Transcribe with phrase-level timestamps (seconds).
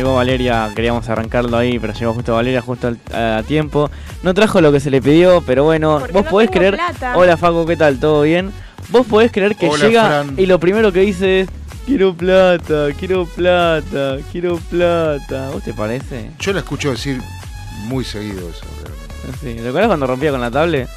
[0.00, 3.90] llegó Valeria, queríamos arrancarlo ahí, pero llegó justo Valeria, justo al- a tiempo.
[4.22, 6.74] No trajo lo que se le pidió, pero bueno, Porque vos no podés creer.
[6.74, 7.16] plata.
[7.16, 7.98] Hola Facu, ¿qué tal?
[8.00, 8.50] ¿Todo bien?
[8.88, 10.34] Vos podés creer que Hola, llega Fran.
[10.38, 11.48] y lo primero que dice es:
[11.86, 15.50] Quiero plata, quiero plata, quiero plata.
[15.52, 16.30] ¿Vos te parece?
[16.38, 17.20] Yo la escucho decir
[17.84, 18.64] muy seguido eso.
[18.82, 19.38] realmente.
[19.42, 19.58] Sí.
[19.62, 20.88] ¿Recuerdas cuando rompía con la tablet?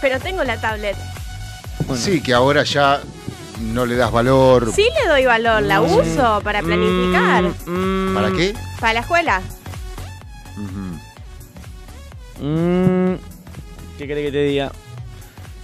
[0.00, 0.96] Pero tengo la tablet.
[1.86, 2.02] Bueno.
[2.02, 3.00] Sí, que ahora ya
[3.60, 4.72] no le das valor.
[4.74, 7.44] Sí le doy valor, la Mm, uso para planificar.
[7.66, 8.54] Mm, mm, ¿Para qué?
[8.80, 9.40] Para la escuela.
[10.56, 12.46] Ujú.
[12.46, 13.14] mm,
[13.98, 14.72] ¿Qué querés que te diga?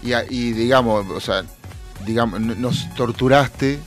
[0.02, 1.42] y, y digamos, o sea,
[2.06, 3.80] digamos, nos torturaste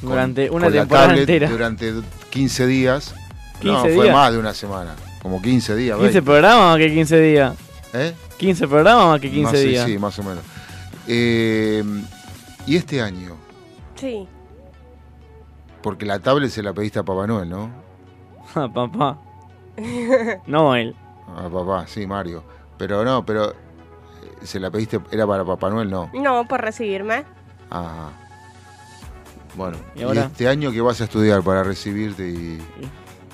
[0.00, 1.48] con- Durante una con la temporada tablet entera.
[1.50, 1.92] durante
[2.30, 3.14] 15 días.
[3.60, 4.12] 15 no, fue días.
[4.14, 4.94] más de una semana.
[5.22, 5.96] Como 15 días.
[5.96, 6.22] 15 20.
[6.22, 7.54] programas más que 15 días.
[7.94, 8.12] ¿Eh?
[8.36, 9.86] 15 programas más que 15 Más, sí, días.
[9.86, 10.44] Sí, más o menos.
[11.08, 11.82] Eh,
[12.68, 13.34] y este año,
[13.96, 14.28] Sí.
[15.82, 17.70] porque la tablet se la pediste a Papá Noel, ¿no?
[18.54, 19.18] Ah, papá.
[20.46, 20.94] No él.
[21.36, 22.42] A papá, sí, Mario.
[22.78, 23.54] Pero no, pero eh,
[24.42, 26.10] se la pediste, era para Papá Noel, no.
[26.14, 27.24] No, por recibirme.
[27.70, 28.10] Ajá.
[29.56, 30.24] Bueno, ¿Y ¿y, ahora?
[30.26, 32.58] este año qué vas a estudiar para recibirte y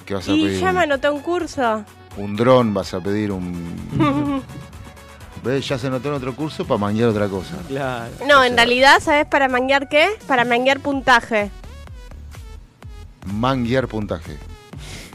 [0.07, 0.61] qué vas a Y pedir?
[0.61, 1.85] ya me anoté un curso.
[2.17, 3.75] Un dron, vas a pedir un...
[5.45, 5.69] ¿Ves?
[5.69, 7.57] Ya se anotó en otro curso para manguear otra cosa.
[7.69, 8.11] Claro.
[8.27, 10.09] No, O en realidad, ¿sabes para manguear qué?
[10.27, 11.51] Para manguear puntaje.
[13.27, 14.37] Manguear puntaje.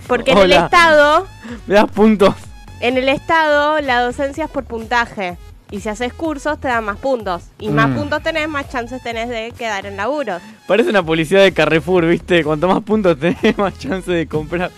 [0.08, 0.52] Porque en el.
[0.54, 1.28] Estado,
[1.68, 2.34] Me das puntos.
[2.80, 5.38] en el Estado, la docencia es por puntaje.
[5.72, 7.44] Y si haces cursos, te dan más puntos.
[7.59, 7.96] Y más Mm.
[7.96, 10.42] puntos tenés, más chances tenés de quedar en laburos.
[10.68, 12.44] Parece una publicidad de Carrefour, ¿viste?
[12.44, 14.72] Cuanto más puntos tenés, más chance de comprar.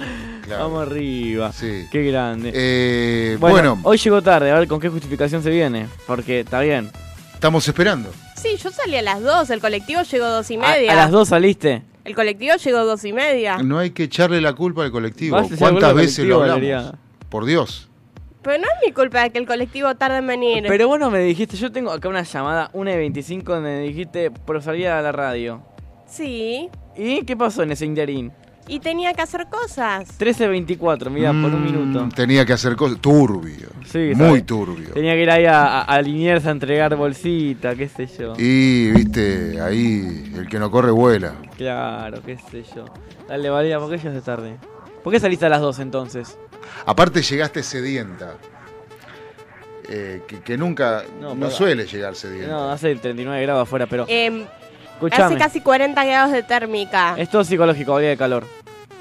[0.52, 0.64] Claro.
[0.70, 1.52] Vamos arriba.
[1.54, 1.88] Sí.
[1.92, 2.52] Qué grande.
[2.54, 5.88] Eh, bueno, bueno, hoy llegó tarde, a ver con qué justificación se viene.
[6.06, 6.92] Porque está bien.
[7.34, 8.10] estamos esperando.
[8.36, 10.92] Sí, yo salí a las dos, el colectivo llegó dos y A, media.
[10.92, 11.84] a las dos saliste.
[12.04, 13.60] El colectivo llegó dos y media.
[13.60, 15.38] No hay que echarle la culpa al colectivo.
[15.38, 16.56] A ¿Cuántas veces lo hablamos?
[16.56, 16.94] Valeria.
[17.30, 17.88] Por Dios.
[18.42, 20.64] Pero no es mi culpa de que el colectivo tarde en venir.
[20.68, 24.32] Pero bueno, me dijiste, yo tengo acá una llamada, una de 25, donde me dijiste,
[24.46, 25.62] pero salía a la radio.
[26.08, 26.70] Sí.
[26.98, 28.32] ¿Y qué pasó en ese interín?
[28.74, 30.18] Y tenía que hacer cosas.
[30.18, 32.10] 13.24, mira, por un Mm, minuto.
[32.16, 33.00] Tenía que hacer cosas.
[33.02, 33.68] Turbio.
[33.86, 34.46] Sí, Muy ¿sabes?
[34.46, 34.90] turbio.
[34.94, 38.34] Tenía que ir ahí a, a, a Liniers a entregar bolsita, qué sé yo.
[38.38, 41.34] Y, viste, ahí el que no corre vuela.
[41.58, 42.86] Claro, qué sé yo.
[43.28, 44.56] Dale, Valeria, ¿por qué llegaste tarde?
[45.04, 46.38] ¿Por qué saliste a las dos entonces?
[46.86, 48.36] Aparte llegaste sedienta.
[49.90, 52.48] Eh, que, que nunca, No, suele llegar sedienta.
[52.54, 55.26] No, hace 39 grados afuera, pero escuchame.
[55.26, 57.16] hace casi 40 grados de térmica.
[57.18, 58.46] Es todo psicológico, día de calor.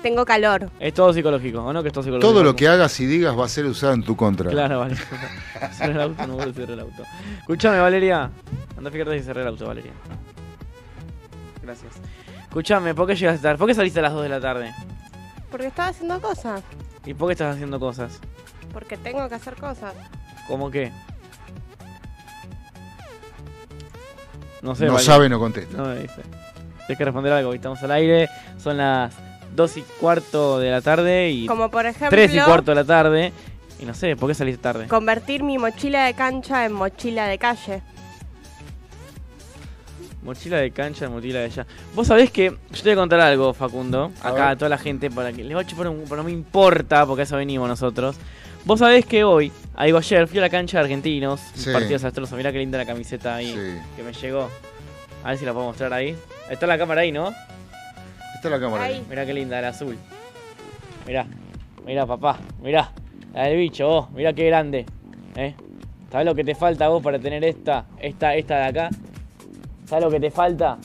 [0.03, 0.71] Tengo calor.
[0.81, 1.83] Es todo psicológico, ¿o no?
[1.83, 2.33] Que es todo psicológico.
[2.33, 4.51] Todo lo que hagas y digas va a ser usado en tu contra.
[4.51, 4.97] Claro, vale.
[5.73, 7.03] cerré el auto, no vuelvo a cerrar el auto.
[7.41, 8.31] Escuchame, Valeria.
[8.77, 9.93] Anda a fijarte si cerré el auto, Valeria.
[11.63, 11.93] Gracias.
[12.43, 13.59] Escuchame, ¿por qué llegaste tarde?
[13.59, 14.75] ¿Por qué saliste a las 2 de la tarde?
[15.51, 16.63] Porque estaba haciendo cosas.
[17.05, 18.19] ¿Y por qué estás haciendo cosas?
[18.73, 19.95] Porque tengo que hacer cosas.
[20.49, 20.91] ¿Cómo qué?
[24.63, 25.13] No sé, no Valeria.
[25.13, 25.77] sabe, no contesta.
[25.77, 26.23] No me dice.
[26.87, 28.29] Tienes que responder algo, estamos al aire.
[28.59, 29.15] Son las
[29.55, 32.85] 2 y cuarto de la tarde y Como por ejemplo, 3 y cuarto de la
[32.85, 33.33] tarde.
[33.81, 34.87] Y no sé, ¿por qué saliste tarde?
[34.89, 37.83] convertir mi mochila de cancha en mochila de calle.
[40.23, 41.67] Mochila de cancha, mochila de allá.
[41.95, 42.51] Vos sabés que.
[42.51, 44.13] Yo te voy a contar algo, Facundo.
[44.23, 44.49] A Acá ver.
[44.49, 46.03] a toda la gente, para que les voy a chupar un.
[46.05, 48.17] Pero no me importa, porque a eso venimos nosotros.
[48.67, 49.51] Vos sabés que hoy,
[49.83, 51.41] digo ayer, fui a la cancha de argentinos.
[51.55, 51.71] Sí.
[51.73, 52.37] Partido desastroso.
[52.37, 53.81] Mirá qué linda la camiseta ahí Sí.
[53.97, 54.51] que me llegó.
[55.25, 56.15] A ver si la puedo mostrar ahí.
[56.51, 57.33] Está la cámara ahí, ¿no?
[58.41, 58.95] Está la cámara ahí.
[58.95, 59.07] Ahí.
[59.07, 59.99] Mirá qué linda, la azul.
[61.07, 61.27] Mirá,
[61.85, 62.91] mirá, papá, mirá.
[63.35, 64.87] La del bicho, vos, mirá qué grande.
[65.37, 65.55] ¿Eh?
[66.11, 68.91] ¿Sabés lo que te falta vos para tener esta, esta, esta de acá?
[69.85, 70.79] ¿Sabés lo que te falta?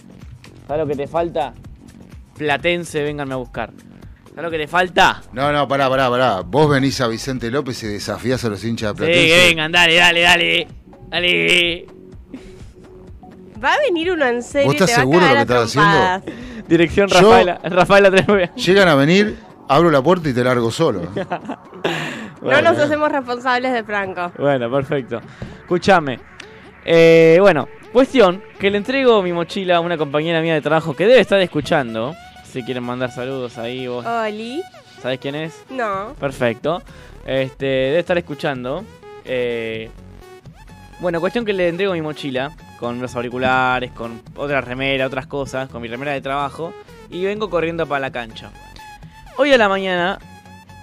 [0.68, 1.54] ¿Sabés lo que te falta?
[2.38, 3.72] Platense, vénganme a buscar.
[4.32, 5.24] ¿Sabés lo que te falta?
[5.32, 6.42] No, no, pará, pará, pará.
[6.42, 9.34] Vos venís a Vicente López y desafías a los hinchas de Sí, Platense.
[9.34, 10.68] que vengan, dale, dale, dale.
[11.08, 11.86] Dale.
[13.64, 14.68] Va a venir uno en serio.
[14.68, 16.24] ¿Vos y te estás a seguro cagar lo que estás trompadas.
[16.68, 18.52] Dirección Yo- Rafaela, Rafaela 39.
[18.56, 21.02] Llegan a venir, abro la puerta y te largo solo.
[22.42, 24.32] No nos hacemos responsables de Franco.
[24.38, 25.20] Bueno, perfecto.
[25.62, 26.20] Escúchame.
[26.86, 31.08] Eh, bueno, cuestión que le entrego mi mochila a una compañera mía de trabajo que
[31.08, 32.14] debe estar escuchando.
[32.44, 34.62] Si quieren mandar saludos ahí, vos Oli.
[35.02, 35.64] sabés quién es.
[35.72, 36.14] No.
[36.20, 36.84] Perfecto.
[37.26, 38.84] Este, debe estar escuchando.
[39.24, 39.90] Eh,
[41.00, 45.70] bueno, cuestión que le entrego mi mochila con los auriculares, con otra remera, otras cosas,
[45.70, 46.74] con mi remera de trabajo
[47.10, 48.52] y vengo corriendo para la cancha.
[49.38, 50.20] Hoy a la mañana,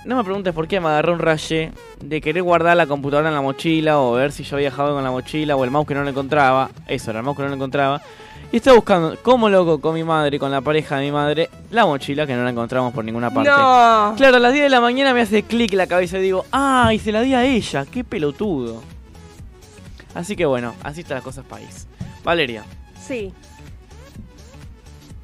[0.05, 3.35] no me preguntes por qué me agarró un raye de querer guardar la computadora en
[3.35, 5.95] la mochila o ver si yo había dejado en la mochila o el mouse que
[5.95, 6.71] no lo encontraba.
[6.87, 8.03] Eso, era el mouse que no lo encontraba.
[8.53, 11.87] Y estaba buscando, como loco, con mi madre, con la pareja de mi madre, la
[11.87, 13.49] mochila que no la encontramos por ninguna parte.
[13.49, 14.13] No.
[14.15, 16.99] Claro, a las 10 de la mañana me hace clic la cabeza y digo, ¡ay!
[16.99, 18.83] Se la di a ella, qué pelotudo.
[20.15, 21.87] Así que bueno, así están las cosas país.
[22.25, 22.65] Valeria,
[23.07, 23.33] Sí.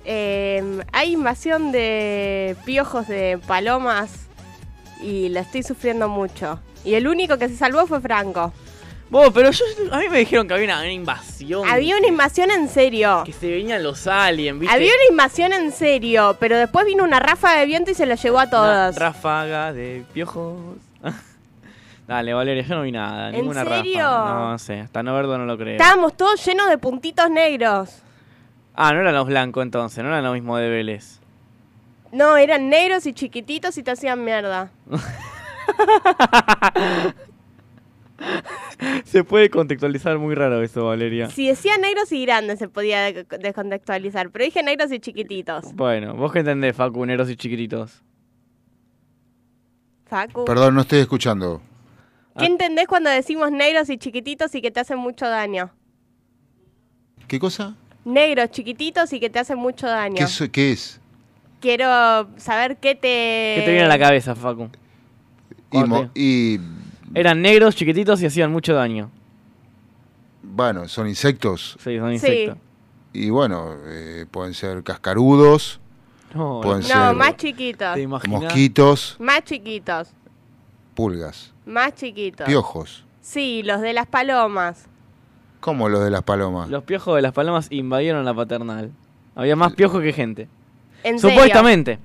[0.04, 4.10] Eh, hay invasión de piojos de palomas
[5.02, 6.60] y la estoy sufriendo mucho.
[6.84, 8.52] Y el único que se salvó fue Franco.
[9.10, 11.68] vos, pero yo, a mí me dijeron que había una, una invasión.
[11.68, 13.22] Había una invasión en serio.
[13.26, 14.74] Que se venían los aliens, ¿viste?
[14.74, 18.20] Había una invasión en serio, pero después vino una ráfaga de viento y se los
[18.22, 18.96] llevó a Una todos.
[18.96, 20.58] ráfaga de piojos.
[22.08, 23.28] Dale, Valeria, yo no vi nada.
[23.28, 23.98] ¿En ninguna serio?
[24.02, 24.34] ráfaga.
[24.34, 25.76] No, no sé, hasta no verlo no lo creo.
[25.76, 28.02] Estábamos todos llenos de puntitos negros.
[28.74, 31.20] Ah, no eran los blancos entonces, no eran lo mismo de Vélez.
[32.10, 34.70] No, eran negros y chiquititos y te hacían mierda.
[39.04, 41.30] Se puede contextualizar muy raro eso, Valeria.
[41.30, 45.74] Si decía negros y grandes se podía de- descontextualizar, pero dije negros y chiquititos.
[45.74, 48.02] Bueno, vos que entendés, Facu, negros y chiquititos.
[50.06, 50.44] Facu.
[50.44, 51.60] Perdón, no estoy escuchando.
[52.38, 55.70] ¿Qué entendés cuando decimos negros y chiquititos y que te hacen mucho daño?
[57.26, 57.74] ¿Qué cosa?
[58.04, 60.16] Negros, chiquititos y que te hacen mucho daño.
[60.16, 61.00] ¿Qué, es- qué es?
[61.60, 63.56] Quiero saber qué te...
[63.56, 64.70] ¿Qué te viene a la cabeza, Facu?
[65.50, 66.60] Y, ¿Cuál mo- te- y,
[67.14, 69.10] Eran negros, chiquititos y hacían mucho daño.
[70.42, 71.76] bueno, son insectos.
[71.82, 72.14] Sí, son Sí.
[72.14, 72.58] insectos.
[73.12, 75.80] Y bueno, eh, pueden ser cascarudos,
[76.34, 77.94] No, Pueden No, ser- más chiquitos.
[77.94, 78.42] ¿Te imaginas?
[78.42, 80.10] mosquitos, Más chiquitos.
[80.98, 82.44] Pulgas, Más chiquitos.
[82.44, 83.04] piojos.
[83.20, 84.86] Sí, los de las palomas.
[85.60, 86.68] ¿Cómo los de las palomas?
[86.68, 88.90] Los piojos de las palomas invadieron la paternal.
[89.36, 90.48] Había más piojos que gente.
[91.04, 91.36] En serio.
[91.36, 92.00] Supuestamente.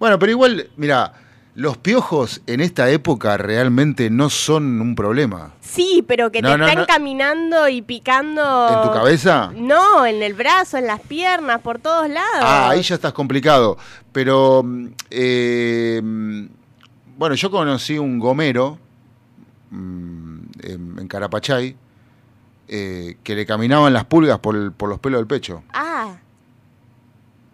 [0.00, 1.12] Bueno, pero igual, mira,
[1.54, 5.52] los piojos en esta época realmente no son un problema.
[5.60, 6.86] Sí, pero que No, te no, están no.
[6.88, 8.68] caminando y picando...
[8.68, 9.52] ¿En tu cabeza?
[9.54, 12.40] No, en el brazo, en las piernas, por todos lados.
[12.40, 13.78] Ah, ahí ya estás complicado.
[14.10, 16.48] Pero, mm, eh,
[17.22, 18.80] bueno, yo conocí un gomero
[19.70, 21.76] mm, en, en Carapachay
[22.66, 25.62] eh, que le caminaban las pulgas por, el- por los pelos del pecho.
[25.72, 26.16] Ah,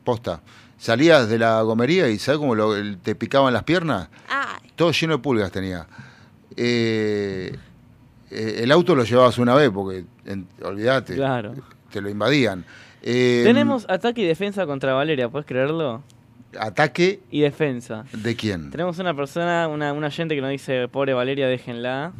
[0.05, 0.41] Posta.
[0.79, 4.09] Salías de la gomería y ¿sabes cómo lo- te picaban las piernas?
[4.31, 4.59] ah.
[4.75, 5.87] Todo lleno de pulgas tenía.
[6.57, 7.55] Eh,
[8.31, 11.53] eh, el auto lo llevabas una vez porque, en- olvídate, Claro.
[11.93, 12.65] te lo invadían.
[13.03, 16.03] Eh, Tenemos ataque y defensa contra Valeria, ¿puedes creerlo?
[16.59, 18.05] ¿Ataque Y defensa.
[18.13, 18.71] de quién?
[18.71, 22.13] Tenemos una persona, una, una gente que nos dice, pobre Valeria, déjenla.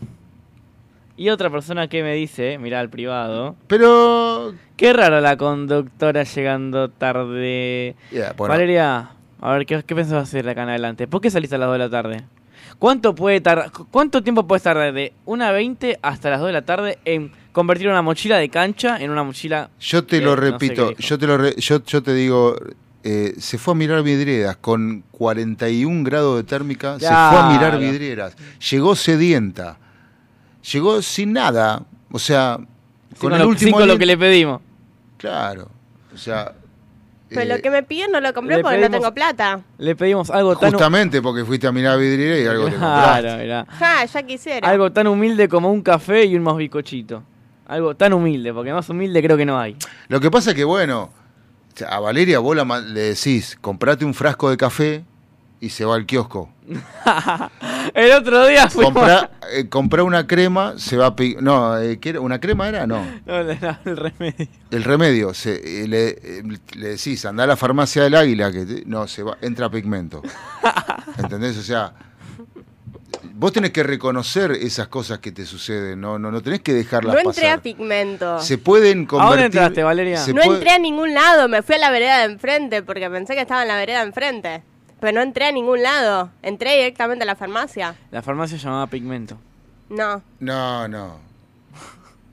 [1.17, 4.55] Y otra persona que me dice, mirá al privado, Pero...
[4.77, 7.97] qué raro la conductora llegando tarde.
[8.37, 9.11] bueno, Valeria,
[9.41, 11.09] a ver, ¿qué, qué pensás hacer acá en adelante?
[11.09, 12.25] ¿Por qué saliste a las 2 de la tarde?
[12.79, 16.99] ¿Cuánto puede tardar, cuánto tiempo puedes tardar de 1.20 hasta las 2 de la tarde
[17.05, 19.71] en convertir una mochila de cancha en una mochila...
[19.81, 22.55] Yo te lo no sé qué repito, yo te lo re- yo, yo te digo,
[23.05, 27.79] eh, se fue a mirar vidrieras con 41 grados de térmica, se fue a mirar
[27.79, 28.37] vidrieras,
[28.71, 29.79] llegó sedienta,
[30.73, 32.59] llegó sin nada, o sea,
[33.19, 34.61] con el lo, último cinco lo que le pedimos.
[35.17, 35.69] claro,
[36.15, 36.53] o sea,
[37.29, 39.61] Pero eh, lo que me piden no lo compré porque pedimos- no tengo plata.
[39.79, 40.71] Le pedimos algo tan...
[40.73, 43.43] justamente porque fuiste a mirar vidriera y algo te Claro, compraste.
[43.43, 43.67] mirá.
[43.79, 44.69] Ja, ya quisiera.
[44.69, 47.23] Algo tan humilde como un café y un más bicochito.
[47.67, 49.77] Algo tan humilde, porque más humilde creo que no hay.
[50.09, 51.11] Lo que pasa es que bueno,
[51.85, 55.05] a Valeria vos la le decís, comprate un frasco de café
[55.61, 56.51] y se va al kiosco.
[57.95, 58.93] El otro día fuimos...
[58.93, 61.99] Comprá, eh, comprá una crema, se va a No, eh.
[62.21, 62.87] ¿una crema era?
[62.87, 63.05] No.
[63.27, 64.47] No, da el remedio.
[64.71, 66.43] El remedio, se, eh, le,
[66.77, 70.23] le decís, anda a la farmacia del águila, que te- no, se va, entra pigmento.
[71.19, 71.57] ¿Entendés?
[71.57, 71.93] O sea,
[73.35, 77.15] vos tenés que reconocer esas cosas que te suceden, no, no, no tenés que dejarlas
[77.15, 77.63] no entré a pasar.
[77.63, 78.41] pigmento.
[78.41, 79.31] Se pueden convertir...
[79.31, 80.27] dónde entraste, Valeria?
[80.29, 83.35] No puede- entré a ningún lado, me fui a la vereda de enfrente porque pensé
[83.35, 84.63] que estaba en la vereda de enfrente.
[85.01, 86.31] Pero no entré a ningún lado.
[86.43, 87.95] Entré directamente a la farmacia.
[88.11, 89.39] La farmacia llamaba Pigmento.
[89.91, 90.23] No.
[90.41, 91.21] No, no.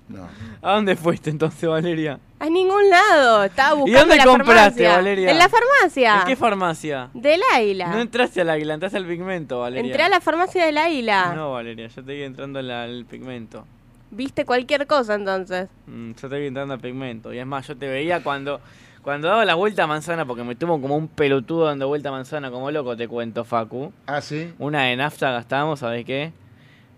[0.07, 0.27] No.
[0.61, 2.19] ¿A dónde fuiste entonces, Valeria?
[2.39, 3.43] A ningún lado.
[3.43, 4.91] Estaba ¿Y buscando dónde la compraste, farmacia.
[4.95, 5.31] Valeria?
[5.31, 6.19] En la farmacia.
[6.21, 7.09] ¿En qué farmacia?
[7.13, 7.87] Del Águila.
[7.87, 9.85] No entraste al águila, entraste al pigmento, Valeria.
[9.87, 11.33] Entré a la farmacia del Águila.
[11.35, 13.65] No, Valeria, yo te vi entrando al, al pigmento.
[14.11, 15.69] Viste cualquier cosa entonces.
[15.87, 17.33] Mm, yo te vi entrando al pigmento.
[17.33, 18.61] Y es más, yo te veía cuando
[19.05, 22.11] cuando daba la vuelta a manzana, porque me tuvo como un pelotudo dando vuelta a
[22.11, 23.93] manzana como loco, te cuento, Facu.
[24.07, 24.51] Ah, sí.
[24.57, 26.33] Una de nafta gastamos, ¿sabes qué?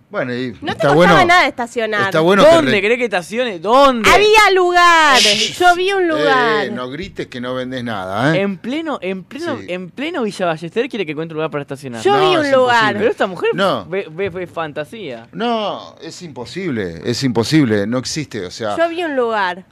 [0.10, 1.26] Bueno, y No te está costaba bueno.
[1.26, 2.04] nada estacionar.
[2.06, 3.60] Está bueno ¿Dónde re- querés que estacione?
[3.60, 4.10] ¿Dónde?
[4.10, 5.20] Había lugar.
[5.20, 6.66] Yo vi un lugar.
[6.68, 8.42] Eh, no grites que no vendes nada, ¿eh?
[8.42, 9.66] En pleno, en pleno, Sí.
[9.68, 12.02] en pleno Villa Ballester quiere que encuentre un lugar para estacionar.
[12.02, 12.76] Yo No, vi un lugar.
[12.96, 13.00] imposible.
[13.00, 13.86] Pero esta mujer No.
[13.86, 15.28] ve, ve- ve fantasía.
[15.34, 19.66] No, es imposible, es imposible, no existe, o sea, Yo vi un lugar.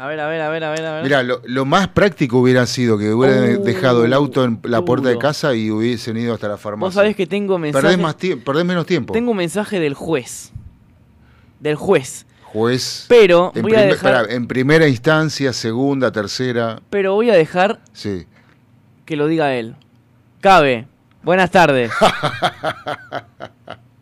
[0.00, 1.02] A ver, a ver, a ver, a ver, a ver.
[1.04, 4.82] Mira, lo, lo más práctico hubiera sido que hubieran Uh, dejado el auto en la
[4.82, 6.86] puerta de casa y hubiesen ido hasta la farmacia.
[6.86, 7.82] Vos sabés que tengo mensaje.
[7.82, 9.12] Perdés, más tie- perdés menos tiempo.
[9.12, 10.52] Tengo un mensaje del juez.
[11.58, 12.24] Del juez.
[12.44, 13.04] Juez.
[13.08, 14.22] Pero en, voy a dejar.
[14.24, 16.80] pará, en primera instancia, segunda, tercera.
[16.88, 18.24] Pero voy a dejar Sí.
[19.04, 19.76] que lo diga él.
[20.40, 20.86] Cabe.
[21.22, 21.92] Buenas tardes.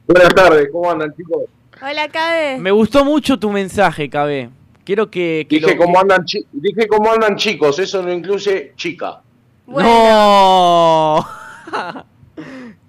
[0.06, 1.42] Buenas tardes, ¿cómo andan chicos?
[1.82, 2.58] Hola, Cabe.
[2.58, 4.50] Me gustó mucho tu mensaje, Cabe.
[4.88, 5.46] Quiero que.
[5.50, 9.20] que Dije lo- cómo andan chi- dije cómo andan chicos, eso no incluye chica.
[9.66, 11.26] Bueno, ¡No!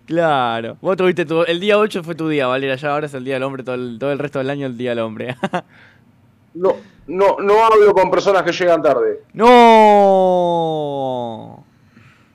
[0.05, 0.77] claro.
[0.79, 1.43] Vos tuviste tu...
[1.43, 2.77] El día 8 fue tu día, Valera.
[2.77, 3.63] Ya ahora es el Día del Hombre.
[3.63, 5.35] Todo el, todo el resto del año el Día del Hombre.
[6.53, 6.77] No,
[7.07, 9.49] no, no hablo con personas que llegan tarde ¡No!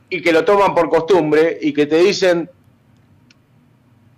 [0.08, 2.48] y que lo toman por costumbre y que te dicen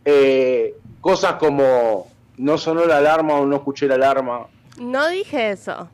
[0.05, 4.47] eh, cosas como no sonó la alarma o no escuché la alarma.
[4.79, 5.89] No dije eso.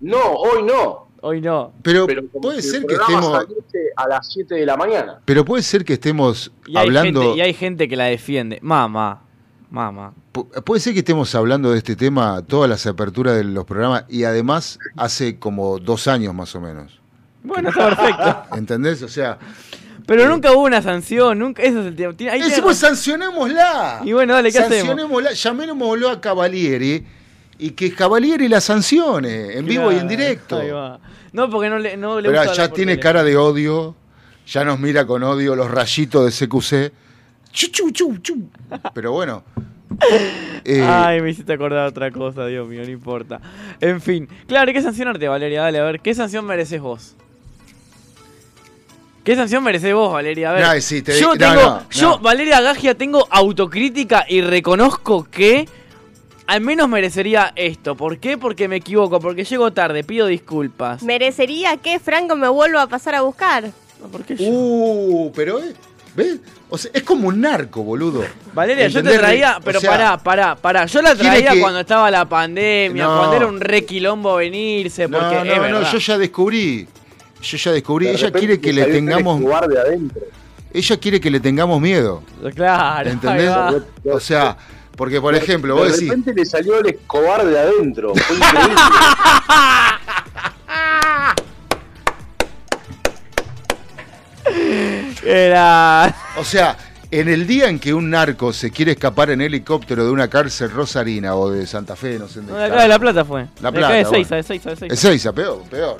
[0.00, 1.04] No, hoy no.
[1.20, 1.72] Hoy no.
[1.82, 2.06] Pero,
[2.42, 3.46] puede si ser que estemos.
[3.96, 5.20] a las 7 de la mañana.
[5.24, 7.22] Pero puede ser que estemos Y hablando.
[7.22, 8.58] gente, y hay gente que la defiende.
[8.60, 9.22] Mamá.
[9.70, 10.12] Mamá.
[10.32, 14.04] pu- Puede ser que estemos hablando de este tema todas las aperturas de los programas
[14.08, 17.00] y además hace como dos años más o menos.
[17.42, 18.42] Bueno, está perfecto.
[18.56, 19.02] ¿Entendés?
[19.02, 19.38] O sea,
[20.06, 21.38] Pero nunca hubo una sanción.
[21.38, 21.62] Nunca...
[21.62, 22.12] Eso es el tema.
[22.30, 24.02] Ahí eh, tiene pues sancionémosla.
[24.04, 24.76] Y bueno, dale, ¿qué hacemos?
[24.88, 27.04] Sancionémosla, llamémoslo a Cavalieri
[27.58, 30.58] y que Cavalieri la sancione en vivo y en directo.
[30.58, 30.98] ahí va.
[31.32, 33.94] No, porque no le, no le Pero gusta ya tiene cara de odio,
[34.46, 36.92] ya nos mira con odio los rayitos de CQC.
[37.52, 38.48] Chu, chu, chu.
[38.94, 39.44] Pero bueno.
[40.64, 43.40] eh, Ay, me hiciste acordar otra cosa, Dios mío, no importa.
[43.80, 45.62] En fin, claro, hay que sancionarte, Valeria.
[45.62, 47.14] Dale, a ver, ¿qué sanción mereces vos?
[49.24, 50.50] ¿Qué sanción mereces vos, Valeria?
[50.50, 50.66] A ver.
[50.66, 52.18] No, sí, te yo no, tengo, no, yo.
[52.18, 55.66] Valeria Gagia, tengo autocrítica y reconozco que
[56.46, 57.94] al menos merecería esto.
[57.96, 58.36] ¿Por qué?
[58.38, 61.02] Porque me equivoco, porque llego tarde, pido disculpas.
[61.02, 63.64] Merecería que Franco me vuelva a pasar a buscar.
[64.00, 64.44] No, ¿Por qué yo?
[64.50, 65.72] Uh, pero eh,
[66.14, 66.38] ¿ves?
[66.68, 68.24] O sea, es como un narco, boludo.
[68.52, 70.86] Valeria, yo te traía, O pero sea, pará, pará, pará.
[70.86, 73.16] Yo la traía que- cuando estaba la pandemia, No.
[73.18, 75.92] cuando era un re quilombo venirse, No, porque no, es no, verdad.
[75.92, 76.88] yo ya descubrí.
[77.42, 78.06] Yo ya descubrí.
[78.06, 79.40] De Ella quiere que le tengamos.
[80.72, 82.22] Ella quiere que le tengamos miedo.
[82.54, 83.50] Claro, ¿Entendés?
[84.10, 84.56] O sea,
[84.96, 86.08] porque por ejemplo, de vos decís.
[86.08, 88.14] repente le salió el Escobar de adentro.
[88.14, 88.74] Fue increíble.
[95.24, 96.14] Era.
[96.36, 96.76] O sea,
[97.10, 100.70] en el día en que un narco se quiere escapar en helicóptero de una cárcel
[100.70, 103.46] rosarina o de Santa Fe, no sé dónde No, de acá de La Plata fue.
[103.60, 104.36] La De acá de Plata, Seiza, bueno.
[104.36, 104.94] de Seiza, de Seiza.
[104.94, 105.98] Es Seiza, peor, peor.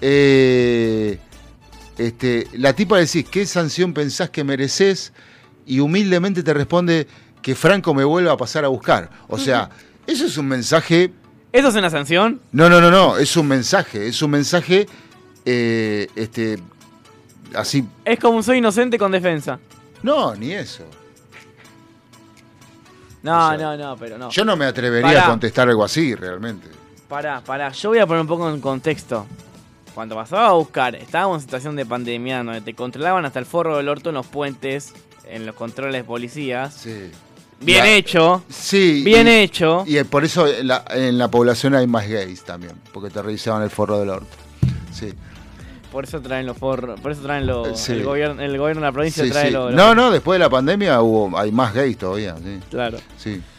[0.00, 1.18] Eh,
[1.98, 5.12] este, la tipa decís, ¿qué sanción pensás que mereces?
[5.66, 7.06] Y humildemente te responde
[7.44, 9.10] que Franco me vuelva a pasar a buscar.
[9.28, 9.68] O sea,
[10.06, 11.12] eso es un mensaje.
[11.52, 12.40] ¿Eso es una sanción?
[12.52, 14.08] No, no, no, no, es un mensaje.
[14.08, 14.86] Es un mensaje.
[15.44, 16.58] eh, este.
[17.54, 17.86] Así.
[18.06, 19.58] Es como un soy inocente con defensa.
[20.02, 20.84] No, ni eso.
[23.22, 24.30] No, O sea, no, no, pero no.
[24.30, 25.26] Yo no me atrevería Pará.
[25.26, 26.66] a contestar algo así, realmente.
[27.08, 27.70] Pará, pará.
[27.72, 29.26] Yo voy a poner un poco en contexto.
[29.94, 33.76] Cuando pasaba a buscar, estábamos en situación de pandemia donde te controlaban hasta el forro
[33.76, 34.94] del orto en los puentes,
[35.28, 36.72] en los controles de policías.
[36.74, 37.10] Sí.
[37.60, 38.44] Bien La- hecho.
[38.48, 39.02] Sí.
[39.04, 39.84] Bien y- hecho.
[39.86, 43.22] Y eh, por eso en la, en la población hay más gays también, porque te
[43.22, 44.36] revisaban el forro del orto.
[44.92, 45.12] Sí.
[45.90, 47.00] Por eso traen los forros.
[47.00, 47.78] Por eso traen los.
[47.78, 47.92] Sí.
[47.92, 49.52] El, gobierno, el gobierno de la provincia Sí, trae sí.
[49.52, 49.72] los.
[49.72, 52.60] No, no, después de la pandemia hubo, hay más gays todavía, sí.
[52.70, 52.98] Claro.
[53.16, 53.40] sí.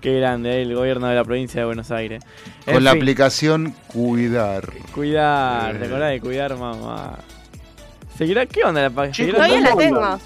[0.00, 2.22] Qué grande, eh, el gobierno de la provincia de Buenos Aires.
[2.66, 4.70] En Con la fin, aplicación Cuidar.
[4.94, 5.78] Cuidar, Eh.
[5.80, 7.18] te acordás de cuidar, mamá.
[8.16, 8.46] ¿Seguirá?
[8.46, 9.32] ¿Qué onda la página?
[9.32, 10.18] Todavía la ¿cómo tengo.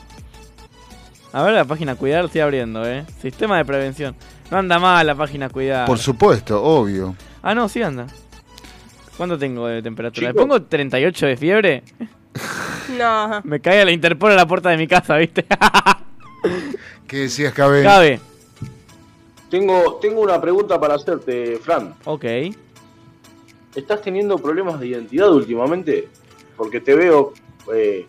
[1.32, 3.04] A ver la página cuidar, estoy abriendo, eh.
[3.22, 4.16] Sistema de prevención.
[4.50, 5.86] No anda mal la página cuidar.
[5.86, 7.14] Por supuesto, obvio.
[7.42, 8.06] Ah, no, sí anda.
[9.16, 10.28] ¿Cuánto tengo de temperatura?
[10.28, 11.82] ¿Le pongo 38 de fiebre?
[12.98, 13.40] No.
[13.44, 15.46] Me cae la Interpol a la puerta de mi casa, ¿viste?
[17.06, 17.84] ¿Qué decías, Cabe?
[17.84, 18.20] Cabe.
[19.48, 21.94] Tengo, tengo una pregunta para hacerte, Fran.
[22.04, 22.24] Ok.
[23.76, 26.08] ¿Estás teniendo problemas de identidad últimamente?
[26.56, 27.32] Porque te veo
[27.72, 28.06] eh,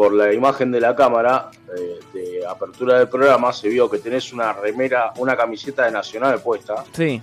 [0.00, 4.32] por la imagen de la cámara eh, de apertura del programa, se vio que tenés
[4.32, 7.20] una remera, una camiseta de Nacional puesta Sí.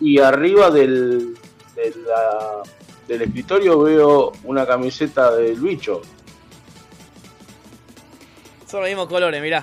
[0.00, 1.34] y arriba del,
[1.76, 2.62] de la-
[3.06, 6.00] del escritorio veo una camiseta del bicho.
[8.66, 9.62] Son los mismos colores, mirá.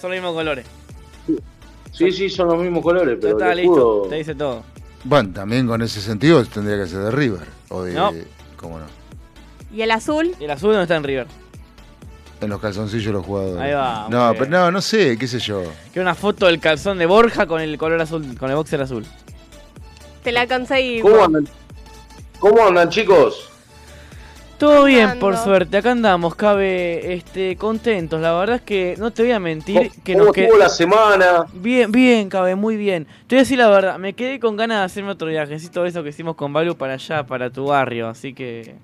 [0.00, 0.66] Son los mismos colores.
[1.92, 4.06] Sí, sí, son los mismos colores, Ya pero está listo.
[4.10, 4.64] Te dice todo.
[5.04, 7.46] Bueno, también con ese sentido tendría que ser de River.
[7.68, 7.92] O de.
[7.92, 8.10] No.
[8.56, 8.97] ¿Cómo no?
[9.72, 10.34] ¿Y el azul?
[10.40, 11.26] ¿Y el azul dónde está en River?
[12.40, 13.60] en los calzoncillos de los jugadores.
[13.60, 14.44] Ahí va, No, bien.
[14.44, 15.64] pero no, no sé, qué sé yo.
[15.92, 19.04] Que una foto del calzón de Borja con el color azul, con el boxer azul.
[20.22, 21.10] Te la conseguimos.
[21.10, 21.48] ¿Cómo andan?
[22.38, 23.50] ¿Cómo andan, chicos?
[24.56, 25.20] Todo bien, Andando.
[25.20, 25.78] por suerte.
[25.78, 28.20] Acá andamos, cabe, este, contentos.
[28.20, 30.68] La verdad es que no te voy a mentir que ¿Cómo nos que estuvo la
[30.68, 31.44] semana?
[31.52, 33.04] Bien, bien, cabe, muy bien.
[33.26, 36.04] Te voy a decir la verdad, me quedé con ganas de hacerme otro viajecito eso
[36.04, 38.76] que hicimos con Balu para allá, para tu barrio, así que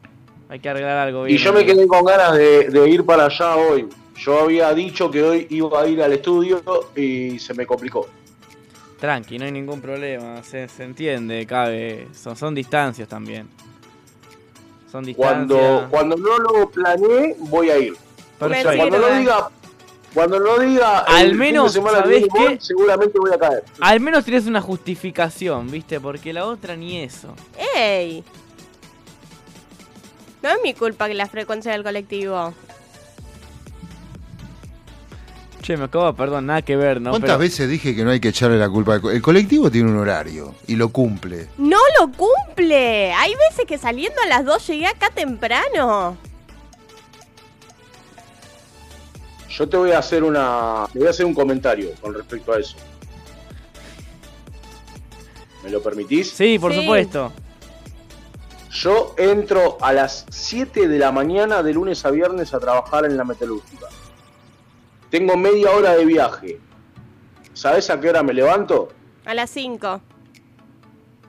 [0.49, 1.37] hay que arreglar algo bien.
[1.37, 3.89] Y yo me quedé con ganas de, de ir para allá hoy.
[4.17, 6.63] Yo había dicho que hoy iba a ir al estudio
[6.95, 8.09] y se me complicó.
[9.01, 12.09] Tranqui, no hay ningún problema, se, se entiende, cabe.
[12.15, 13.49] Son, son distancias también.
[14.91, 15.47] Son distancias.
[15.49, 17.95] Cuando, cuando no lo planeé, voy a ir.
[18.39, 18.71] Perfecto.
[18.71, 19.19] Me Cuando no sirve.
[19.19, 19.49] diga,
[20.15, 22.59] cuando no diga Al menos, que ¿sabés qué?
[22.61, 23.65] seguramente voy a caer.
[23.81, 25.99] Al menos tienes una justificación, ¿viste?
[26.01, 27.35] Porque la otra ni eso.
[27.77, 28.23] ¡Ey!
[30.45, 32.53] No es mi culpa que la frecuencia del colectivo.
[35.63, 37.09] Che, me acabo, perdón, nada que ver, ¿no?
[37.13, 39.71] ¿Cuántas Pero- veces dije que no hay que echarle la culpa al co- El colectivo
[39.71, 41.49] tiene un horario y lo cumple.
[41.57, 43.11] ¡No lo cumple!
[43.15, 46.19] Hay veces que saliendo a las 2 llegué acá temprano.
[49.49, 52.59] Yo te voy a hacer una, te voy a hacer un comentario con respecto a
[52.59, 52.77] eso.
[55.63, 56.29] ¿Me lo permitís?
[56.33, 56.83] Sí, por Sí.
[56.83, 57.33] supuesto.
[58.75, 63.17] Yo entro a las 7 de la mañana de lunes a viernes a trabajar en
[63.17, 63.87] la metalúrgica.
[65.11, 66.59] Tengo media hora de viaje.
[67.53, 68.89] ¿Sabes a qué hora me levanto?
[69.25, 70.01] A las 5.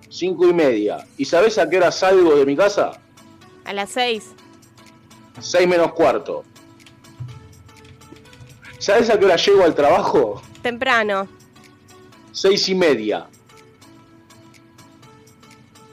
[0.09, 1.05] Cinco y media.
[1.17, 2.99] ¿Y sabes a qué hora salgo de mi casa?
[3.63, 4.31] A las 6.
[5.39, 6.43] 6 menos cuarto.
[8.79, 10.41] ¿Sabes a qué hora llego al trabajo?
[10.63, 11.27] Temprano.
[12.31, 13.27] Seis y media.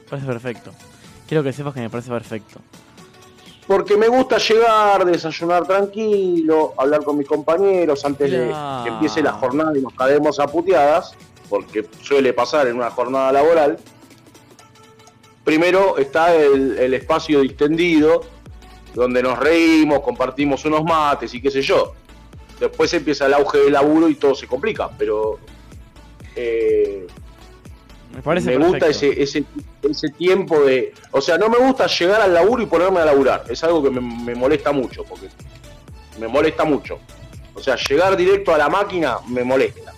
[0.09, 0.71] Parece perfecto.
[1.33, 2.59] Quiero que sepas que me parece perfecto.
[3.65, 9.31] Porque me gusta llegar, desayunar tranquilo, hablar con mis compañeros antes de que empiece la
[9.31, 11.15] jornada y nos caemos a puteadas,
[11.49, 13.79] porque suele pasar en una jornada laboral.
[15.43, 18.21] Primero está el, el espacio distendido,
[18.93, 21.93] donde nos reímos, compartimos unos mates y qué sé yo.
[22.59, 25.39] Después empieza el auge del laburo y todo se complica, pero
[26.35, 27.07] eh,
[28.13, 28.85] Me parece me perfecto.
[28.85, 29.43] gusta ese, ese,
[29.81, 30.93] ese tiempo de...
[31.11, 33.43] O sea, no me gusta llegar al laburo y ponerme a laburar.
[33.49, 35.27] Es algo que me, me molesta mucho, porque
[36.19, 36.99] me molesta mucho.
[37.55, 39.91] O sea, llegar directo a la máquina me molesta.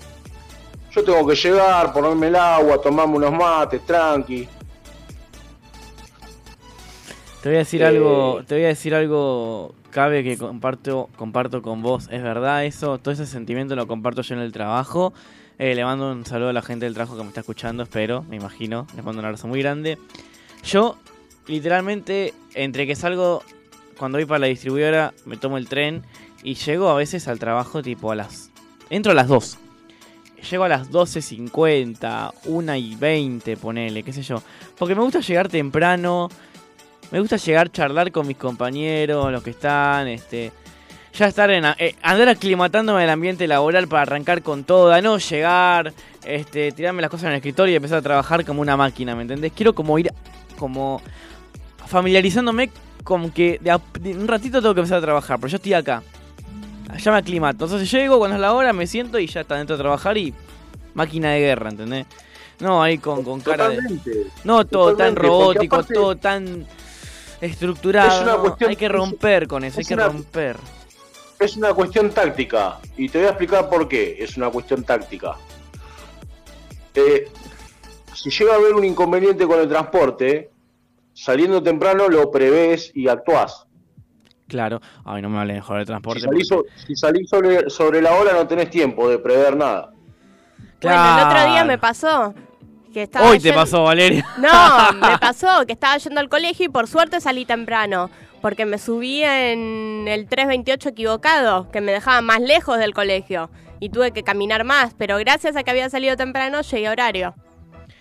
[0.92, 4.48] Yo tengo que llegar, ponerme el agua, tomarme unos mates, tranqui.
[7.42, 11.62] Te voy a decir Eh, algo, te voy a decir algo, cabe que comparto, comparto
[11.62, 15.14] con vos, es verdad eso, todo ese sentimiento lo comparto yo en el trabajo.
[15.58, 18.24] Eh, le mando un saludo a la gente del trabajo que me está escuchando, espero,
[18.24, 19.98] me imagino, les mando un abrazo muy grande.
[20.64, 20.98] Yo,
[21.48, 23.42] literalmente, entre que salgo,
[23.98, 26.04] cuando voy para la distribuidora, me tomo el tren
[26.44, 28.52] y llego a veces al trabajo tipo a las...
[28.90, 29.58] Entro a las 2.
[30.52, 34.44] Llego a las 12.50, 1 y 20, ponele, qué sé yo.
[34.78, 36.30] Porque me gusta llegar temprano,
[37.12, 40.52] me gusta llegar, charlar con mis compañeros, los que están, este,
[41.18, 45.94] ya estar en, eh, andar aclimatándome al ambiente laboral para arrancar con toda, no llegar,
[46.26, 49.22] este, tirarme las cosas en el escritorio y empezar a trabajar como una máquina, ¿me
[49.24, 49.52] entendés?
[49.56, 50.12] Quiero como ir,
[50.60, 51.02] como
[51.88, 52.70] familiarizándome
[53.04, 55.74] con que de a- de un ratito tengo que empezar a trabajar, pero yo estoy
[55.74, 56.02] acá,
[56.98, 59.78] ya me aclimato, entonces llego cuando es la hora, me siento y ya está dentro
[59.78, 60.34] de trabajar y
[60.94, 62.06] máquina de guerra, ¿entendés?
[62.60, 63.78] No, ahí con, con cara de...
[64.46, 66.66] No todo tan Totalmente, robótico, aparte- todo tan
[67.42, 68.08] estructurado.
[68.16, 68.56] Es una ¿no?
[68.68, 70.56] hay que romper con eso, hay que una- romper.
[71.40, 72.80] Es una cuestión táctica.
[72.98, 75.36] Y te voy a explicar por qué es una cuestión táctica.
[76.94, 77.28] Eh,
[78.14, 80.50] si llega a haber un inconveniente con el transporte,
[81.14, 83.66] saliendo temprano lo prevés y actuás.
[84.48, 84.80] Claro.
[85.04, 86.22] Ay, no me hables mejor de Si transporte.
[86.22, 89.92] salís, porque- so- si salís sobre, sobre la hora no tenés tiempo de prever nada.
[90.82, 91.66] Bueno, el otro día Claro.
[91.68, 92.34] me pasó
[92.94, 94.26] que estaba Hoy te pasó, Valeria.
[94.38, 94.48] No,
[95.12, 98.10] me pasó que estaba yendo al colegio y por suerte salí temprano.
[98.46, 103.50] Porque me subí en el 328 equivocado, que me dejaba más lejos del colegio.
[103.80, 107.34] Y tuve que caminar más, pero gracias a que había salido temprano llegué a horario.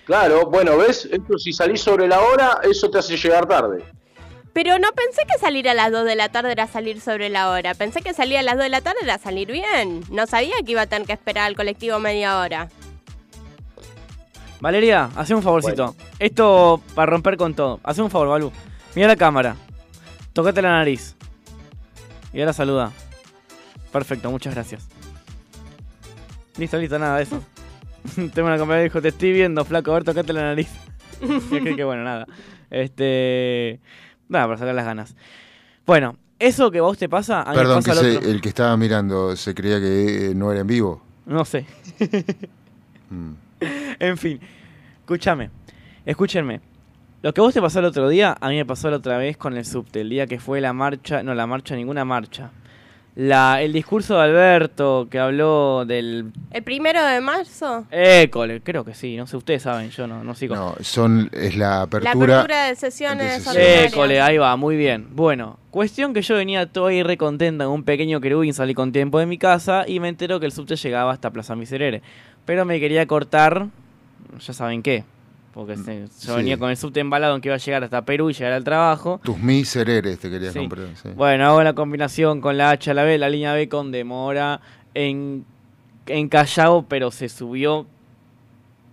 [0.05, 1.09] Claro, bueno, ¿ves?
[1.11, 3.83] Esto, si salís sobre la hora, eso te hace llegar tarde.
[4.53, 7.49] Pero no pensé que salir a las 2 de la tarde era salir sobre la
[7.49, 7.73] hora.
[7.73, 10.03] Pensé que salir a las 2 de la tarde era salir bien.
[10.11, 12.69] No sabía que iba a tener que esperar al colectivo media hora.
[14.61, 15.97] Valeria, haz un favorcito.
[16.19, 17.81] Esto para romper con todo.
[17.83, 18.53] Haz un favor, Balú.
[18.95, 19.57] Mira la cámara.
[20.35, 21.17] Tocate la nariz.
[22.33, 22.93] Y ahora saluda.
[23.93, 24.87] Perfecto, muchas gracias.
[26.59, 27.43] Listo, listo, nada eso.
[28.35, 30.69] Tengo una compañera que dijo, te estoy viendo, flaco, a ver, tocate la nariz.
[31.51, 32.27] que, que- que bueno, nada.
[32.71, 33.81] Este.
[34.29, 35.15] Nada, para sacar las ganas.
[35.87, 38.77] Bueno, Eso que a vos te pasa, a mí Perdón, que se- el que estaba
[38.77, 41.01] mirando se creía que eh, no era en vivo.
[41.27, 41.65] No sé.
[43.11, 43.33] Mm.
[44.01, 44.41] En fin,
[45.01, 45.49] escúchame,
[46.05, 46.61] escúchenme.
[47.25, 49.17] Lo que a vos te pasó el otro día, a mí me pasó la otra
[49.17, 52.51] vez con el subte, el día que fue la marcha, no la marcha, ninguna marcha.
[53.17, 57.87] La, el discurso de Alberto que habló del ¿El primero de marzo?
[57.91, 60.55] école, creo que sí, no sé, ustedes saben, yo no, no sigo.
[60.55, 62.11] No, son, es la La apertura.
[62.41, 63.93] apertura de sesiones de sesiones.
[63.95, 65.07] École, ahí va, muy bien.
[65.13, 68.93] Bueno, cuestión que yo venía todo ahí re contenta en un pequeño querubín, salí con
[68.93, 72.03] tiempo de mi casa y me enteró que el subte llegaba hasta Plaza Miserere.
[72.45, 73.69] Pero me quería cortar,
[74.47, 75.05] ya saben qué,
[75.55, 76.33] porque se- yo Sí.
[76.37, 78.65] venía con el subte embalado en que iba a llegar hasta Perú y llegar al
[78.65, 79.21] trabajo.
[79.23, 80.59] Tus misereres te querías Sí.
[80.59, 80.89] comprar.
[81.01, 81.09] sí.
[81.15, 84.61] Bueno, hago la combinación con la H a la B, la línea B con demora
[84.95, 85.45] en,
[86.07, 87.87] en Callao, pero se subió...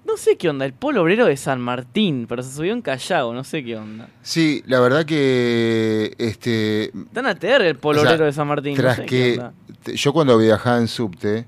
[0.05, 3.33] No sé qué onda, el polo obrero de San Martín, pero se subió en Callao,
[3.33, 4.09] no sé qué onda.
[4.23, 8.47] Sí, la verdad que este Tan a TR el polo O sea, obrero de San
[8.47, 8.75] Martín.
[8.81, 9.53] no sé qué que onda.
[9.83, 11.45] te- yo cuando viajaba en subte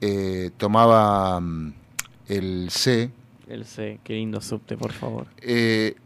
[0.00, 1.72] eh, tomaba mm,
[2.28, 3.10] el C.
[3.48, 5.26] El C, qué lindo subte, por favor.
[5.42, 5.96] eh,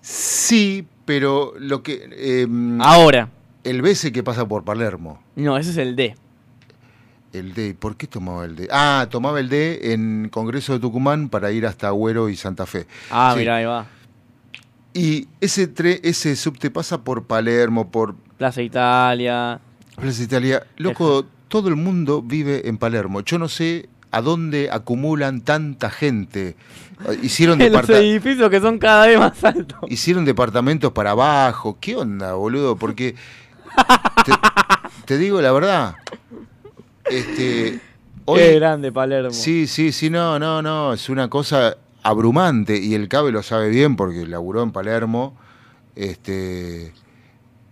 [0.00, 2.46] sí, pero lo que eh,
[2.80, 3.30] Ahora.
[3.64, 5.20] el BC que pasa por Palermo.
[5.36, 6.14] No, ese es el D.
[7.32, 8.68] El D, ¿por qué tomaba el D?
[8.72, 12.86] Ah, tomaba el D en Congreso de Tucumán para ir hasta Agüero y Santa Fe.
[13.10, 13.40] Ah, Sí.
[13.40, 13.86] mira, ahí va.
[14.92, 19.60] Y ese tre- ese subte pasa por Palermo, por Plaza Italia.
[19.94, 20.66] Plaza Italia.
[20.78, 23.20] Loco, todo el mundo vive en Palermo.
[23.20, 26.56] Yo no sé a dónde acumulan tanta gente.
[27.22, 29.78] Hicieron, En los edificios que son cada vez más altos.
[29.88, 31.78] hicieron departamentos para abajo.
[31.80, 32.76] ¿Qué onda, boludo?
[32.76, 33.14] Porque
[34.24, 34.32] te,
[35.04, 35.94] te digo la verdad.
[37.04, 37.80] Este,
[38.24, 39.30] hoy, Qué grande Palermo.
[39.32, 43.68] Sí, sí, sí, no, no, no, es una cosa abrumante y el Cabe lo sabe
[43.68, 45.36] bien porque laburó en Palermo,
[45.96, 46.92] este,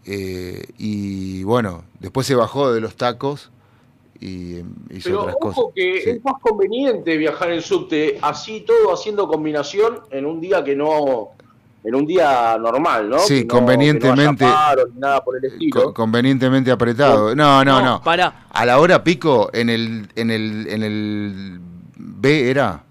[0.04, 3.50] eh, y bueno, después se bajó de los tacos
[4.20, 4.56] y
[4.90, 5.72] hizo Pero otras ojo cosas.
[5.74, 6.10] que Sí.
[6.10, 11.28] es más conveniente viajar en subte, así todo haciendo combinación en un día que no,
[11.84, 13.18] en un día normal, ¿no?
[13.20, 15.84] Sí, Que no- convenientemente- que no haya paro ni nada por el estilo.
[15.84, 17.34] Co- convenientemente apretado.
[17.36, 18.02] No, no, no.
[18.02, 18.46] Pará.
[18.50, 21.60] A la hora pico, en el, en el, en el
[21.96, 22.82] B era,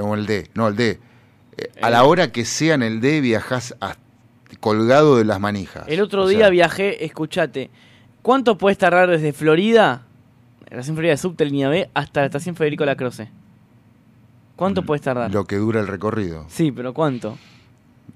[0.00, 0.98] o el D, no, el D.
[1.58, 4.00] Eh, A la hora que sea en el D viajás hasta-
[4.60, 5.84] colgado de las manijas.
[5.88, 7.70] El otro O día sea, viajé, escuchate.
[8.22, 10.06] ¿Cuánto puedes tardar desde Florida,
[10.70, 13.28] la estación Florida de subte, línea B, hasta la estación Federico Lacroce?
[14.56, 15.32] ¿Cuánto puedes tardar?
[15.32, 16.44] Lo que dura el recorrido.
[16.48, 17.38] Sí, pero ¿cuánto?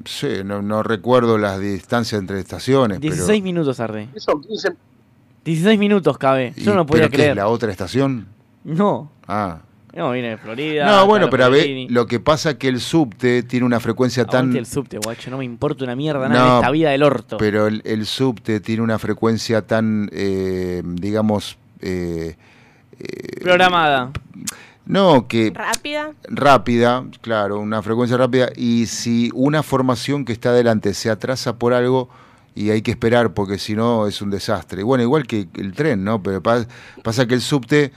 [0.05, 4.09] Sí, no, no recuerdo las distancias entre estaciones, 16 minutos tardé.
[4.15, 4.71] Eso 15
[5.45, 6.53] 16 minutos cabe.
[6.57, 7.37] Yo no ¿y- podía pero qué es, creer.
[7.37, 8.27] la otra estación?
[8.65, 9.11] No.
[9.27, 9.59] Ah.
[9.95, 10.87] No, vine de Florida.
[10.87, 13.79] No, bueno, pero a ver, ver lo que pasa es que el subte tiene una
[13.79, 14.57] frecuencia tan...
[14.57, 15.31] el subte, guacho.
[15.31, 17.37] No me importa una mierda nada No, en esta vida del orto.
[17.37, 21.59] Pero el, el subte tiene una frecuencia tan, eh, digamos...
[21.83, 22.37] eh,
[22.99, 24.11] eh, Programada.
[24.87, 26.13] no, que Rápida.
[26.29, 31.73] rápida, claro, una frecuencia rápida, y si una formación que está adelante se atrasa por
[31.75, 32.09] algo,
[32.55, 34.83] y hay que esperar, porque si no es un desastre.
[34.83, 36.23] Bueno, igual que el tren, ¿no?
[36.23, 36.67] Pero pa-
[37.03, 37.93] pasa que el subte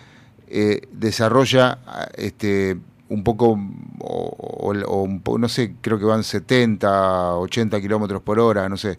[0.47, 2.77] eh, desarrolla ah, este
[3.09, 3.59] un poco,
[3.99, 8.97] o, o- o no sé, creo que van 70, 80 kilómetros por hora, no sé.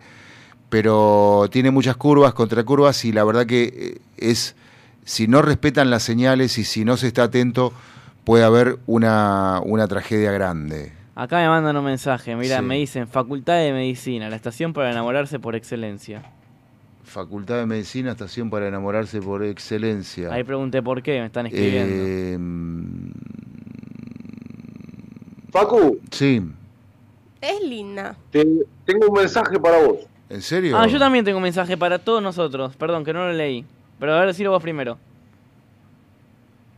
[0.68, 4.56] Pero tiene muchas curvas, contracurvas, y la verdad que eh, es,
[5.06, 7.72] si no respetan las señales y si no se está atento,
[8.24, 10.92] puede haber una, una tragedia grande.
[11.14, 12.34] Acá me mandan un mensaje.
[12.34, 12.62] Mira, Sí.
[12.64, 16.22] me dicen Facultad de Medicina, la estación para enamorarse por excelencia.
[17.04, 20.32] Facultad de Medicina, estación para enamorarse por excelencia.
[20.32, 21.94] Ahí pregunté por qué, me están escribiendo.
[21.96, 23.10] Eh, mm,
[25.52, 26.42] Facu, sí,
[27.40, 28.16] Es linda.
[28.30, 28.44] te,
[28.84, 29.98] tengo un mensaje para vos.
[30.28, 30.76] ¿en serio?
[30.76, 32.74] ah, yo también tengo un mensaje para todos nosotros.
[32.76, 33.64] Perdón, que no lo leí.
[33.98, 34.98] Pero a ver, decirlo vos primero.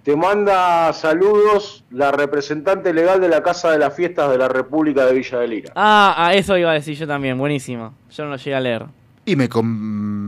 [0.04, 5.04] Te manda saludos la representante legal de la Casa de las Fiestas de la República
[5.04, 5.72] de Villa de Lira.
[5.76, 7.36] Ah, ah, eso iba a decir yo también.
[7.36, 7.92] Buenísimo.
[8.10, 8.86] Yo no lo llegué a leer.
[9.26, 9.66] Y me, com-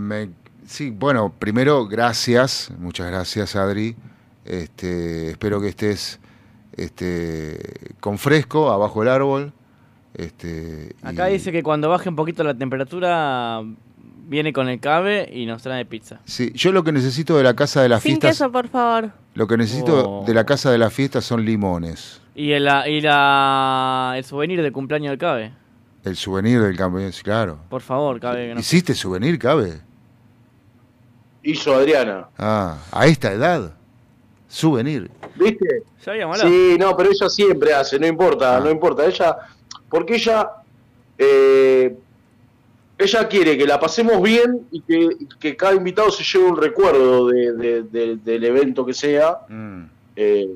[0.09, 0.29] me-
[0.67, 2.71] Sí, bueno, primero, gracias.
[2.79, 3.97] Muchas gracias, Adri.
[4.45, 6.21] Este, espero que estés
[6.77, 7.59] este,
[8.01, 9.53] con fresco, abajo del árbol.
[10.15, 13.63] Este, Acá y- dice que cuando baje un poquito la temperatura,
[14.31, 16.21] viene con el cabe y nos trae pizza.
[16.25, 18.31] Sí, yo lo que necesito de la casa de las Sin fiestas...
[18.39, 19.11] queso, por favor.
[19.35, 20.25] Lo que necesito Oh.
[20.25, 22.21] de la casa de las fiestas son limones.
[22.35, 25.53] Y, el, y la, el souvenir de cumpleaños del cabe.
[26.05, 27.59] El souvenir del campeón, claro.
[27.69, 28.49] Por favor, cabe.
[28.49, 29.81] que no- ¿Hiciste souvenir, cabe?
[31.43, 32.29] Hizo Adriana.
[32.39, 33.73] Ah, a esta edad.
[34.49, 35.11] Souvenir.
[35.37, 35.83] ¿Viste?
[36.05, 36.55] Ya habíamos hablado.
[36.57, 38.61] Sí, no, pero ella siempre hace, no importa, Ah.
[38.61, 39.05] no importa.
[39.07, 39.37] Ella,
[39.89, 40.51] porque ella,
[41.19, 41.97] eh,
[43.05, 45.09] ella quiere que la pasemos bien y que,
[45.39, 49.39] que cada invitado se lleve un recuerdo de- de- de- del evento que sea.
[49.49, 49.83] Mm.
[50.17, 50.49] eh,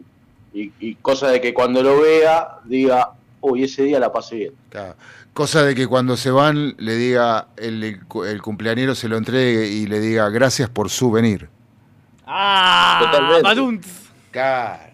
[0.52, 4.52] y, y cosa de que cuando lo vea diga, uy, ese día la pasé bien.
[4.70, 4.94] Claro.
[5.32, 9.16] Cosa de que cuando se van le diga, el, el, cu- el cumpleañero se lo
[9.16, 11.48] entregue y le diga gracias por su venir.
[12.26, 13.10] ¡Ah!
[13.10, 13.88] Totalmente.
[14.30, 14.93] Claro.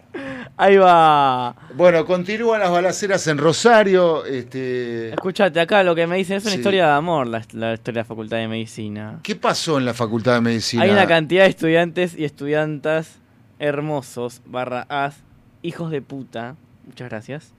[0.57, 1.55] Ahí va.
[1.73, 4.25] Bueno, continúan las balaceras en Rosario.
[4.25, 6.57] Este, Escuchate, acá lo que me dicen es una Sí.
[6.59, 9.19] historia de amor, la, la historia de la Facultad de Medicina.
[9.23, 10.83] ¿Qué pasó en la Facultad de Medicina?
[10.83, 13.19] Hay una cantidad de estudiantes y estudiantas
[13.59, 15.15] hermosos, barra as,
[15.61, 16.55] hijos de puta.
[16.85, 17.53] Muchas gracias.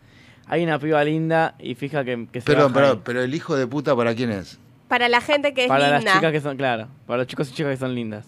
[0.47, 3.03] Hay una piba linda y fija que, que se Perdón, perdón, ahí.
[3.05, 4.59] pero el hijo de puta, ¿para quién es?
[4.89, 6.15] Para la gente que es Para las linda.
[6.15, 8.27] chicas que son, claro, para los chicos y chicas que son lindas.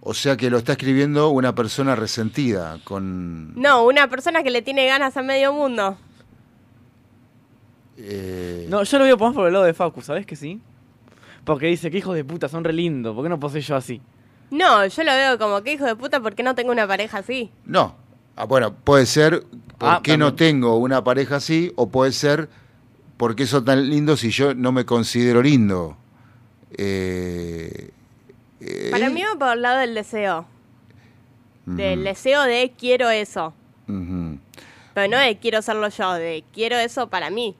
[0.00, 3.54] O sea que lo está escribiendo una persona resentida, con...
[3.60, 5.96] No, una persona que le tiene ganas a medio mundo.
[7.96, 10.60] eh, No, yo lo veo más por el lado de Facu, ¿sabes que sí?
[11.44, 14.00] Porque dice que hijos de puta son re lindos, ¿por qué no posee yo así?
[14.50, 17.50] No, yo lo veo como que hijo de puta porque no tengo una pareja así.
[17.64, 17.96] No.
[18.36, 19.44] Ah, bueno, puede ser
[19.80, 22.48] Ah, porque no tengo una pareja así, o puede ser
[23.16, 25.96] porque son tan lindos y yo no me considero lindo.
[26.76, 27.90] Eh,
[28.60, 30.46] eh, Para mí va por el lado del deseo.
[31.66, 33.52] Del deseo de quiero eso.
[33.86, 37.54] Pero no de quiero serlo yo, de quiero eso para mí.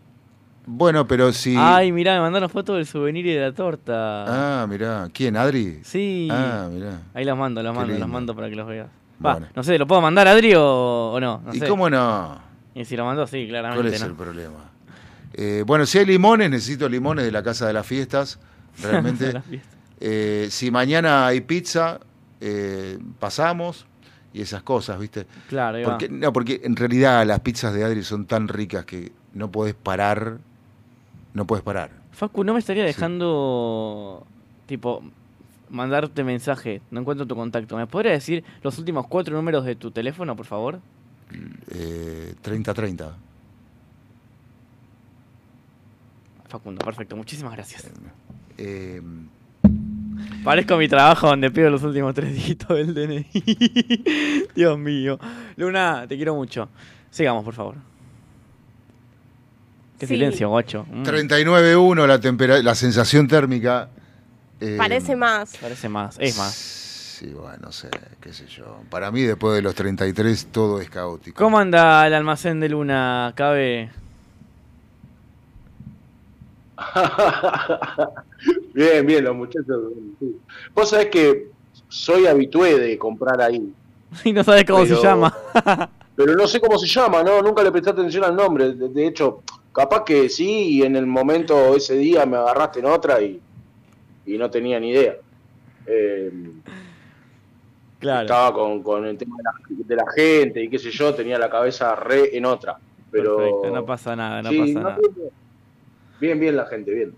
[0.71, 1.55] Bueno, pero si...
[1.59, 4.63] Ay, mirá, me mandaron fotos del souvenir y de la torta.
[4.63, 5.09] Ah, mirá.
[5.15, 5.37] ¿Quién?
[5.37, 5.81] ¿Adri?
[5.83, 6.29] Sí.
[6.31, 7.01] Ah, mirá.
[7.15, 8.13] Ahí los mando, los Qué mando, los lindo.
[8.13, 8.89] mando para que los veas.
[9.25, 9.47] Va, Bueno.
[9.55, 11.41] no sé, ¿lo puedo mandar a Adri o, o no?
[11.45, 11.69] no ¿Y sé.
[11.69, 12.39] cómo no?
[12.75, 13.83] Y si lo mando, sí, claramente.
[13.83, 14.07] ¿Cuál es no.
[14.09, 14.71] el problema?
[15.33, 18.39] Eh, bueno, si hay limones, necesito limones de la Casa de las Fiestas.
[18.83, 19.33] Realmente.
[19.33, 19.78] Las fiestas.
[20.01, 22.01] Eh, si mañana hay pizza,
[22.41, 23.87] eh, pasamos
[24.33, 25.27] y esas cosas, ¿viste?
[25.49, 25.83] Claro.
[25.83, 29.75] Porque, no, porque en realidad las pizzas de Adri son tan ricas que no podés
[29.75, 30.39] parar.
[31.35, 31.91] No puedes parar.
[32.13, 34.27] Facu, ¿no me estaría dejando,
[34.67, 35.03] tipo,
[35.71, 36.81] mandarte mensaje?
[36.91, 37.77] No encuentro tu contacto.
[37.77, 40.81] ¿Me podría decir los últimos cuatro números de tu teléfono, por favor?
[41.71, 43.13] Eh, 30-30.
[46.49, 47.15] Facundo, perfecto.
[47.15, 47.91] Muchísimas gracias.
[48.57, 49.03] Eh,
[50.45, 53.27] Parezco mi trabajo donde pido los últimos tres dígitos del DNI.
[54.55, 55.19] Dios mío.
[55.57, 56.69] Luna, te quiero mucho.
[57.11, 57.75] Sigamos, por favor.
[59.99, 60.15] Qué Sí.
[60.15, 60.87] silencio, guacho.
[60.91, 63.89] Mm, 39.1 la, tempera- la sensación térmica.
[64.61, 65.57] eh, Parece más.
[65.57, 66.55] Parece más, es más.
[66.55, 67.89] Sí, bueno, no sé,
[68.21, 68.81] qué sé yo.
[68.91, 71.37] Para mí, después de los 33, todo es caótico.
[71.43, 73.33] ¿Cómo anda el almacén de Luna?
[73.35, 73.91] ¿Cabe?
[78.75, 79.93] bien, bien, los muchachos.
[80.21, 80.37] sí.
[80.75, 81.49] Vos sabés que
[81.89, 83.73] soy habitué de comprar ahí,
[84.25, 85.37] Y no sabes cómo se llama.
[86.17, 87.43] pero no sé cómo se llama, ¿no?
[87.43, 88.73] Nunca le presté atención al nombre.
[88.75, 92.87] De, de hecho, capaz que sí, y en el momento, ese día, me agarraste en
[92.87, 93.41] otra y,
[94.27, 95.17] y no tenía ni idea.
[95.87, 96.33] Eh,
[97.99, 98.23] claro.
[98.23, 99.53] Estaba con, con el tema de la,
[99.87, 102.79] de la gente y qué sé yo, tenía la cabeza re en otra.
[103.11, 104.99] Pero Perfecto, no pasa nada, no Sí, pasa no, nada.
[106.21, 106.39] Bien.
[106.41, 107.15] bien, la gente, bien.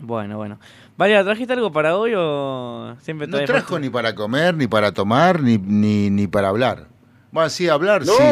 [0.00, 0.58] Bueno, bueno.
[0.96, 5.40] Valeria, ¿trajiste algo para hoy o siempre No trajo ni para comer, ni para tomar,
[5.40, 6.86] ni, ni, ni para hablar.
[7.30, 8.22] Bueno, sí, hablar, No, sí.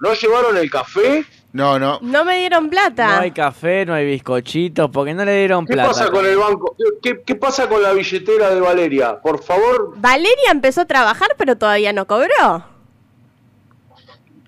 [0.00, 1.24] ¿no llevaron el café?
[1.52, 1.98] No, no.
[2.00, 3.18] No me dieron No plata.
[3.20, 5.88] hay café, no hay bizcochitos, porque no le dieron ¿Qué plata.
[5.88, 6.76] pasa con el banco?
[6.78, 6.84] ¿Qué,
[7.16, 9.20] qué, qué pasa con la billetera de Valeria?
[9.20, 12.64] Por favor, Valeria empezó a trabajar, pero todavía no cobró.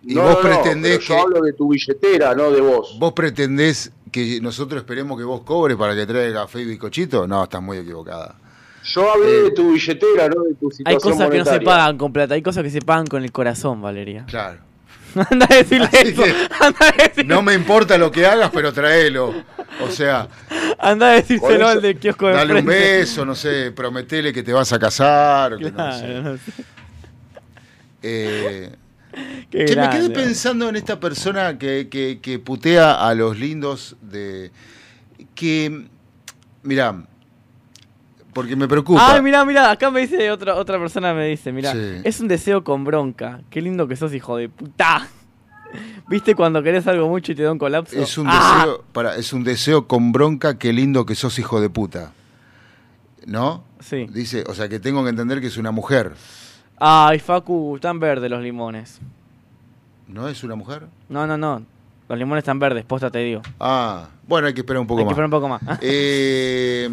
[0.05, 1.21] Y no, vos no, no, pretendés pero yo que.
[1.21, 2.97] hablo de tu billetera, no de vos.
[2.99, 7.27] ¿Vos pretendés que nosotros esperemos que vos cobres para que traiga café y bizcochito?
[7.27, 8.35] No, estás muy equivocada.
[8.85, 11.61] Yo hablé Eh, de tu billetera, no de tu Hay situación cosas que no se
[11.61, 14.25] pagan con plata, hay cosas que se pagan con el corazón, Valeria.
[14.27, 14.59] Claro.
[15.31, 16.23] Anda a decirle Así eso.
[16.25, 16.35] que-
[16.65, 19.33] Anda a decirle, No me importa lo que hagas, pero tráelo.
[19.85, 20.27] O sea,
[20.79, 24.53] anda a decírselo al del kiosco de dale un beso, no sé, prometele que te
[24.53, 25.55] vas a casar.
[25.55, 26.21] o que no Claro, sé.
[26.23, 26.53] no sé.
[28.03, 28.71] Eh,
[29.51, 33.97] Qué Che, me quedé pensando en esta persona que, que, que putea a los lindos
[34.01, 34.51] de.
[35.35, 35.87] que.
[36.63, 37.05] Mirá.
[38.33, 39.15] Porque me preocupa.
[39.15, 42.01] Ay, mirá, mirá, acá me dice otra, otra persona, me dice, mirá, Sí.
[42.05, 43.43] es un deseo con bronca.
[43.51, 45.07] Qué lindo que sos, hijo de puta.
[46.09, 47.95] ¿Viste cuando querés algo mucho y te da un colapso?
[48.01, 48.57] Es un ¡Ah!
[48.61, 48.85] deseo.
[48.93, 52.13] Para, es un deseo con bronca, qué lindo que sos hijo de puta.
[53.27, 53.65] ¿No?
[53.81, 54.07] Sí.
[54.11, 56.13] Dice, o sea que tengo que entender que es una mujer.
[56.79, 59.01] Ay, Facu, están verdes los limones.
[60.09, 60.83] ¿No es una mujer?
[61.09, 61.63] No, no, no.
[62.09, 63.41] Los limones están verdes, posta te digo.
[63.61, 65.13] Ah, bueno, hay que esperar un poco Hay que más.
[65.13, 65.63] esperar un poco más.
[65.83, 66.89] Eh,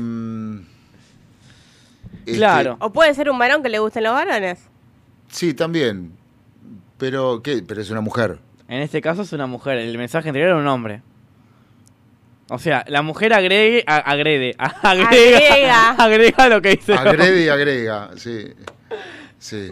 [2.26, 2.78] este, Claro.
[2.80, 4.60] O puede ser un varón que le gusten los varones.
[5.30, 6.14] sí, también.
[6.98, 7.64] Pero, ¿qué?
[7.66, 8.40] Pero es una mujer.
[8.68, 9.78] En este caso es una mujer.
[9.78, 11.02] El mensaje anterior era un hombre.
[12.50, 15.90] O sea, la mujer agregue, a- agrede, a- agrega, Agrega.
[15.92, 17.12] agrega lo que dice el hombre.
[17.24, 18.48] Agrede y agrega, sí.
[19.40, 19.72] Sí.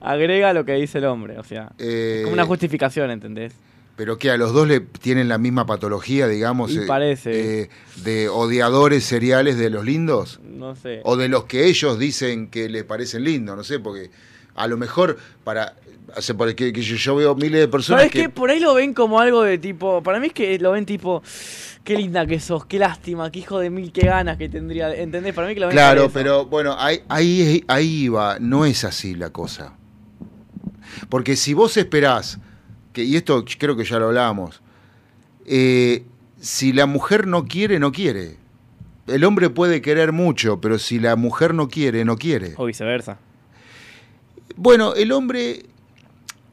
[0.00, 3.52] Agrega lo que dice el hombre, o sea, Eh, como una justificación, ¿entendés?
[3.94, 7.62] Pero que a los dos le tienen la misma patología, digamos, Y parece.
[7.62, 7.70] eh,
[8.04, 11.00] de odiadores seriales de los lindos, No sé.
[11.04, 14.10] o de los que ellos dicen que les parecen lindos, no sé, porque
[14.54, 15.74] a lo mejor para
[16.14, 18.28] hace por que, que yo, yo veo miles de personas ¿Sabes que qué?
[18.28, 20.02] Por ahí lo ven como algo de tipo.
[20.02, 21.22] Para mí es que lo ven tipo.
[21.84, 24.94] Qué linda que sos, qué lástima, qué hijo de mil, qué ganas que tendría.
[24.94, 25.34] ¿Entendés?
[25.34, 29.14] Para mí que lo ven Claro, pero bueno, ahí, ahí, ahí va, no es así
[29.14, 29.74] la cosa.
[31.08, 32.38] Porque si vos esperás,
[32.92, 34.62] que, y esto creo que ya lo hablábamos,
[35.44, 36.04] eh,
[36.40, 38.36] si la mujer no quiere, no quiere.
[39.06, 42.54] El hombre puede querer mucho, pero si la mujer no quiere, no quiere.
[42.56, 43.18] O viceversa.
[44.56, 45.64] Bueno, el hombre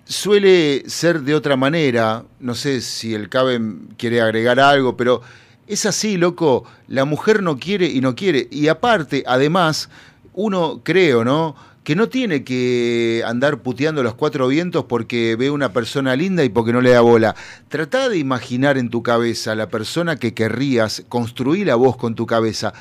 [0.10, 2.26] suele ser de otra manera.
[2.40, 3.62] No sé si el Cabe
[3.98, 5.22] quiere agregar algo, pero
[5.68, 6.66] es así, loco.
[6.88, 8.48] La mujer no quiere y no quiere.
[8.52, 9.90] Y aparte, además,
[10.34, 11.56] uno creo, ¿no?
[11.84, 16.50] Que no tiene que andar puteando los cuatro vientos porque ve una persona linda y
[16.50, 17.36] porque no le da bola.
[17.68, 22.26] Trata de imaginar en tu cabeza la persona que querrías, construir la voz con tu
[22.26, 22.74] cabeza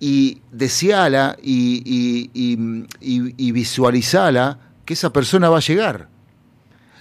[0.00, 6.08] y deseala y- y- y visualizala que esa persona va a llegar.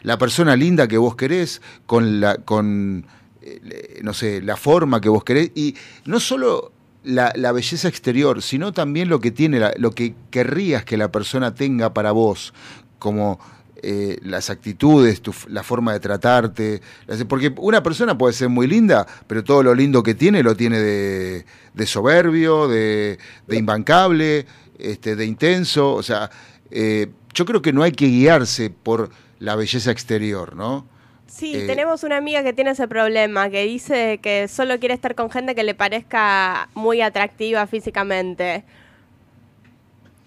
[0.07, 3.05] La persona linda que vos querés, con la, con
[3.41, 6.71] eh, no sé, la forma que vos querés, y no solo
[7.03, 11.53] la, la belleza exterior, sino también lo que tiene, lo que querrías que la persona
[11.53, 12.53] tenga para vos,
[12.99, 13.37] como
[13.83, 16.81] eh, las actitudes, la forma de tratarte.
[17.27, 20.79] Porque una persona puede ser muy linda, pero todo lo lindo que tiene lo tiene
[20.79, 24.45] de, de soberbio, de, de imbancable,
[24.79, 25.93] este, de intenso.
[25.95, 26.31] O sea,
[26.71, 30.85] eh, yo creo que no hay que guiarse por la belleza exterior, ¿no?
[31.27, 35.13] Sí, Eh, tenemos una amiga que tiene ese problema, que dice que solo quiere estar
[35.15, 38.63] con gente que le parezca muy atractiva físicamente.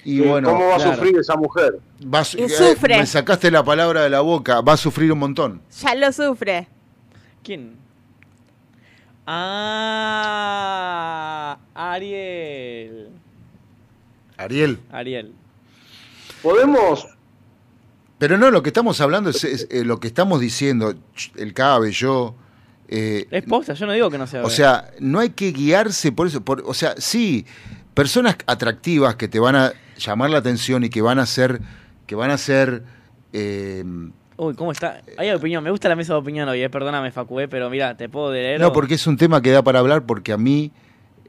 [0.05, 0.92] Y bueno, ¿Cómo va claro.
[0.92, 1.79] a sufrir esa mujer?
[2.03, 2.99] va eh, sufre.
[2.99, 5.61] me sacaste la palabra de la boca, va a sufrir un montón.
[5.83, 6.68] Ya lo sufre.
[7.42, 7.77] ¿Quién?
[10.23, 13.09] Ah, Ariel.
[14.37, 14.79] Ariel.
[14.90, 15.33] Ariel.
[16.42, 17.07] ¿Podemos?
[18.20, 20.94] Pero no, lo que estamos hablando es, es, eh, lo que estamos diciendo,
[21.37, 22.37] el Cabe, yo.
[22.88, 24.44] eh, Es posta, yo no digo que no sea.
[24.44, 26.42] o sea, no hay que guiarse por eso.
[26.44, 27.46] Por, o sea, sí,
[27.94, 31.61] personas atractivas que te van a llamar la atención y que van a ser.
[32.06, 32.83] Que van a ser.
[33.33, 33.85] eh,
[34.37, 35.02] Uy, ¿cómo está?
[35.18, 36.70] Hay opinión, me gusta la mesa de opinión hoy, eh.
[36.70, 38.61] perdóname, Facu, eh, pero mira, te puedo leer.
[38.61, 40.72] No, o- porque es un tema que da para hablar, porque a mí.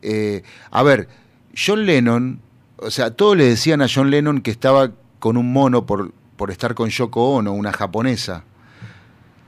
[0.01, 1.08] eh, a ver,
[1.56, 2.41] John Lennon,
[2.77, 6.49] o sea, todos le decían a John Lennon que estaba con un mono por, por
[6.49, 8.43] estar con Yoko Ono, una japonesa,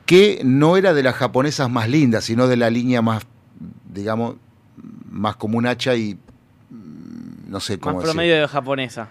[0.06, 3.23] que no era de las japonesas más lindas, sino de la línea más,
[3.91, 4.36] digamos,
[5.10, 6.13] más como un hacha y.
[6.69, 8.13] mm, No sé cómo Más decir.
[8.15, 9.10] promedio de japonesa.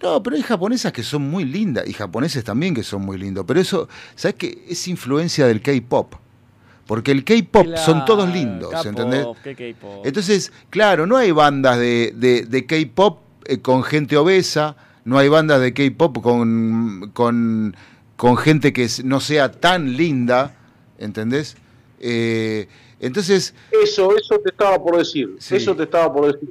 [0.00, 3.44] No, pero hay japonesas que son muy lindas y japoneses también que son muy lindos.
[3.48, 4.64] Pero eso, ¿sabes qué?
[4.68, 6.14] Es influencia del K-pop.
[6.86, 9.26] Porque el K-pop son todos lindos, ¿entendés?
[9.42, 10.06] ¿qué K-pop?
[10.06, 15.28] Entonces, claro, no hay bandas de, de- de K-pop eh, con gente obesa, no hay
[15.30, 17.74] bandas de K-pop con, con,
[18.16, 20.54] con gente que no sea tan linda,
[20.98, 21.56] ¿entendés?
[22.00, 22.68] Eh,
[23.00, 25.36] entonces, Eso, eso te estaba por decir.
[25.38, 25.56] Sí.
[25.56, 26.50] Eso te estaba por decir.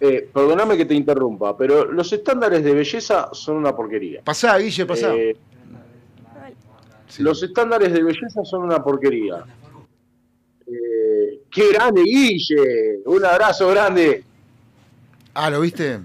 [0.00, 4.22] Eh, perdóname que te interrumpa, pero los estándares de belleza son una porquería.
[4.24, 5.14] pasá, Guille, pasá.
[5.14, 5.36] Eh,
[7.08, 7.22] Sí.
[7.22, 9.44] Los estándares de belleza son una porquería.
[10.66, 12.98] Eh, ¡Qué grande, Guille!
[13.04, 14.24] Un abrazo grande.
[15.32, 16.00] Ah, ¿lo viste?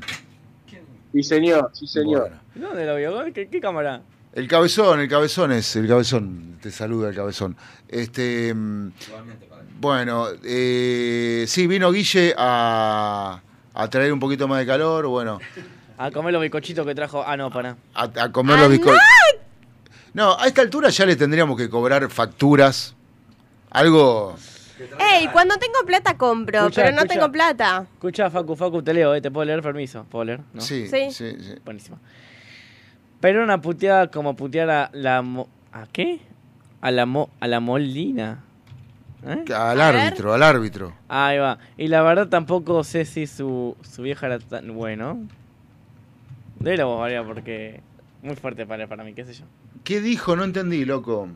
[1.11, 2.31] Sí, señor, sí, señor.
[2.53, 2.69] Bueno.
[2.69, 3.33] ¿Dónde lo vio?
[3.33, 4.01] ¿Qué, qué cámara?
[4.33, 7.57] El cabezón, el cabezón es, el cabezón, te saluda el cabezón.
[7.89, 8.91] Este, mm,
[9.79, 13.41] bueno, eh, sí, vino Guille a,
[13.73, 15.39] a traer un poquito más de calor, bueno,
[15.97, 17.23] A comer los bicochitos que trajo.
[17.25, 17.75] Ah, no, para.
[17.93, 18.99] a, a comer los bizcochos.
[20.13, 22.95] No, a esta altura ya le tendríamos que cobrar facturas,
[23.69, 24.35] algo...
[24.99, 27.13] Ey, cuando tengo plata compro, Escucha, pero no escucha.
[27.19, 27.85] tengo plata.
[27.93, 29.21] Escucha, Facu, Facu, te leo, eh.
[29.21, 29.61] ¿Te puedo leer?
[29.61, 30.05] Permiso.
[30.09, 30.41] ¿Puedo leer?
[30.53, 30.61] ¿No?
[30.61, 31.11] Sí, Sí.
[31.11, 31.53] sí, sí.
[31.65, 31.99] Buenísimo.
[33.19, 35.21] Pero una puteada como putear a la...
[35.21, 36.19] mo- ¿A qué?
[36.81, 38.43] A la, mo- a la Molina.
[39.25, 39.45] ¿Eh?
[39.53, 40.01] Al A ver.
[40.01, 40.93] árbitro, al árbitro.
[41.07, 41.59] Ahí va.
[41.77, 44.73] Y la verdad tampoco sé si su, su vieja era tan...
[44.75, 45.19] Bueno.
[46.59, 47.81] De la voz, María, porque...
[48.23, 49.45] Muy fuerte para, para mí, qué sé yo.
[49.83, 50.35] ¿Qué dijo?
[50.35, 51.27] No entendí, loco.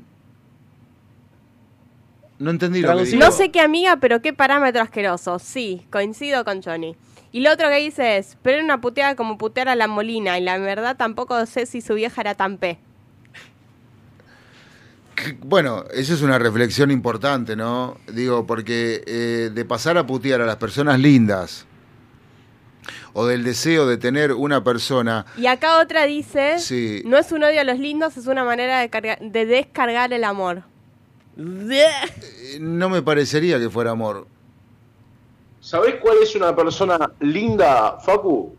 [2.40, 3.18] No entendí lo que dijo.
[3.18, 5.40] No sé qué amiga, pero qué parámetro asqueroso.
[5.40, 6.96] Sí, coincido con Johnny.
[7.32, 10.38] Y lo otro que dice es, pero era una puteada como putear a la Molina.
[10.38, 12.78] Y la verdad tampoco sé si su vieja era tan P.
[15.40, 17.98] Bueno, esa es una reflexión importante, ¿no?
[18.12, 21.66] Digo, porque eh, de pasar a putear a las personas lindas
[23.14, 27.02] o del deseo de tener una persona, Y acá otra dice, Sí.
[27.06, 30.26] no es un odio a los lindos, es una manera de, carga- de descargar el
[30.26, 30.64] amor.
[31.38, 34.28] Eh, no me parecería que fuera amor.
[35.60, 38.56] ¿Sabés cuál es una persona linda, Facu?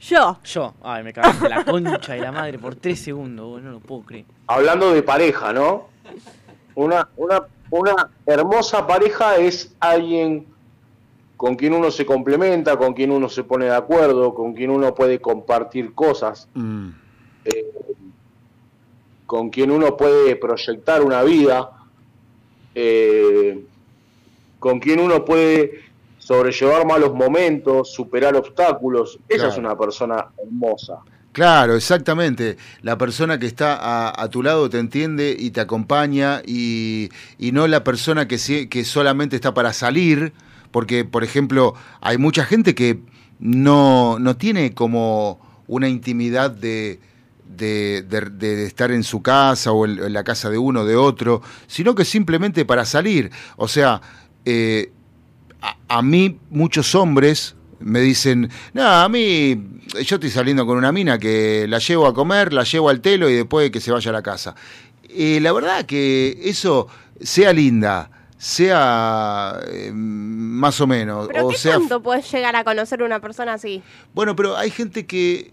[0.00, 0.38] Yo.
[0.44, 4.02] Yo, ay, me cagaste la concha de la madre por tres segundos, no lo puedo
[4.02, 4.24] creer.
[4.48, 5.88] Hablando de pareja, ¿no?
[6.74, 10.46] Una, una, una hermosa pareja es alguien
[11.36, 14.94] con quien uno se complementa, con quien uno se pone de acuerdo, con quien uno
[14.94, 16.90] puede compartir cosas, Mm,
[19.32, 21.70] con quien uno puede proyectar una vida,
[22.74, 23.64] eh,
[24.58, 25.80] con quien uno puede
[26.18, 29.18] sobrellevar malos momentos, superar obstáculos.
[29.30, 29.52] Esa Claro.
[29.52, 30.98] es una persona hermosa.
[31.32, 32.58] Claro, exactamente.
[32.82, 37.08] La persona que está a, a tu lado te entiende y te acompaña y,
[37.38, 40.34] y no la persona que, sí- que solamente está para salir,
[40.72, 41.72] porque, por ejemplo,
[42.02, 42.98] hay mucha gente que
[43.40, 47.00] no, no tiene como una intimidad de,
[47.56, 50.96] de, de- de estar en su casa o en, la casa de uno o de
[50.96, 53.30] otro, sino que simplemente para salir.
[53.56, 54.00] O sea,
[54.44, 54.92] eh,
[55.88, 61.18] a, mí muchos hombres me dicen, no, a mí yo estoy saliendo con una mina
[61.18, 64.12] que la llevo a comer, la llevo al telo y después que se vaya a
[64.14, 64.54] la casa.
[65.08, 66.88] Eh, la verdad que eso
[67.20, 68.10] sea linda,
[68.42, 73.20] sea eh, más o menos, ¿Pero o qué sea tanto puedes llegar a conocer una
[73.20, 73.82] persona así?
[74.14, 75.52] bueno, pero hay gente que,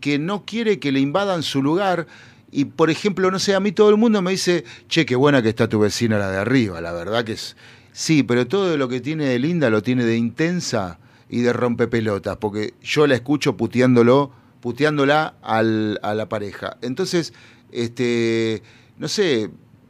[0.00, 2.06] que no quiere que le invadan su lugar.
[2.52, 5.42] Y, por ejemplo, no sé, a mí todo el mundo me dice, che, qué buena
[5.42, 6.80] que está tu vecina la de arriba.
[6.80, 7.56] La verdad que es...
[7.92, 12.36] Sí, pero todo lo que tiene de linda lo tiene de intensa y de rompepelotas,
[12.38, 16.76] porque yo la escucho puteándolo, puteándola al- a la pareja.
[16.82, 17.32] Entonces,
[17.72, 18.62] este,
[18.98, 19.42] no sé,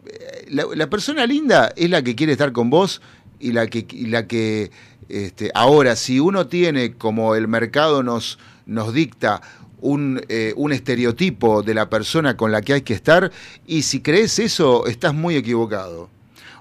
[0.07, 3.01] eh, la, la persona linda es la que quiere estar con vos
[3.39, 4.71] y la que, y la que
[5.09, 9.41] este, ahora, si uno tiene, como el mercado nos, nos dicta,
[9.81, 13.33] un, eh, un estereotipo de la persona con la que hay que estar,
[13.67, 16.11] y si crees eso, estás muy equivocado.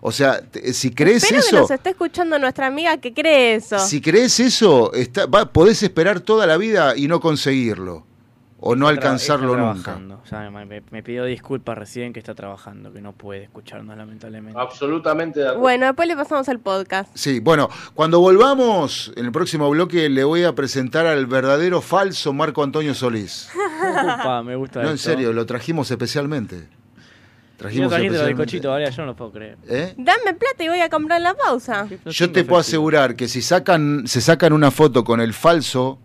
[0.01, 3.77] O sea, si crees Espero que eso, nos esté escuchando nuestra amiga que cree eso.
[3.79, 8.05] si crees eso, está, va- podés esperar toda la vida y no conseguirlo.
[8.61, 10.21] O no alcanzarlo está nunca.
[10.29, 14.59] Ya me, me- pidió disculpas recién que está trabajando, que no puede escucharnos lamentablemente.
[14.59, 15.61] Absolutamente de acuerdo.
[15.61, 17.09] Bueno, después le pasamos el podcast.
[17.15, 22.33] Sí, bueno, cuando volvamos, en el próximo bloque le voy a presentar al verdadero falso
[22.33, 23.49] Marco Antonio Solís.
[24.03, 26.67] Upa, me gusta No, en serio, lo trajimos especialmente.
[27.57, 28.41] Trajimos del especialmente.
[28.43, 29.57] cochito, Valeria, yo no lo puedo creer.
[29.67, 29.93] ¿Eh?
[29.97, 31.87] Dame plata y voy a comprar la pausa.
[32.05, 35.99] Yo te puedo asegurar que si sacan, se sacan una foto con el falso,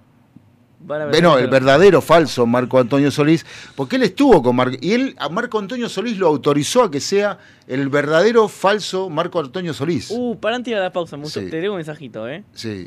[1.23, 5.29] no, el verdadero falso Marco Antonio Solís, porque él estuvo con Marco, y él a
[5.29, 10.11] Marco Antonio Solís lo autorizó a que sea el verdadero falso Marco Antonio Solís.
[10.11, 11.27] Uh, para antes de la pausa, me.
[11.27, 11.49] Sí.
[11.49, 12.45] te digo un mensajito, ¿eh?
[12.53, 12.87] Sí.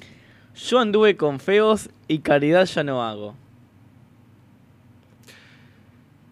[0.55, 3.35] Yo anduve con feos y caridad ya no hago.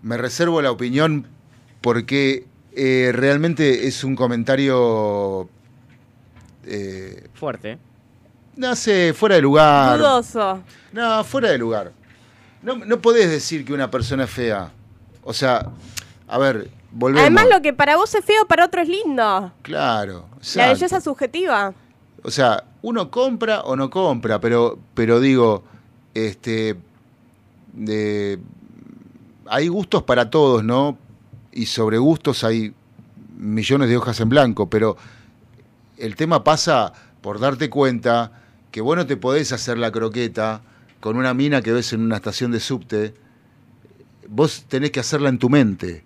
[0.01, 1.26] Me reservo la opinión
[1.82, 2.45] porque
[2.76, 5.49] eh, realmente es un comentario,
[6.66, 7.78] eh, Fuerte.
[8.56, 9.97] No sé, fuera de lugar.
[9.97, 10.62] Dudoso.
[10.91, 11.91] No, fuera de lugar.
[12.62, 14.72] No, no podés decir que una persona es fea.
[15.24, 15.70] O sea,
[16.28, 17.22] a ver, volvemos.
[17.22, 19.51] Además, lo que para vos es feo, para otro es lindo.
[19.62, 20.28] Claro.
[20.56, 21.74] La belleza subjetiva.
[22.24, 25.64] O sea, uno compra o no compra, pero, pero digo,
[26.14, 26.76] este,
[27.74, 28.39] de-
[29.47, 30.97] hay gustos para todos, ¿no?
[31.51, 32.74] Y sobre gustos hay
[33.38, 34.97] millones de hojas en blanco, pero
[35.97, 36.91] el tema pasa
[37.22, 38.32] por darte cuenta
[38.76, 40.59] que vos no te podés hacer la croqueta
[40.99, 43.13] con una mina que ves en una estación de subte.
[44.28, 46.03] Vos tenés que hacerla en tu mente.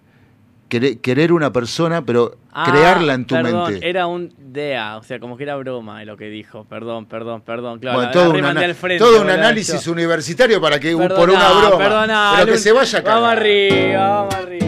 [0.68, 3.90] Querer, querer una persona, pero Ah, crearla en tu perdón, mente.
[3.90, 6.64] Era un DEA, o sea, como que era broma de lo que dijo.
[6.66, 7.80] Perdón, perdón, perdón.
[7.80, 9.92] Claro, Bueno, todo, un, frente, todo análisis yo.
[9.92, 12.34] universitario para que por Perdoná, una broma.
[12.38, 13.20] pero que se vaya a cagar.
[13.22, 14.68] Vamos arriba, vamos arriba.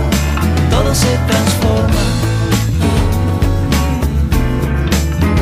[0.71, 2.03] todo se transforma.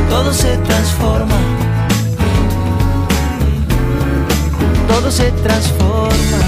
[0.09, 1.39] Todo se transforma.
[4.89, 6.39] todo se transforma.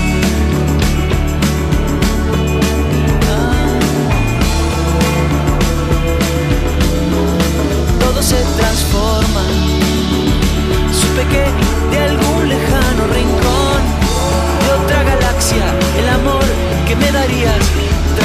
[7.99, 9.43] Todo se transforma.
[10.91, 11.45] Supe que
[11.91, 13.81] de algún lejano rincón
[14.63, 15.65] de otra galaxia
[15.97, 16.43] el amor
[16.87, 17.61] que me darías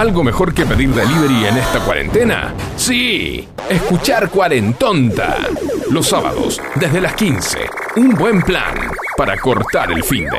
[0.00, 2.54] ¿Algo mejor que pedir delivery en esta cuarentena?
[2.74, 5.36] Sí, escuchar Cuarentonta.
[5.90, 7.58] Los sábados, desde las 15.
[7.96, 8.76] Un buen plan
[9.14, 10.38] para cortar el fin de.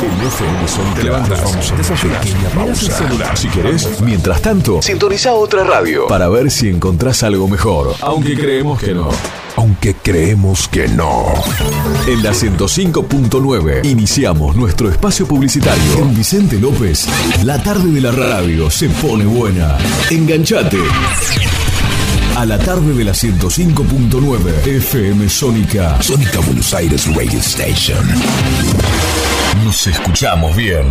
[0.00, 2.26] El FM son Te levantas, desayunas,
[2.56, 3.36] miras el celular.
[3.36, 7.94] Si querés, mientras tanto, sintoniza otra radio para ver si encontrás algo mejor.
[8.00, 9.10] Aunque creemos que no.
[9.62, 11.34] Aunque creemos que no.
[12.08, 15.98] En la 105.9 iniciamos nuestro espacio publicitario.
[15.98, 17.06] En Vicente López,
[17.44, 19.78] la tarde de la radio se pone buena.
[20.10, 20.78] Enganchate.
[22.36, 26.02] A la tarde de la 105.9 FM Sónica.
[26.02, 28.04] Sónica Buenos Aires Radio Station.
[29.64, 30.90] Nos escuchamos bien.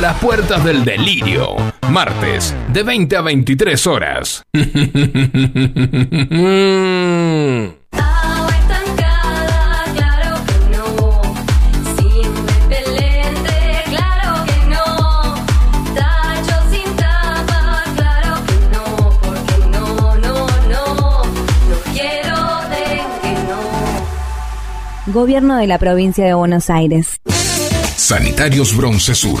[0.00, 1.56] A las puertas del delirio,
[1.90, 4.42] martes, de 20 a 23 horas.
[7.92, 10.86] Agua estancada, claro que no.
[11.98, 13.52] Sin repelente,
[13.90, 14.86] claro que no.
[15.94, 18.86] Tacho sin tapa, claro que no.
[19.20, 21.24] Porque no, no, no.
[21.26, 22.38] No quiero
[22.70, 22.84] de
[23.20, 25.12] que no.
[25.12, 27.20] Gobierno de la provincia de Buenos Aires.
[27.96, 29.40] Sanitarios Bronce Sur,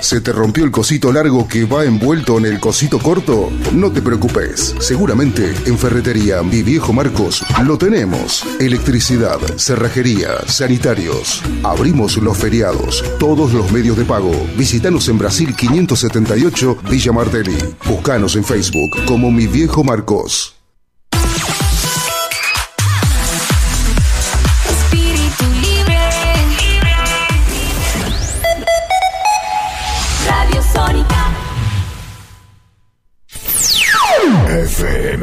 [0.00, 3.50] ¿Se te rompió el cosito largo que va envuelto en el cosito corto?
[3.72, 4.74] No te preocupes.
[4.80, 8.44] Seguramente en Ferretería Mi Viejo Marcos lo tenemos.
[8.58, 11.42] Electricidad, cerrajería, sanitarios.
[11.62, 14.32] Abrimos los feriados, todos los medios de pago.
[14.56, 17.58] Visítanos en Brasil 578 Villa Martelli.
[17.86, 20.61] Buscanos en Facebook como Mi Viejo Marcos.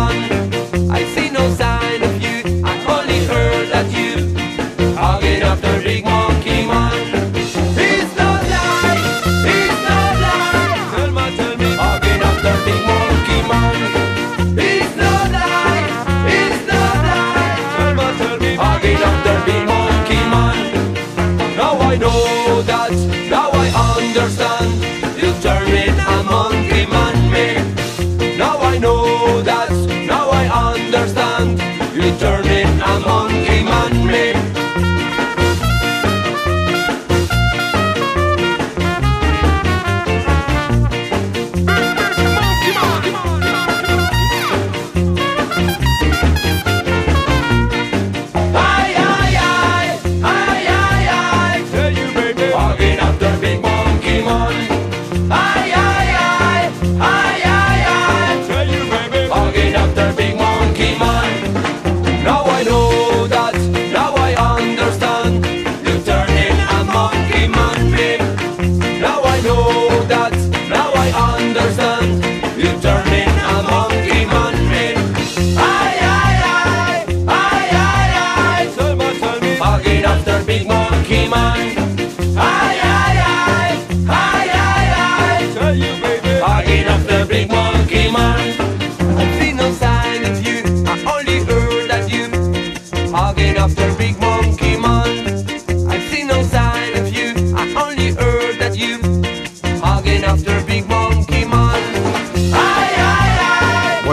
[0.00, 0.29] Monkey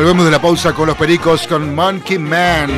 [0.07, 2.71] Volvemos de la pausa con los pericos con Monkey Man.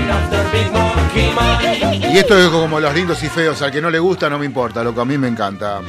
[2.11, 3.61] Y esto es como los lindos y feos.
[3.61, 5.79] Al que no le gusta no me importa, lo que a mí me encanta.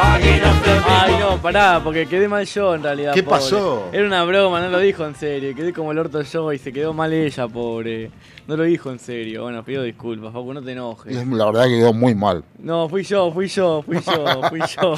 [0.00, 3.12] Ay, no, pará, porque quedé mal yo en realidad.
[3.12, 3.40] ¿Qué pobre.
[3.40, 3.90] pasó?
[3.92, 5.54] Era una broma, no lo dijo en serio.
[5.54, 8.10] Quedé como el orto yo y se quedó mal ella, pobre.
[8.46, 9.42] No lo dijo en serio.
[9.42, 11.14] Bueno, pido disculpas, Facu, no te enojes.
[11.26, 12.42] La verdad que quedó muy mal.
[12.58, 14.96] No, fui yo, fui yo, fui yo, fui yo,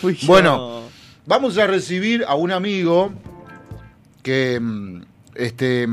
[0.00, 0.26] fui yo.
[0.26, 0.80] Bueno,
[1.26, 3.12] vamos a recibir a un amigo
[4.22, 5.86] que mm, este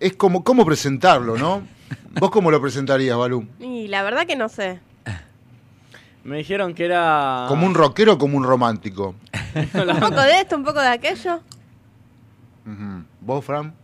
[0.00, 1.62] es como cómo presentarlo, ¿no?
[2.20, 3.46] ¿Vos cómo lo presentarías, Balú?
[3.58, 4.80] Y la verdad que no sé.
[6.24, 7.46] Me dijeron que era.
[7.48, 9.14] ¿Como un rockero o como un romántico?
[9.54, 11.40] Un poco de esto, un poco de aquello.
[13.20, 13.74] ¿Vos, Fran?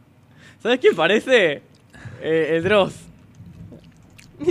[0.63, 1.63] ¿Sabes quién parece?
[2.21, 2.95] Eh, el Dross.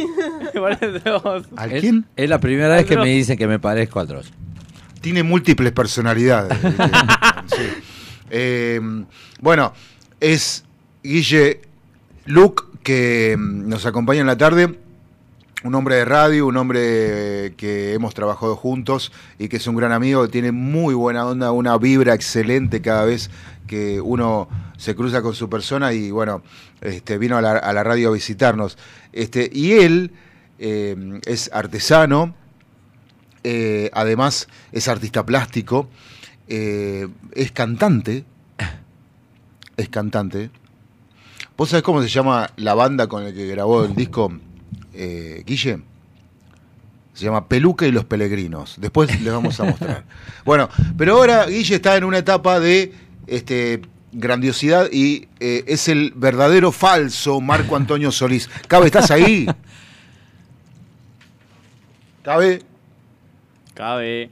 [0.54, 1.46] Me parece el Dross.
[1.56, 2.06] ¿Al Es- quién?
[2.16, 4.32] Es la primera vez que me dicen que me parezco al Dross.
[5.00, 6.58] Tiene múltiples personalidades.
[7.48, 7.64] Sí.
[8.30, 8.82] Eh,
[9.40, 9.72] bueno,
[10.26, 10.64] es
[11.04, 11.62] Guille
[12.26, 14.80] Luke que mm, nos acompaña en la tarde.
[15.64, 19.92] un hombre de radio, un hombre que hemos trabajado juntos y que es un gran
[19.92, 23.30] amigo, tiene muy buena onda, una vibra excelente cada vez
[23.68, 24.48] que uno
[24.78, 26.42] se cruza con su persona y bueno,
[26.82, 28.80] este, vino a la, radio a visitarnos.
[29.14, 30.12] Este, y él
[30.58, 32.36] eh, es artesano,
[33.44, 35.88] eh, además es artista plástico,
[36.48, 38.26] eh, es cantante,
[39.78, 40.50] es cantante.
[41.58, 44.32] ¿Vos sabés cómo se llama la banda con la que grabó el disco
[44.94, 45.80] eh, Guille?
[47.14, 48.76] Se llama Peluca y los Peregrinos.
[48.78, 50.04] Después les vamos a mostrar.
[50.46, 52.94] bueno, pero ahora Guille está en una etapa de
[53.26, 58.50] este, grandiosidad y eh, es el verdadero falso Marco Antonio Solís.
[58.68, 59.46] Cabe, ¿estás ahí?
[62.24, 62.64] Cabe.
[63.74, 64.32] Cabe.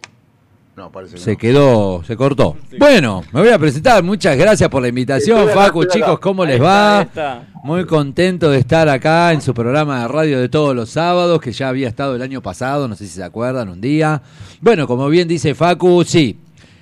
[0.76, 1.38] No, parece que Se no.
[1.38, 2.58] quedó, se cortó.
[2.80, 4.02] Bueno, me voy a presentar.
[4.04, 5.84] Muchas gracias por la invitación, Estoy Facu.
[5.84, 5.94] acá.
[5.94, 7.02] Chicos, ¿cómo les va?
[7.04, 7.60] está, ahí está.
[7.64, 11.52] Muy contento de estar acá en su programa de radio de todos los sábados, que
[11.52, 14.24] ya había estado el año pasado, no sé si se acuerdan, un día.
[14.62, 16.40] Bueno, como bien dice Facu, sí.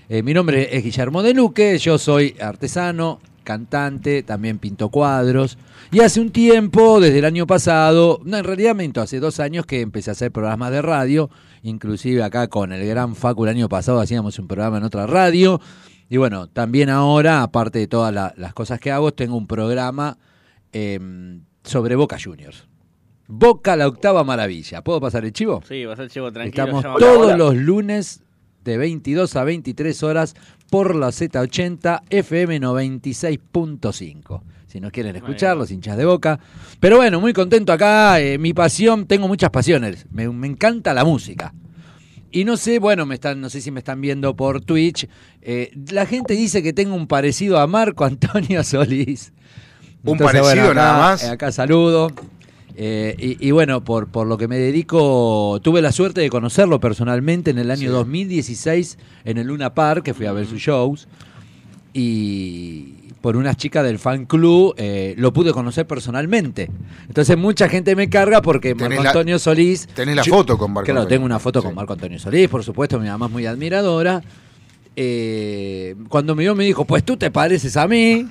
[0.08, 5.58] Eh, mi nombre es Guillermo de Luque, yo soy artesano, cantante, también pinto cuadros.
[5.92, 9.66] Y hace un tiempo, desde el año pasado, no, en realidad miento, hace dos años
[9.66, 11.30] que empecé a hacer programas de radio,
[11.64, 15.60] inclusive acá con el gran Facu el año pasado hacíamos un programa en otra radio.
[16.10, 20.18] Y bueno, también ahora, aparte de todas la- las cosas que hago, tengo un programa
[20.74, 21.00] eh,
[21.64, 22.66] sobre Boca Juniors.
[23.28, 24.82] Boca la octava maravilla.
[24.84, 25.62] ¿Puedo pasar el chivo?
[25.68, 26.64] Sí, va a ser chivo tranquilo.
[26.66, 27.38] Estamos llama- todos Hola.
[27.38, 28.24] los lunes
[28.64, 30.36] de 22 a 23 horas
[30.70, 34.42] por la Z80 FM 96.5.
[34.72, 36.40] Si nos quieren escuchar, los hinchas de boca.
[36.80, 38.20] Pero bueno, muy contento acá.
[38.22, 40.06] eh, mi pasión, tengo muchas pasiones.
[40.12, 41.54] Me, me encanta la música.
[42.32, 45.10] Y no sé, bueno, me están, no sé si me están viendo por Twitch.
[45.42, 49.34] eh, la gente dice que tengo un parecido a Marco Antonio Solís.
[50.06, 51.24] Un parecido acá- nada más.
[51.26, 52.10] eh, Acá saludo.
[52.78, 56.80] Eh, y, y bueno, por, por lo que me dedico, tuve la suerte de conocerlo
[56.80, 61.10] personalmente en el año 2016 en el Luna Park, que fui a ver sus shows.
[61.94, 66.70] Y por unas chicas del fan club eh, lo pude conocer personalmente.
[67.08, 69.88] Entonces mucha gente me carga porque Marco la- Antonio Solís...
[69.94, 71.16] tenés la yo- foto con Marco Claro, Antonio.
[71.18, 74.22] tengo una foto con Marco Antonio Solís, por supuesto, mi mamá es muy admiradora.
[74.96, 78.28] Eh, cuando me vio me dijo, pues tú te pareces a mí.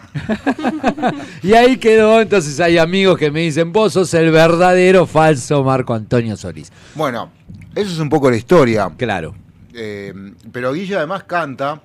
[1.42, 5.94] y ahí quedó, entonces hay amigos que me dicen, vos sos el verdadero falso Marco
[5.94, 6.70] Antonio Solís.
[6.94, 7.30] Bueno,
[7.74, 8.90] eso es un poco la historia.
[8.96, 9.34] Claro.
[9.72, 10.12] Eh,
[10.52, 11.80] pero Guille además canta.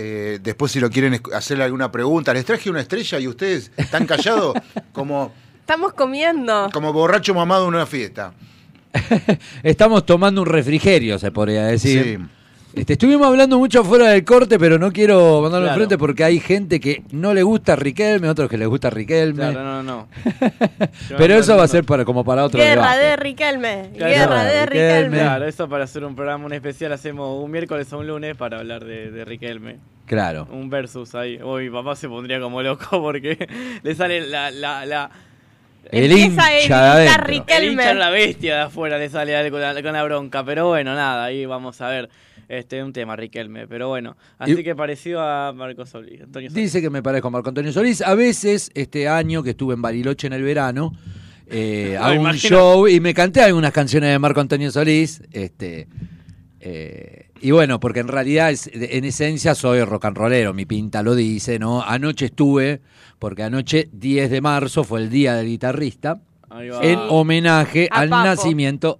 [0.00, 4.06] Eh, después, si lo quieren hacerle alguna pregunta, les traje una estrella y ustedes están
[4.06, 4.54] callados
[4.92, 6.70] como, Estamos comiendo.
[6.72, 8.32] como borracho mamado en una fiesta.
[9.64, 12.18] Estamos tomando un refrigerio, se podría decir.
[12.20, 12.37] Sí.
[12.74, 15.72] Este, estuvimos hablando mucho fuera del corte, pero no quiero mandarlo Claro.
[15.82, 19.50] enfrente porque hay gente que no le gusta Riquelme, otros que les gusta Riquelme.
[19.52, 20.08] Claro, no, no.
[21.18, 23.04] pero eso va a ser para, como para otro Guerra debate.
[23.04, 23.90] de Riquelme.
[23.96, 24.12] Claro.
[24.14, 25.18] Guerra de Riquelme.
[25.18, 28.58] Claro, eso para hacer un programa, un especial, hacemos un miércoles o un lunes para
[28.58, 29.78] hablar de, de Riquelme.
[30.06, 30.46] Claro.
[30.52, 31.40] Un versus ahí.
[31.42, 33.48] Uy, mi papá se pondría como loco porque
[33.82, 34.50] le sale la...
[34.50, 35.10] la, la
[35.90, 37.24] El Empieza hincha de adentro.
[37.26, 37.66] Riquelme.
[37.66, 40.44] el hincha la bestia de afuera le sale con la, con la bronca.
[40.44, 42.08] Pero bueno, nada, ahí vamos a ver.
[42.48, 43.66] Este un tema, Riquelme.
[43.66, 46.22] Pero bueno, así Y- que parecido a Marco Solís.
[46.22, 46.64] Antonio Solís.
[46.64, 48.00] Dice que me parezco a Marco Antonio Solís.
[48.02, 50.92] A veces, este año que estuve en Bariloche en el verano,
[51.46, 52.48] eh, No, hago un imagino.
[52.56, 55.22] show y me canté algunas canciones de Marco Antonio Solís.
[55.32, 55.88] Este,
[56.60, 60.54] eh, y bueno, porque en realidad, es- en esencia, soy rock and rollero.
[60.54, 61.82] Mi pinta lo dice, ¿no?
[61.82, 62.80] Anoche estuve,
[63.18, 66.18] porque anoche, 10 de marzo, fue el día del guitarrista,
[66.50, 66.80] Ahí va.
[66.82, 68.24] en homenaje A al Papo.
[68.26, 68.98] nacimiento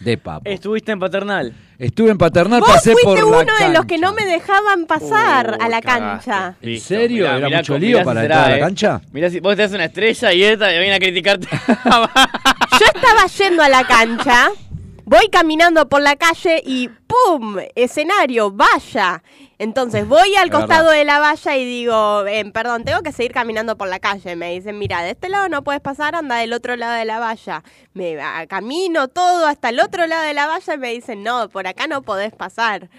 [0.00, 0.48] de Papo.
[0.48, 1.52] Estuviste en Paternal.
[1.78, 4.06] Estuve en Paternal, Vos pasé por fuiste la uno de los que cancha.
[4.08, 6.30] no me dejaban pasar Uh, a la cagaste.
[6.30, 6.56] cancha.
[6.60, 6.88] ¿En Listo.
[6.88, 7.24] serio?
[7.24, 8.60] Mirá, ¿Era mirá mucho cómo- lío mirá para entrar a la eh.
[8.60, 9.00] cancha?
[9.12, 11.48] Mirá si vos te das una estrella y esta viene a criticarte.
[12.80, 14.48] Yo estaba yendo a la cancha,
[15.08, 17.56] voy caminando por la calle y ¡pum!
[17.74, 19.22] Escenario, valla.
[19.58, 23.76] Entonces voy al costado de la valla y digo, eh, perdón, tengo que seguir caminando
[23.76, 24.36] por la calle.
[24.36, 27.18] Me dicen, mira, de este lado no puedes pasar, anda del otro lado de la
[27.18, 27.64] valla.
[27.94, 31.48] Me ah, camino todo hasta el otro lado de la valla y me dicen, no,
[31.48, 32.90] por acá no podés pasar.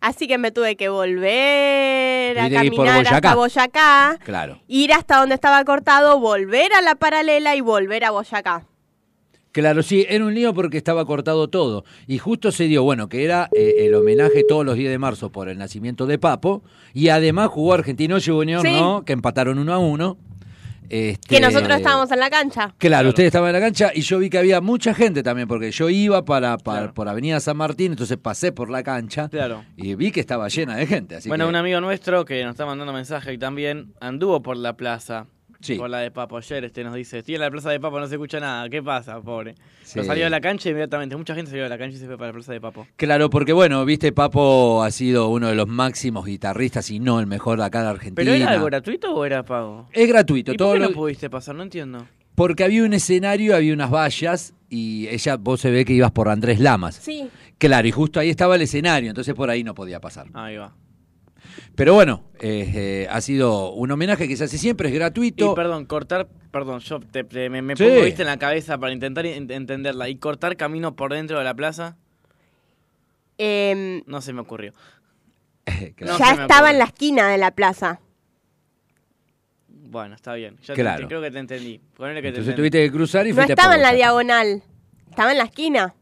[0.00, 4.60] Así que me tuve que volver a caminar hasta Boyacá, Claro.
[4.68, 8.66] ir hasta donde estaba cortado, volver a la paralela y volver a Boyacá.
[9.60, 11.84] Claro, sí, era un lío porque estaba cortado todo.
[12.06, 15.32] Y justo se dio, bueno, que era eh, el homenaje todos los días de marzo
[15.32, 16.62] por el nacimiento de Papo.
[16.92, 18.70] Y además jugó Argentino Junior, Sí.
[18.72, 19.02] ¿no?
[19.06, 20.18] Que empataron uno a uno.
[20.88, 22.74] Este, Que nosotros estábamos en la cancha.
[22.78, 25.70] Claro, ustedes estaban en la cancha y yo vi que había mucha gente también, porque
[25.72, 29.64] yo iba para, para- por Avenida San Martín, entonces pasé por la cancha Claro.
[29.76, 31.16] y vi que estaba llena de gente.
[31.16, 34.56] Así bueno, que- un amigo nuestro que nos está mandando mensaje y también anduvo por
[34.56, 35.26] la plaza
[35.60, 35.76] Sí.
[35.76, 36.36] Por la de Papo.
[36.36, 38.68] Ayer este nos dice, estoy en la plaza de Papo, no se escucha nada.
[38.68, 39.54] ¿Qué pasa, pobre?
[39.82, 39.98] Sí.
[39.98, 41.16] Lo salió de la cancha inmediatamente.
[41.16, 42.86] Mucha gente salió de la cancha y se fue para la plaza de Papo.
[42.96, 47.26] Claro, porque bueno, viste, Papo ha sido uno de los máximos guitarristas y no el
[47.26, 48.14] mejor de acá de Argentina.
[48.16, 49.88] ¿Pero era algo gratuito o era pago?
[49.92, 51.54] Es gratuito, ¿Y todo por qué lo- no pudiste pasar?
[51.54, 52.06] No entiendo.
[52.34, 56.28] porque había un escenario, había unas vallas y ella, vos se ve que ibas por
[56.28, 56.96] Andrés Lamas.
[56.96, 57.30] Sí.
[57.56, 60.26] Claro, y justo ahí estaba el escenario, entonces por ahí no podía pasar.
[60.34, 60.74] Ahí va.
[61.76, 65.52] Pero bueno, eh, eh, ha sido un homenaje que se hace siempre, es gratuito.
[65.52, 67.84] Y perdón, cortar, perdón, yo te- te- me, me Sí.
[67.84, 70.08] pongo viste en la cabeza para intentar en- entenderla.
[70.08, 71.96] ¿Y cortar camino por dentro de la plaza?
[73.38, 74.72] Em, No se me ocurrió.
[75.96, 76.12] Claro.
[76.14, 78.00] No ya estaba en la esquina de la plaza.
[79.68, 80.56] Bueno, está bien.
[80.62, 81.02] Ya te- Claro.
[81.02, 81.78] te- creo que te entendí.
[81.78, 82.56] Que te Entonces entendí.
[82.56, 84.62] tuviste que cruzar y No fuiste a estaba en la diagonal.
[85.10, 85.94] Estaba en la esquina.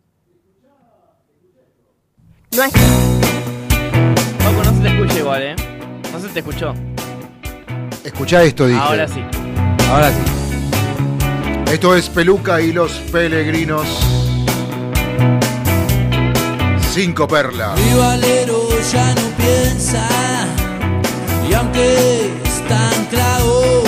[2.56, 2.72] No es-
[4.38, 5.56] Paco, no se te escucha igual, ¿eh?
[6.34, 6.74] Te escuchó.
[8.02, 8.80] Escuchá esto, dije.
[8.80, 9.22] Ahora sí.
[9.88, 11.72] Ahora sí.
[11.72, 13.86] Esto es Peluca y los Peregrinos.
[16.90, 17.78] Cinco perlas.
[17.78, 20.08] Mi valero ya no piensa
[21.48, 23.84] y aunque está anclado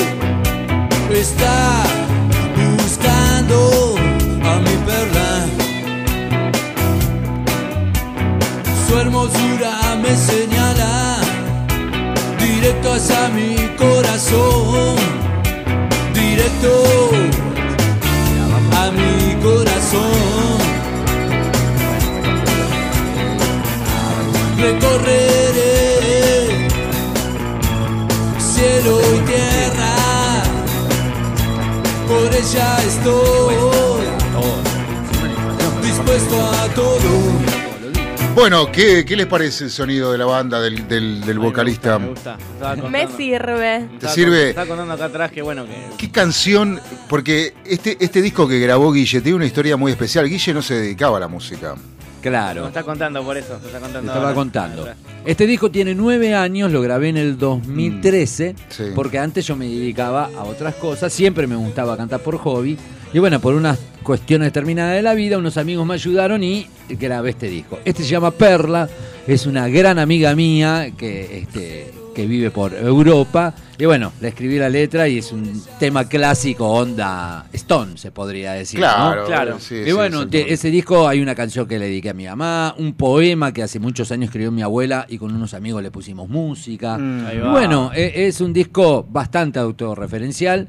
[1.10, 1.82] está
[2.78, 3.94] buscando
[4.44, 5.46] a mi perla.
[8.86, 11.15] Su hermosura me señala
[12.66, 14.96] directo hacia mi corazón,
[16.12, 16.84] directo
[18.72, 20.56] a mi corazón.
[24.58, 25.68] recorreré
[28.40, 29.94] cielo y tierra,
[32.08, 33.54] por ella estoy
[35.82, 37.45] dispuesto a todo.
[38.36, 41.98] Bueno, ¿qué, qué les parece el sonido de la banda, del, del- del vocalista?
[41.98, 42.36] Me gusta.
[42.52, 42.90] Estaba contando.
[42.90, 43.76] Me sirve.
[43.94, 44.48] Estaba sirve?
[44.50, 45.72] Estaba contando acá atrás que bueno que.
[45.96, 46.78] ¿Qué canción?
[47.08, 50.28] Porque este, este disco que grabó Guille tiene una historia muy especial.
[50.28, 51.74] Guille no se dedicaba a la música.
[51.76, 52.66] Me Claro.
[52.66, 53.54] está contando por eso.
[53.54, 54.12] Te está Te contando.
[54.12, 54.86] estaba contando.
[55.24, 58.82] Este disco tiene nueve años, lo grabé en el 2013, Mm, sí.
[58.94, 62.76] porque antes yo me dedicaba a otras cosas, siempre me gustaba cantar por hobby,
[63.16, 67.30] y bueno, por unas cuestiones determinadas de la vida, unos amigos me ayudaron y grabé
[67.30, 67.78] este disco.
[67.82, 68.90] Este se llama Perla,
[69.26, 74.58] es una gran amiga mía que, este, que vive por Europa, y bueno, le escribí
[74.58, 78.80] la letra y es un tema clásico, onda Stone, se podría decir.
[78.80, 78.84] ¿no?
[78.86, 79.60] Claro, Claro.
[79.60, 82.74] sí, y bueno, sí, ese disco hay una canción que le dediqué a mi mamá,
[82.76, 86.28] un poema que hace muchos años escribió mi abuela y con unos amigos le pusimos
[86.28, 86.98] música.
[86.98, 87.50] Mm.
[87.50, 90.68] Bueno, e- es un disco bastante autorreferencial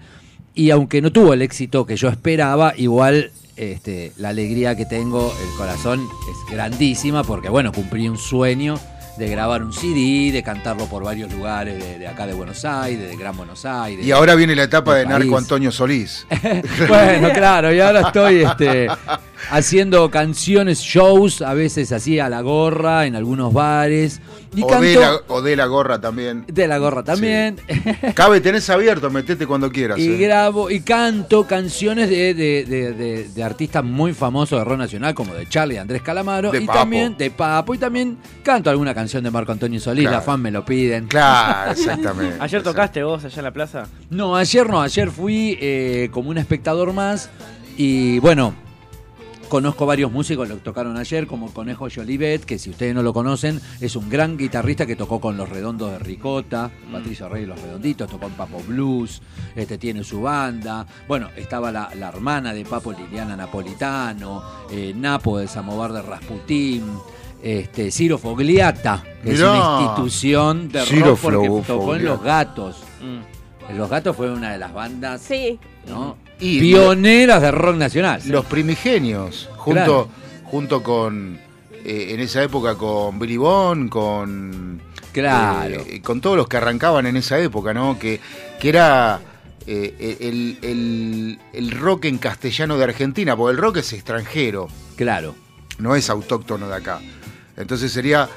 [0.58, 5.32] y aunque no tuvo el éxito que yo esperaba, igual este, la alegría que tengo,
[5.40, 8.80] el corazón es grandísima porque bueno, cumplí un sueño
[9.20, 13.08] de grabar un CD, de cantarlo por varios lugares de, de acá de Buenos Aires,
[13.08, 14.04] de Gran Buenos Aires.
[14.04, 15.38] Y ahora viene la etapa de Narco.
[15.38, 16.26] Antonio Solís.
[16.88, 18.88] bueno, claro, y ahora estoy este,
[19.52, 24.22] haciendo canciones, shows, a veces así a la gorra, en algunos bares.
[24.56, 26.46] Y o, canto de la, o de la gorra también.
[26.48, 27.58] de la gorra también.
[28.16, 30.00] Cabe, tenés abierto, metete cuando quieras.
[30.00, 30.18] Y eh.
[30.18, 35.14] grabo y canto canciones de, de- de- de- de artistas muy famosos de rock nacional,
[35.14, 36.80] como de Charlie y Andrés Calamaro, De y Papo.
[36.80, 40.18] también de Papo, y también canto alguna canción de Marco Antonio Solís, Claro.
[40.18, 41.08] la fan me lo piden.
[41.08, 42.38] Claro, exactamente.
[42.40, 43.84] Ayer tocaste vos allá en la plaza.
[44.10, 47.30] No, ayer no, ayer fui eh, como un espectador más
[47.78, 48.54] y bueno,
[49.48, 53.62] conozco varios músicos, lo tocaron ayer, como Conejo Jolivet, que si ustedes no lo conocen,
[53.82, 57.62] es un gran guitarrista que tocó con Los Redondos de Ricota, Patricio Rey y Los
[57.62, 59.22] Redonditos, tocó en Papo Blues,
[59.56, 65.38] este tiene su banda, bueno, estaba la, la hermana de Papo, Liliana Napolitano, eh, Napo
[65.40, 66.84] de Samovar de Rasputín,
[67.42, 72.06] este, Ciro Fogliata, que es una institución de Ciro rock porque Flo- tocó en.
[72.06, 72.78] Los Gatos.
[73.02, 73.78] Mm.
[73.78, 75.60] Los Gatos fue una de las bandas Sí.
[75.88, 76.16] ¿no?
[76.40, 78.22] Y- pioneras de rock nacional.
[78.28, 80.10] Los primigenios, junto, Claro.
[80.44, 81.40] junto con,
[81.84, 84.82] eh, en esa época con Billy Bond, con...
[85.14, 85.84] Claro.
[85.88, 87.98] eh, con todos los que arrancaban en esa época, ¿no?
[87.98, 88.20] Que,
[88.60, 89.20] que era
[89.66, 95.36] eh, el, el- el rock en castellano de Argentina, porque el rock es extranjero, Claro.
[95.80, 97.00] no es autóctono de acá.
[97.58, 98.30] Entonces sería...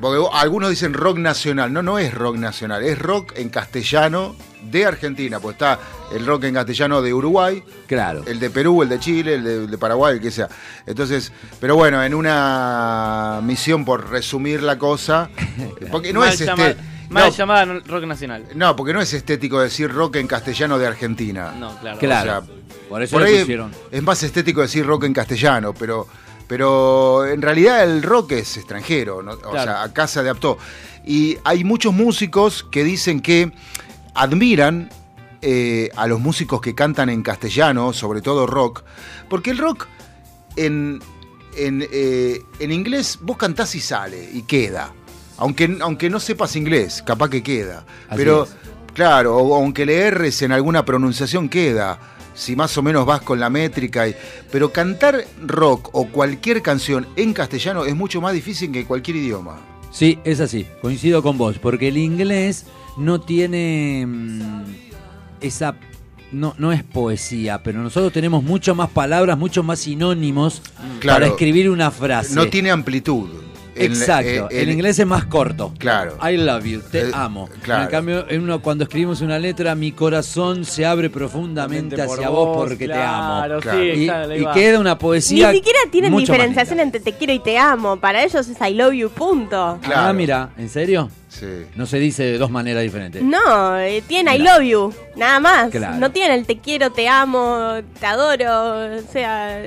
[0.00, 4.34] Porque algunos dicen rock nacional, no, no es rock nacional, es rock en castellano
[4.70, 5.78] de Argentina, pues está
[6.12, 8.22] el rock en castellano de Uruguay, Claro.
[8.26, 10.48] el de Perú, el de Chile, el de, el de Paraguay, el que sea.
[10.86, 15.30] Entonces, pero bueno, en una misión por resumir la cosa,
[15.90, 16.76] porque no mal es este, mal
[17.10, 18.44] no, llamada rock nacional.
[18.54, 21.52] no, porque no es estético decir rock en castellano de Argentina.
[21.58, 21.98] No, claro.
[21.98, 22.38] Claro.
[22.38, 22.54] O sea,
[22.88, 23.72] Por eso por le ahí pusieron.
[23.90, 26.06] es más estético decir rock en castellano, pero
[26.46, 29.32] pero en realidad el rock es extranjero, ¿no?
[29.32, 29.62] o Claro.
[29.62, 30.58] sea, acá se adaptó.
[31.06, 33.50] Y hay muchos músicos que dicen que
[34.14, 34.90] admiran
[35.42, 38.82] eh, a los músicos que cantan en castellano, sobre todo rock,
[39.28, 39.86] porque el rock
[40.56, 41.00] en,
[41.56, 44.92] en, eh, en inglés vos cantás y sale y queda.
[45.36, 47.84] Aunque, aunque no sepas inglés, capaz que queda.
[48.08, 48.54] Así Pero, es.
[48.94, 51.98] claro, o aunque le erres en alguna pronunciación, queda.
[52.36, 54.06] Si más o menos vas con la métrica.
[54.08, 54.14] y-
[54.50, 59.56] pero cantar rock o cualquier canción en castellano es mucho más difícil que cualquier idioma.
[59.90, 62.64] Sí, es así, coincido con vos, porque el inglés
[62.96, 64.40] no tiene mm,
[65.40, 65.76] esa...
[66.32, 70.62] No, no es poesía, pero nosotros tenemos mucho más palabras, mucho más sinónimos
[70.98, 71.20] Claro.
[71.20, 72.34] para escribir una frase.
[72.34, 73.28] No tiene amplitud.
[73.76, 75.72] Exacto, eh, el en- inglés es más corto.
[75.78, 76.16] Claro.
[76.22, 77.48] I love you, te Eh, amo.
[77.62, 77.84] claro.
[77.84, 82.28] En cambio, en uno, cuando escribimos una letra, mi corazón se abre profundamente Por hacia
[82.28, 83.80] vos, vos, porque claro, te amo.
[83.82, 84.52] sí, y, claro, ahí y va.
[84.54, 85.50] queda una poesía.
[85.50, 87.96] Ni siquiera tienen diferenciación entre te quiero y te amo.
[87.98, 89.78] Para ellos es I love you, punto.
[89.94, 91.10] Ah, mira, ¿en serio?
[91.28, 91.46] Sí.
[91.74, 93.20] No se dice de dos maneras diferentes.
[93.22, 95.70] No, eh, tienen I love you, nada más.
[95.70, 95.96] Claro.
[95.96, 98.98] No tienen el te quiero, te amo, te adoro.
[98.98, 99.60] O sea,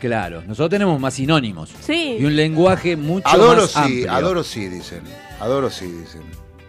[0.00, 1.70] Claro, nosotros tenemos más sinónimos.
[1.80, 2.16] sí.
[2.20, 4.12] Y un lenguaje mucho Adoro más sí, amplio.
[4.12, 5.00] adoro sí, dicen.
[5.40, 6.22] Adoro sí, dicen.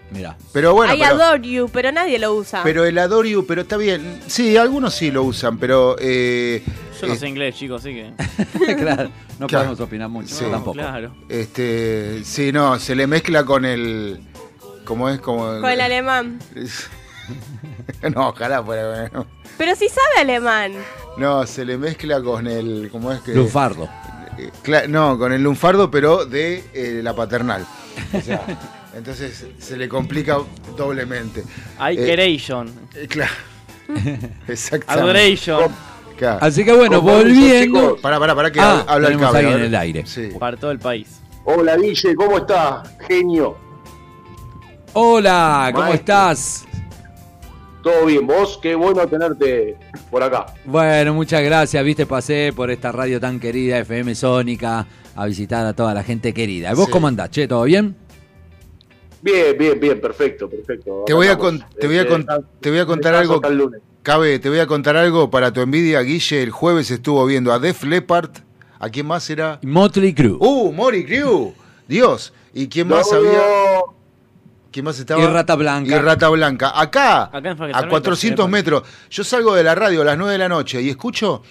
[0.10, 0.38] Mira.
[0.54, 2.62] Pero bueno, I pero, adore you, pero nadie lo usa.
[2.64, 4.22] pero el adore you, pero está bien.
[4.28, 5.98] Sí, algunos sí lo usan, pero...
[6.00, 6.64] eh,
[7.02, 8.76] Yo no eh, sé inglés, chicos, así que.
[8.78, 9.66] claro, no Claro.
[9.66, 10.34] podemos opinar mucho.
[10.34, 10.46] Sí.
[10.46, 10.76] yo tampoco.
[10.78, 11.14] Claro.
[11.28, 14.22] Este, sí, no, se le mezcla con el...
[14.86, 15.20] ¿Cómo es?
[15.20, 16.40] Como, Con el alemán.
[18.16, 19.10] no, ojalá fuera...
[19.10, 19.28] bueno.
[19.58, 20.74] Pero sí sabe alemán.
[21.18, 22.90] No, se le mezcla con el...
[22.92, 23.34] ¿Cómo es que...?
[23.34, 23.90] Lunfardo.
[24.38, 27.66] Eh, cla- no, con el lunfardo, pero de eh, la paternal.
[28.14, 28.42] O sea,
[28.96, 30.38] entonces se le complica
[30.76, 31.42] doblemente.
[31.80, 32.72] I Eh, queration.
[32.94, 33.32] eh, claro.
[34.48, 35.04] Exactamente.
[35.10, 35.72] Adoration.
[36.18, 36.40] Claro.
[36.42, 37.80] Así que bueno, volviendo.
[37.80, 38.02] chicos.
[38.02, 39.52] Pará, pará, pará que Ah, habla el cable.
[39.54, 40.06] en el aire.
[40.06, 40.30] Sí.
[40.40, 41.20] Para todo el país.
[41.46, 42.90] Hola Guille, ¿cómo estás?
[43.08, 43.58] Genio.
[44.94, 46.00] Hola, ¿cómo Maestro.
[46.14, 46.66] estás?
[47.88, 48.28] ¿Todo bien?
[48.28, 48.60] ¿Vos?
[48.62, 49.78] Qué bueno tenerte
[50.12, 50.48] por acá.
[50.66, 51.82] Bueno, muchas gracias.
[51.86, 54.86] Viste, pasé por esta radio tan querida, FM Sónica,
[55.16, 56.74] a visitar a toda la gente querida.
[56.74, 56.92] ¿Y ¿Vos Sí.
[56.92, 57.48] cómo andás, che?
[57.48, 57.96] ¿Todo bien?
[59.22, 61.04] Bien, bien, bien, perfecto, perfecto.
[61.08, 63.42] Te voy a, con- te voy a, Este, con- descanso- te voy a contar algo.
[64.04, 66.44] Cabe, te voy a contar algo para tu envidia, Guille.
[66.44, 68.32] El jueves estuvo viendo a Def Leppard.
[68.80, 69.60] ¿A quién más era?
[69.64, 70.36] Motley Crue.
[70.42, 71.54] ¡Uh, Mori Crew!
[71.88, 72.34] Dios.
[72.54, 73.42] ¿Y quién más No, había?
[74.72, 75.22] ¿Quién más estaba?
[75.24, 75.96] Y Rata Blanca.
[75.96, 76.80] Y Rata Blanca.
[76.80, 78.84] Acá, Acá en Parque a Sarmiento, 400 sí, metros.
[79.10, 81.42] Yo salgo de la radio a las 9 de la noche y escucho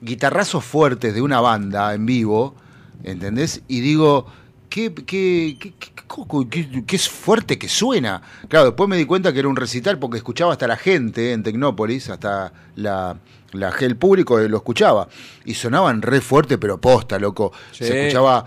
[0.00, 2.54] guitarrazos fuertes de una banda en vivo,
[3.02, 3.62] ¿entendés?
[3.66, 4.26] Y digo,
[4.68, 8.22] qué, qué, qué, qué- qué- qué- qué es fuerte que suena.
[8.48, 11.42] Claro, después me di cuenta que era un recital porque escuchaba hasta la gente en
[11.42, 13.16] Tecnópolis, hasta la,
[13.52, 15.08] la el público lo escuchaba.
[15.44, 17.52] Y sonaban re fuerte, pero posta, loco.
[17.72, 17.84] Sí.
[17.86, 18.44] Se escuchaba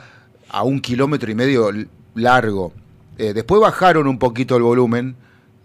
[0.49, 1.69] a un kilómetro y medio
[2.15, 2.73] largo.
[3.19, 5.15] Eh, después bajaron un poquito el volumen,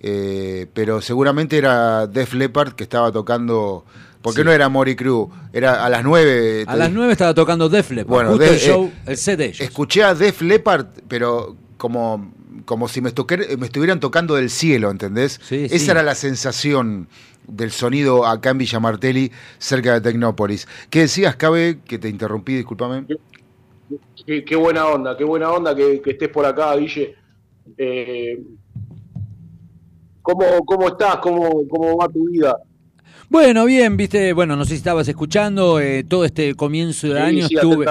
[0.00, 3.84] eh, pero seguramente era Def Leppard que estaba tocando.
[4.20, 4.44] Porque Sí.
[4.44, 6.64] no era Mori Crew, era a las 9.
[6.66, 8.08] A las 9 estaba tocando Def Leppard.
[8.08, 9.60] Bueno, justo de- el show, eh, el set de ellos.
[9.60, 12.32] Escuché a Def Leppard, pero como,
[12.64, 15.38] como si me, estuvieran tocando del cielo, ¿entendés?
[15.44, 15.90] Sí, Esa sí.
[15.90, 17.06] era la sensación
[17.46, 20.66] del sonido acá en Villa Martelli, cerca de Tecnópolis.
[20.88, 21.80] ¿Qué decías, Cabe?
[21.86, 23.04] Que te interrumpí, discúlpame.
[24.26, 27.14] Qué, qué buena onda, qué buena onda que, que estés por acá, Guille.
[27.78, 28.42] Eh,
[30.22, 31.16] ¿cómo, ¿Cómo estás?
[31.18, 32.56] ¿Cómo, ¿Cómo va tu vida?
[33.30, 37.18] Bueno, bien, viste, bueno, no sé si estabas escuchando, eh, todo este comienzo de Sí,
[37.20, 37.86] año sí, estuve,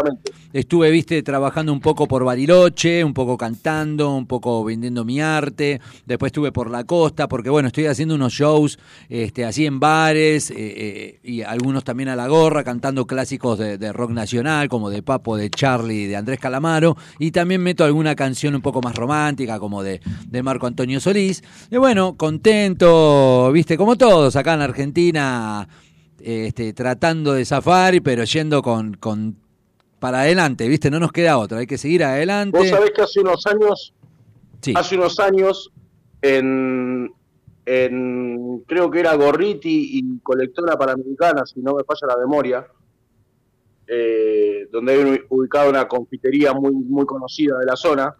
[0.54, 5.82] estuve, viste, trabajando un poco por Bariloche, un poco cantando, un poco vendiendo mi arte,
[6.06, 8.78] después estuve por la costa, porque bueno, estoy haciendo unos shows
[9.10, 13.78] este, así en bares eh, eh, y algunos también a la gorra, cantando clásicos de,
[13.78, 18.16] de rock nacional, como de Papo, de Charlie, de Andrés Calamaro, y también meto alguna
[18.16, 21.44] canción un poco más romántica, como de, de Marco Antonio Solís.
[21.72, 25.33] Y bueno, contento, viste, como todos acá en Argentina,
[26.20, 29.36] este, tratando de zafar, pero yendo con, con
[30.00, 30.90] para adelante, ¿viste?
[30.92, 32.58] No nos queda otra, hay que seguir adelante.
[32.58, 33.94] Vos sabés que hace unos años,
[34.62, 34.74] Sí.
[34.76, 35.72] hace unos años,
[36.22, 37.12] en,
[37.66, 42.66] en creo que era Gorriti y Colectora Panamericana, si no me falla la memoria,
[43.88, 48.16] eh, donde hay ubicada una confitería muy, muy conocida de la zona.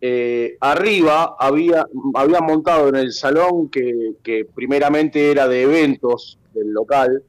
[0.00, 6.72] Eh, arriba había, había montado en el salón que, que primeramente era de eventos del
[6.72, 7.22] local,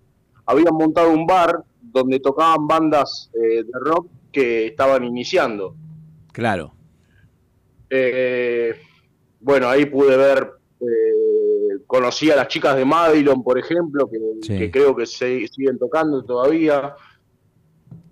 [0.46, 5.76] habían montado un bar donde tocaban bandas eh, de rock que estaban iniciando.
[6.32, 6.74] Claro.
[7.90, 8.76] Eh,
[9.40, 10.52] bueno, ahí pude ver,
[11.88, 14.58] conocí a las chicas de Madilon, por ejemplo, que, Sí.
[14.60, 16.94] que creo que se, siguen tocando todavía.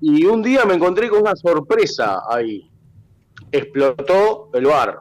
[0.02, 2.70] Y un día me encontré con una sorpresa ahí.
[3.52, 5.00] Explotó el bar.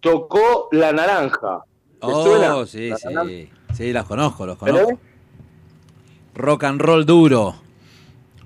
[0.00, 1.60] Tocó La Naranja.
[2.00, 2.66] Oh, suena?
[2.66, 3.08] sí, La sí.
[3.08, 3.54] Naranja.
[3.74, 4.74] Sí, las conozco, los ¿Pero?
[4.84, 5.00] conozco.
[6.34, 7.54] Rock and roll duro.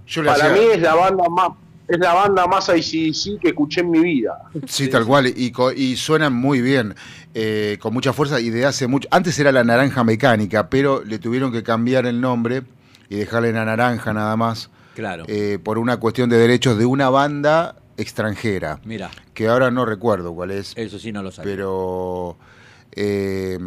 [0.06, 1.50] Yo Para hacía- mí es la banda más
[1.88, 4.42] es la banda más ICDC que escuché en mi vida.
[4.66, 6.94] Sí, tal cual, y, y suenan muy bien,
[7.32, 9.08] eh, con mucha fuerza y de hace mucho.
[9.10, 12.62] Antes era la naranja mecánica, pero le tuvieron que cambiar el nombre
[13.08, 15.24] y dejarle la naranja nada más, Claro.
[15.28, 20.32] eh, por una cuestión de derechos de una banda extranjera, Mira, que ahora no recuerdo
[20.32, 21.52] cuál es, eso sí no lo sabía.
[21.52, 22.36] pero...
[22.92, 23.58] eh,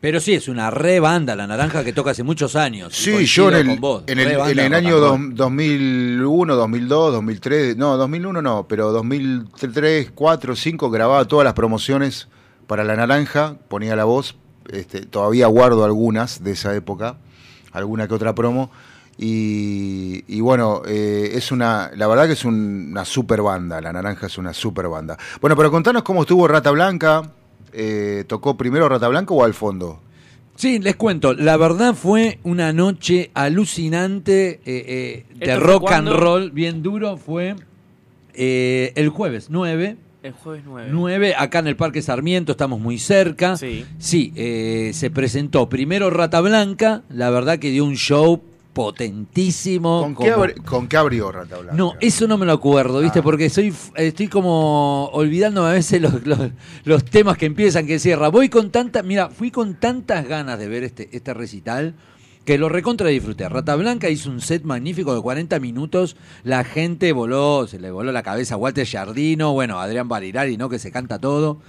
[0.00, 2.94] Pero sí, es una re banda, la naranja que toca hace muchos años.
[2.94, 5.34] sí, yo en el, vos, en el, en el año dos- roll.
[5.34, 12.28] 2001, 2002, 2003, no, 2001 no, pero 2003, 4, 5 grababa todas las promociones
[12.68, 14.36] para La Naranja, ponía la voz,
[14.70, 17.16] este, todavía guardo algunas de esa época,
[17.72, 18.70] alguna que otra promo,
[19.18, 23.92] y, y bueno, eh, es una, la verdad que es un- una super banda, La
[23.92, 25.18] Naranja es una super banda.
[25.40, 27.32] Bueno, pero contanos cómo estuvo Rata Blanca,
[27.72, 30.00] eh, ¿tocó primero Rata Blanca o al fondo?
[30.54, 35.92] Sí, les cuento, la verdad fue una noche alucinante eh, eh, de ¿Esto fue rock
[35.92, 37.54] and roll, bien duro, fue
[38.34, 39.96] eh, el jueves 9.
[40.22, 40.88] El jueves 9.
[40.92, 43.56] 9, acá en el Parque Sarmiento, estamos muy cerca.
[43.56, 43.84] Sí.
[43.98, 48.42] Sí, eh, se presentó primero Rata Blanca, la verdad que dio un show
[48.72, 50.00] potentísimo.
[50.02, 51.74] ¿Con qué, abri- con qué abrió Rata Blanca?
[51.76, 53.02] No, eso no me lo acuerdo, Ah.
[53.02, 53.22] ¿viste?
[53.22, 56.50] Porque soy estoy como olvidándome a veces los, los-
[56.84, 58.28] los temas que empiezan, que cierra.
[58.28, 61.94] Voy con tanta, mira, fui con tantas ganas de ver este, este recital
[62.44, 63.46] que lo recontra disfruté.
[63.48, 68.10] Rata Blanca hizo un set magnífico de 40 minutos, la gente voló, se le voló
[68.10, 70.68] la cabeza a Walter Jardino, bueno, Adrián Barilari, ¿no?
[70.70, 71.60] Que se canta todo.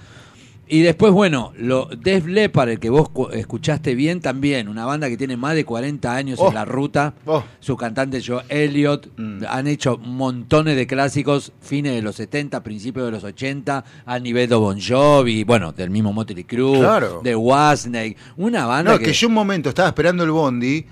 [0.72, 5.08] Y después, bueno, lo, Def Leppard, el que vos cu- escuchaste bien también, una banda
[5.08, 6.46] que tiene más de 40 años Oh.
[6.48, 7.14] en la ruta.
[7.26, 7.42] Oh.
[7.58, 9.08] Su cantante Joe Elliott.
[9.16, 9.42] Mm.
[9.48, 14.48] Han hecho montones de clásicos, fines de los 70, principios de los 80, a nivel
[14.48, 17.20] de Bon Jovi, bueno, del mismo Motley Crue, Claro.
[17.24, 18.16] de Wasnake.
[18.36, 19.06] Una banda No, que...
[19.06, 20.86] que yo un momento estaba esperando el bondi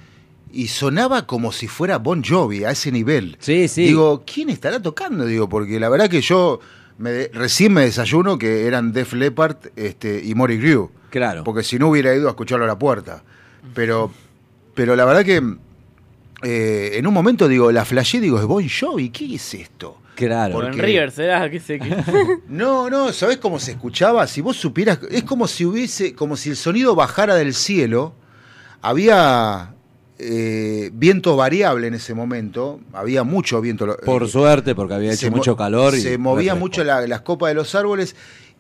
[0.53, 3.37] y sonaba como si fuera Bon Jovi a ese nivel.
[3.39, 3.85] Sí, sí.
[3.85, 5.25] Digo, ¿quién estará tocando?
[5.25, 6.59] Digo, porque la verdad que yo
[6.99, 10.91] me de- recién me desayuno que eran Def Leppard este, y Mori Grew.
[11.11, 11.43] Claro.
[11.45, 13.23] Porque si no hubiera ido a escucharlo a la puerta.
[13.75, 14.11] Pero,
[14.75, 15.43] pero la verdad que
[16.43, 19.99] eh, en un momento digo, la flashé, digo, es Bon Jovi, ¿qué es esto?
[20.15, 20.55] Claro.
[20.55, 21.97] Por en porque- River será, qué sé qué.
[22.49, 24.27] No, no, ¿sabés cómo se escuchaba?
[24.27, 28.15] Si vos supieras, es como si hubiese, como si el sonido bajara del cielo.
[28.83, 29.75] Había
[30.19, 33.97] eh, viento variable en ese momento, había mucho viento.
[34.05, 35.95] Por eh, suerte, porque había hecho mucho calor.
[35.95, 38.17] y Se movía mucho la- las copas de los árboles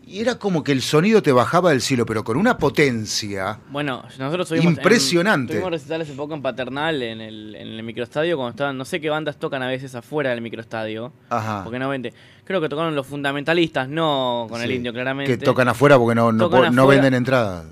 [0.06, 3.58] y era como que el sonido te bajaba del cielo, pero con una potencia.
[3.70, 4.72] Bueno, nosotros tuvimos.
[4.72, 5.52] Impresionante.
[5.52, 8.78] En, tuvimos recital hace poco en Paternal, en el, en el microestadio, cuando estaban.
[8.78, 11.12] No sé qué bandas tocan a veces afuera del microestadio.
[11.28, 11.62] Ajá.
[11.64, 12.14] Porque no vende.
[12.44, 15.36] Creo que tocaron los fundamentalistas, no con el indio, claramente.
[15.36, 16.86] Que tocan afuera porque no, no, no afuera.
[16.86, 17.64] venden entrada.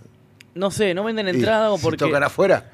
[0.54, 1.98] No sé, no venden entrada o si porque.
[1.98, 2.72] tocan afuera.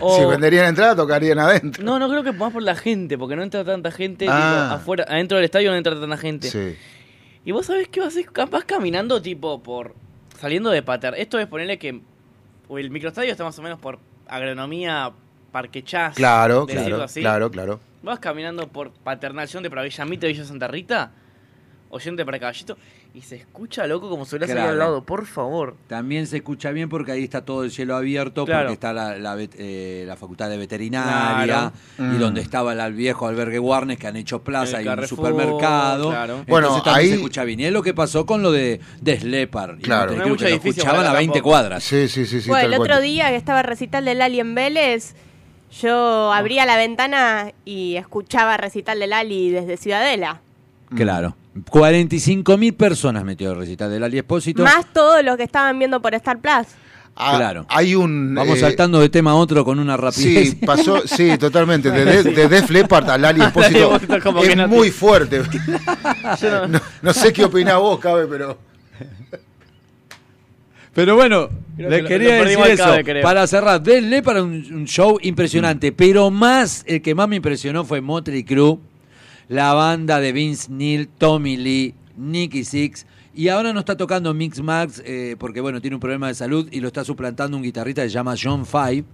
[0.00, 1.82] O- Si venderían entrada, tocarían adentro.
[1.84, 4.64] No, no creo que más por la gente, porque no entra tanta gente Ah.
[4.70, 6.50] tipo, afuera, adentro del estadio no entra tanta gente.
[6.50, 6.76] Sí.
[7.44, 8.14] Y vos sabés qué vas,
[8.50, 9.94] vas caminando tipo por
[10.38, 11.14] saliendo de Pater.
[11.16, 12.00] Esto es ponerle que
[12.70, 15.12] el microestadio está más o menos por agronomía
[15.50, 16.14] Parque Chas.
[16.16, 17.20] Claro, claro, así.
[17.20, 17.80] claro, claro.
[18.02, 21.12] Vas caminando por Paternal, yéndote para Villa Mitre, Villa Santa Rita,
[21.90, 22.76] o yéndote para Caballito,
[23.14, 24.70] y se escucha loco como si hubieras Claro.
[24.70, 25.76] al lado, por favor.
[25.86, 28.62] También se escucha bien porque ahí está todo el cielo abierto, Claro.
[28.68, 31.72] porque está la, eh, la facultad de veterinaria Claro.
[31.98, 32.18] y Mm.
[32.18, 36.08] donde estaba el, el viejo albergue Warnes que han hecho plaza El y un supermercado.
[36.08, 36.32] claro.
[36.38, 37.60] Entonces Bueno, también ahí- se escucha bien.
[37.60, 39.76] Y es lo que pasó con lo de, de Slepar.
[39.78, 40.12] Claro.
[40.12, 41.50] No que lo edificio escuchaban a 20 tampoco.
[41.50, 41.84] cuadras.
[41.84, 42.48] Sí, sí, sí, sí.
[42.48, 42.90] Bueno, el cual.
[42.92, 45.14] otro día que estaba recital del Lali en Vélez,
[45.80, 50.40] yo abría la ventana y escuchaba recital del Lali desde Ciudadela.
[50.90, 50.96] Mm.
[50.96, 51.36] Claro.
[51.68, 54.62] 45 mil personas metió el recital del Ali Espósito.
[54.62, 56.66] Más todos los que estaban viendo por Star Plus.
[57.14, 57.66] Ah, Claro.
[57.68, 58.34] Hay un.
[58.34, 60.50] Vamos eh, saltando de tema a otro con una rapidez.
[60.52, 61.90] Sí, pasó, sí, totalmente.
[61.90, 64.16] De, de, de Def Leppard a Lali Espósito que
[64.48, 65.42] es te- muy fuerte.
[66.40, 68.56] Yo no- No, no sé qué opinás vos, Cabe, pero.
[70.94, 72.84] Pero bueno, Creo le que lo- quería lo decir al eso.
[72.84, 75.90] cabe, para cerrar, denle para un, un show impresionante.
[75.90, 75.94] Mm.
[75.96, 78.78] Pero más, el que más me impresionó fue Motley Crue,
[79.48, 83.06] la banda de Vince Neil, Tommy Lee, Nicky Six.
[83.34, 86.68] Y ahora no está tocando Mix Max eh, porque, bueno, tiene un problema de salud
[86.70, 89.04] y lo está suplantando un guitarrista que se llama John Five,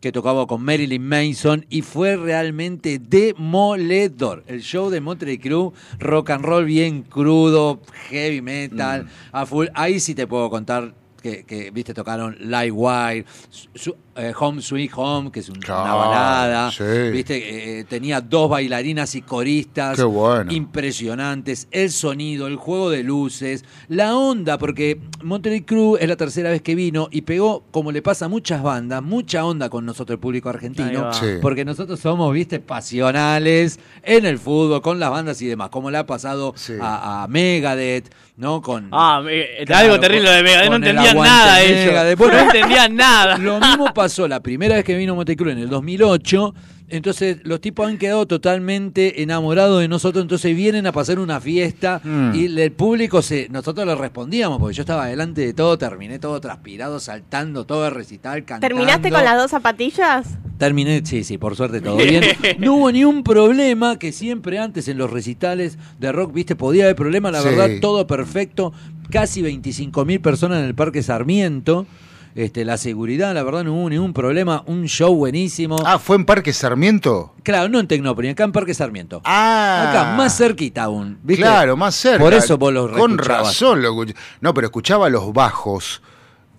[0.00, 4.44] que tocaba con Marilyn Mason y fue realmente demoledor.
[4.46, 7.80] El show de Motley Crue, rock and roll bien crudo,
[8.10, 9.08] heavy metal, Mm.
[9.32, 9.66] a full.
[9.74, 14.90] Ahí sí te puedo contar que, que, viste, tocaron Live Wire, su- eh, Home Sweet
[14.96, 16.84] Home, que es un- una balada, sí.
[17.12, 20.52] viste, eh, tenía dos bailarinas y coristas Qué bueno.
[20.52, 26.50] impresionantes, el sonido, el juego de luces, la onda, porque Monterey Crew es la tercera
[26.50, 30.14] vez que vino y pegó, como le pasa a muchas bandas, mucha onda con nosotros,
[30.16, 31.12] el público argentino.
[31.12, 31.26] Sí.
[31.42, 35.98] porque nosotros somos, viste, pasionales en el fútbol, con las bandas y demás, como le
[35.98, 36.74] ha pasado Sí.
[36.80, 38.60] a, a Megadeth, ¿no?
[38.62, 39.22] Con, Ah,
[39.66, 41.86] Claro, algo terrible con- de Megadeth, no entendían nada ellos.
[41.86, 42.18] Megadeth.
[42.18, 43.38] Bueno, no entendían nada.
[43.38, 46.54] Lo mismo pasó la primera vez que vino Montecruz en el 2008.
[46.90, 52.02] Entonces los tipos han quedado totalmente enamorados de nosotros, entonces vienen a pasar una fiesta
[52.04, 52.34] Mm.
[52.34, 56.38] y el público se, nosotros le respondíamos porque yo estaba delante de todo, terminé todo
[56.42, 58.66] transpirado, saltando todo el recital, cantando.
[58.76, 60.36] ¿Terminaste con las dos zapatillas?
[60.58, 62.22] Terminé, sí, sí, por suerte todo bien.
[62.58, 66.84] No hubo ni un problema que siempre antes en los recitales de rock, viste, podía
[66.84, 67.48] haber problema, la Sí.
[67.48, 68.74] verdad, todo perfecto.
[69.10, 71.86] Casi 25 mil personas en el Parque Sarmiento.
[72.34, 74.64] Este, la seguridad, la verdad, no hubo ningún problema.
[74.66, 75.76] Un show buenísimo.
[75.84, 77.32] Ah, ¿fue en Parque Sarmiento?
[77.44, 79.20] Claro, no en Tecnópolis, acá en Parque Sarmiento.
[79.24, 79.86] Ah.
[79.90, 81.18] Acá, más cerquita aún.
[81.22, 81.42] ¿viste?
[81.42, 82.18] Claro, más cerca.
[82.18, 83.94] Por eso vos lo Con razón lo
[84.40, 86.02] No, pero escuchaba los bajos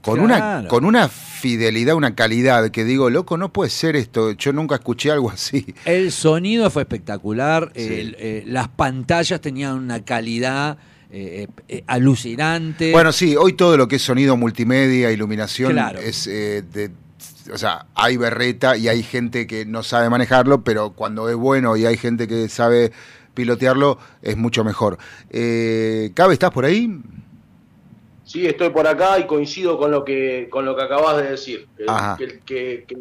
[0.02, 4.32] con una con una fidelidad, una calidad que digo, loco, no puede ser esto.
[4.32, 5.74] Yo nunca escuché algo así.
[5.84, 7.72] El sonido fue espectacular.
[7.76, 7.82] Sí.
[7.82, 10.78] el- eh, las pantallas tenían una calidad
[11.16, 12.92] eh, eh, eh, alucinante.
[12.92, 16.00] Bueno, sí, hoy todo lo que es sonido multimedia, iluminación, Claro.
[16.00, 16.92] es eh, de.
[17.54, 21.78] O sea, hay berreta y hay gente que no sabe manejarlo, pero cuando es bueno
[21.78, 22.92] y hay gente que sabe
[23.34, 24.98] pilotearlo, es mucho mejor.
[25.30, 27.00] Eh, ¿Cabe, estás por ahí?
[28.24, 31.68] Sí, estoy por acá y coincido con lo que con lo que acabas de decir.
[31.78, 32.18] Que, Ajá.
[32.18, 32.98] que- que- que,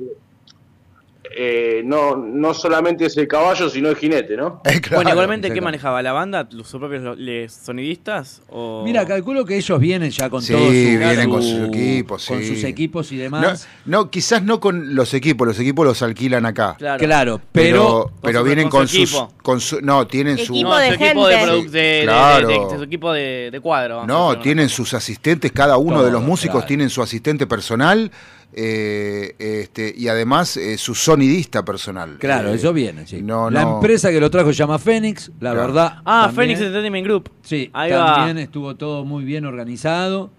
[1.37, 4.61] eh, no, no solamente es el caballo, sino el jinete, ¿no?
[4.65, 6.03] Eh, claro, bueno, igualmente, ¿qué manejaba?
[6.03, 6.49] ¿La banda?
[6.51, 8.43] ¿Sus propios les- sonidistas?
[8.49, 8.83] O...
[8.85, 12.47] Mira, calculo que ellos vienen ya con Sí, todos vienen con sus equipos, con sí.
[12.49, 13.67] sus equipos y demás.
[13.85, 16.77] no, quizás no con los equipos, los equipos los alquilan acá.
[16.79, 17.05] Claro.
[17.05, 19.11] Claro, Pero, pero, pero su- vienen con con, su sus.
[19.15, 19.33] equipo.
[19.43, 20.53] Con su, no, tienen su.
[20.55, 21.53] Equipo No, de su equipo de, gente.
[21.53, 22.49] produ- de, de- Claro.
[22.49, 24.07] de- de su equipo de, de cuadro.
[24.07, 26.67] No, tienen sus asistentes, cada uno de los Todo, músicos claro.
[26.69, 28.11] tienen su asistente personal
[28.57, 32.19] eh, este, y además eh, su sonidista personal.
[32.19, 33.07] claro, Eh, eso viene.
[33.07, 33.21] sí.
[33.23, 33.75] no, la no.
[33.77, 35.61] empresa que lo trajo se llama Fénix, la Claro.
[35.69, 35.93] verdad.
[36.05, 37.31] Ah, también- Phoenix Entertainment Group.
[37.43, 38.41] Sí, Ahí también va.
[38.41, 40.31] estuvo todo muy bien organizado.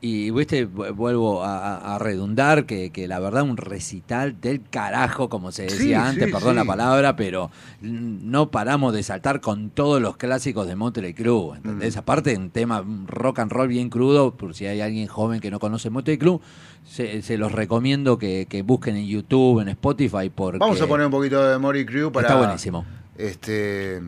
[0.00, 5.50] Y viste, vu- vuelvo a, redundar que, que la verdad un recital del carajo, como
[5.52, 6.56] se decía Sí, antes, sí, perdón sí.
[6.56, 7.50] la palabra, pero
[7.80, 11.96] no paramos de saltar con todos los clásicos de Motley Crue, ¿entendés?
[11.96, 11.98] Mm.
[11.98, 15.58] Aparte, un tema rock and roll bien crudo, por si hay alguien joven que no
[15.58, 16.40] conoce Motley Crue,
[16.84, 21.06] se, se los recomiendo que, que busquen en YouTube, en Spotify, porque Vamos a poner
[21.06, 22.28] un poquito de Mori Crew para.
[22.28, 22.84] está buenísimo.
[23.16, 24.02] Este,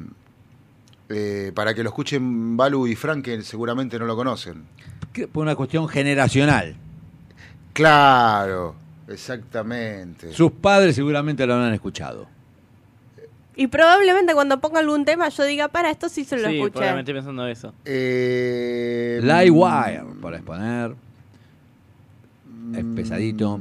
[1.09, 4.65] eh, para que lo escuchen Balu y Frank, que seguramente no lo conocen.
[5.33, 6.77] Por una cuestión generacional.
[7.73, 8.75] Claro,
[9.09, 10.33] exactamente.
[10.33, 12.27] Sus padres seguramente lo habrán escuchado.
[13.57, 16.73] Y probablemente cuando ponga algún tema yo diga, para, esto sí se lo Sí, escuché.
[16.73, 17.75] probablemente pensando eso.
[17.85, 20.95] Eh, Livewire, por exponer.
[22.75, 23.59] Es pesadito.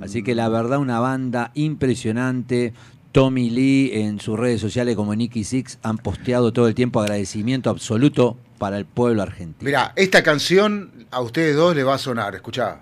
[0.00, 2.72] Así que la verdad, una banda impresionante.
[3.12, 7.68] Tommy Lee en sus redes sociales como Nicky Six han posteado todo el tiempo agradecimiento
[7.70, 9.66] absoluto para el pueblo argentino.
[9.66, 12.80] Mira, esta canción a ustedes dos les va a sonar, escuchá.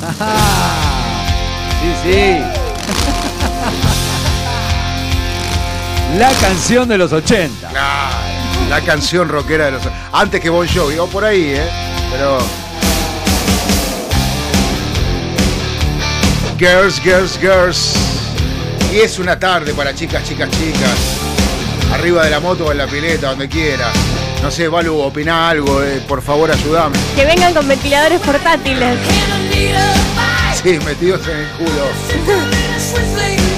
[1.80, 2.38] Sí, sí.
[6.18, 7.72] La canción de los 80.
[7.72, 8.10] La,
[8.68, 9.82] la canción rockera de los...
[10.12, 11.66] Antes que Bon Jovi, o por ahí, ¿eh?
[12.12, 12.38] Pero...
[16.60, 17.94] Girls, girls, girls.
[18.92, 20.98] Y es una tarde para chicas, chicas, chicas.
[21.90, 23.90] Arriba de la moto o en la pileta, donde quiera.
[24.42, 26.98] No sé, Balu, opina algo, eh, por favor, ayúdame.
[27.16, 28.98] Que vengan con ventiladores portátiles.
[30.62, 33.40] Sí, metidos en el culo.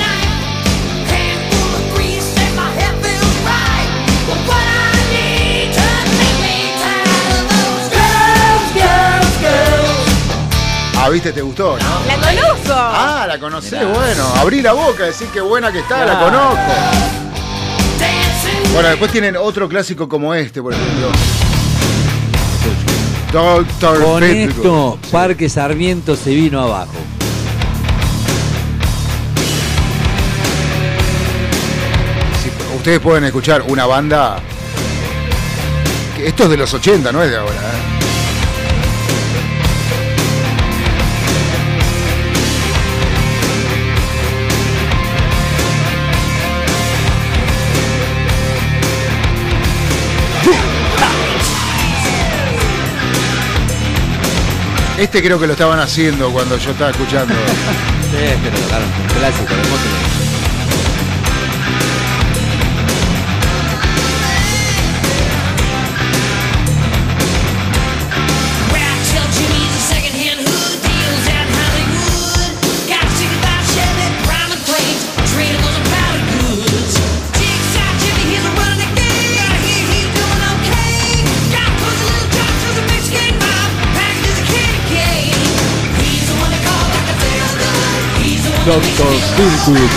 [11.05, 12.07] Ah, viste, te gustó, ¿no?
[12.07, 12.73] ¡La conozco!
[12.73, 14.25] Ah, la conocés, bueno.
[14.37, 16.73] Abrí la boca, decir qué buena que está, la conozco.
[18.73, 21.09] Bueno, después tienen otro clásico como este, por ejemplo.
[23.33, 26.93] Doctor Con esto, Parque Sarmiento se vino abajo.
[32.45, 34.37] Sí, ustedes pueden escuchar una banda.
[36.17, 37.55] que Esto es de los 80, no es de ahora.
[37.55, 37.92] ¿eh?
[55.03, 57.35] Este creo que lo estaban haciendo cuando yo estaba escuchando.
[57.35, 58.89] Sí, este lo tocaron,
[59.19, 59.63] clásico de
[88.65, 89.91] Doctor Circus.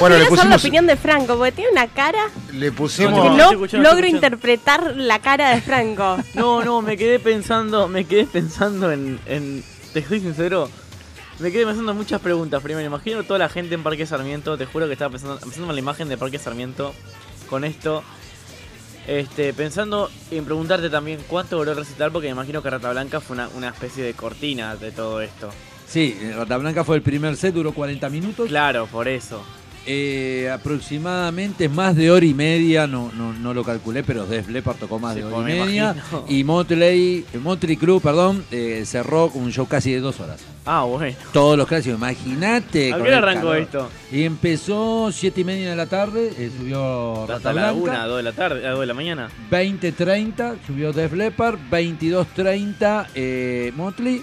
[0.00, 3.30] Bueno, le saber la pusimos, opinión de Franco, porque tiene una cara le pusimos, no
[3.30, 4.16] estoy escuchando, estoy logro escuchando.
[4.16, 6.18] interpretar la cara de Franco.
[6.34, 10.68] No, no, me quedé pensando, me quedé pensando en, en te soy sincero,
[11.38, 12.60] me quedé pensando en muchas preguntas.
[12.62, 15.74] Primero, imagino toda la gente en Parque Sarmiento, te juro que estaba pensando, pensando en
[15.76, 16.92] la imagen de Parque Sarmiento
[17.48, 18.02] con esto.
[19.06, 23.20] Este, pensando en preguntarte también cuánto duró el recital, porque me imagino que Rata Blanca
[23.20, 25.52] fue una, una especie de cortina de todo esto.
[25.86, 28.48] Sí, Rata Blanca fue el primer set, duró 40 minutos.
[28.48, 29.42] Claro, por eso.
[29.88, 34.78] Eh, aproximadamente más de hora y media, no, no, no lo calculé, pero Def Leppard
[34.78, 35.92] tocó más Sí, de hora y media.
[35.94, 36.24] imagino.
[36.28, 40.40] Y Motley, Motley Crue, perdón, eh, cerró con un show casi de dos horas.
[40.64, 41.16] Ah, bueno.
[41.32, 42.92] Todos los clásicos, imagínate.
[42.92, 43.56] ¿A qué arrancó calor.
[43.58, 43.88] esto?
[44.10, 47.92] Y empezó siete y media de la tarde, eh, subió Rata Hasta la Blanca.
[48.00, 49.28] 1, 2 de la tarde, a 2 de la mañana.
[49.52, 54.20] 20.30 subió Def Leppard, 22.30 eh, Motley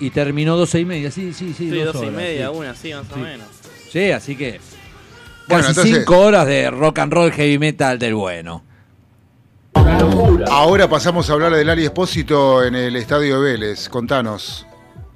[0.00, 1.10] y terminó 12 y media.
[1.10, 1.70] Sí, sí, sí.
[1.70, 2.56] Sí, dos 12 y horas, media, sí.
[2.56, 3.20] una, sí, más o Sí.
[3.20, 3.46] menos.
[3.92, 4.60] Sí, así que
[5.48, 8.62] Bueno, casi entonces- 5 horas de rock and roll heavy metal del bueno.
[10.50, 13.88] ahora pasamos a hablar del Ali Espósito en el estadio de Vélez.
[13.88, 14.66] Contanos.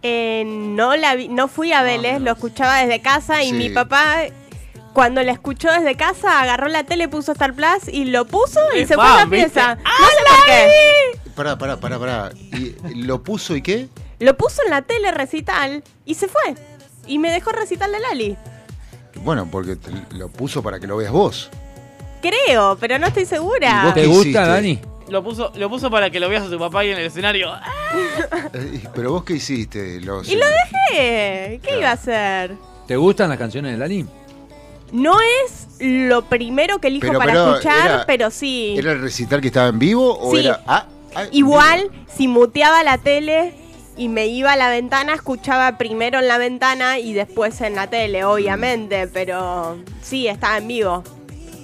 [0.03, 3.53] Eh, no, la vi- no fui a Vélez, lo escuchaba desde casa y Sí.
[3.55, 4.25] mi papá,
[4.93, 8.87] cuando la escuchó desde casa, agarró la tele, puso Star Plus y lo puso y
[8.87, 9.77] se fue a la pieza.
[9.77, 11.31] No sé por qué.
[11.35, 12.31] Pará, pará, pará, pará.
[12.53, 13.89] ¿Y lo puso y qué?
[14.19, 16.55] Lo puso en la tele recital y se fue.
[17.07, 18.37] Y me dejó recital de Lali.
[19.17, 21.51] Bueno, porque te- lo puso para que lo veas vos.
[22.23, 23.81] Creo, pero no estoy segura.
[23.83, 24.41] ¿Y vos ¿Te qué gusta, hiciste?
[24.49, 24.81] Dani?
[25.09, 27.53] Lo puso, lo puso para que lo veas a tu papá ahí en el escenario.
[28.55, 30.01] Eh, Pero vos qué hiciste?
[30.01, 31.61] Los, Y lo dejé.
[31.63, 32.57] ¿Qué iba a hacer?
[32.89, 34.07] ¿Te gustan las canciones de Dani?
[34.93, 38.75] No es lo primero que elijo Pero- para pero escuchar, era- pero sí.
[38.79, 40.41] ¿Era el recital que estaba en vivo o Sí.
[40.47, 40.61] era.?
[40.67, 43.55] Ah, ah, Igual, si muteaba la tele
[43.97, 47.89] y me iba a la ventana, escuchaba primero en la ventana y después en la
[47.89, 51.05] tele, obviamente, pero sí, estaba en vivo.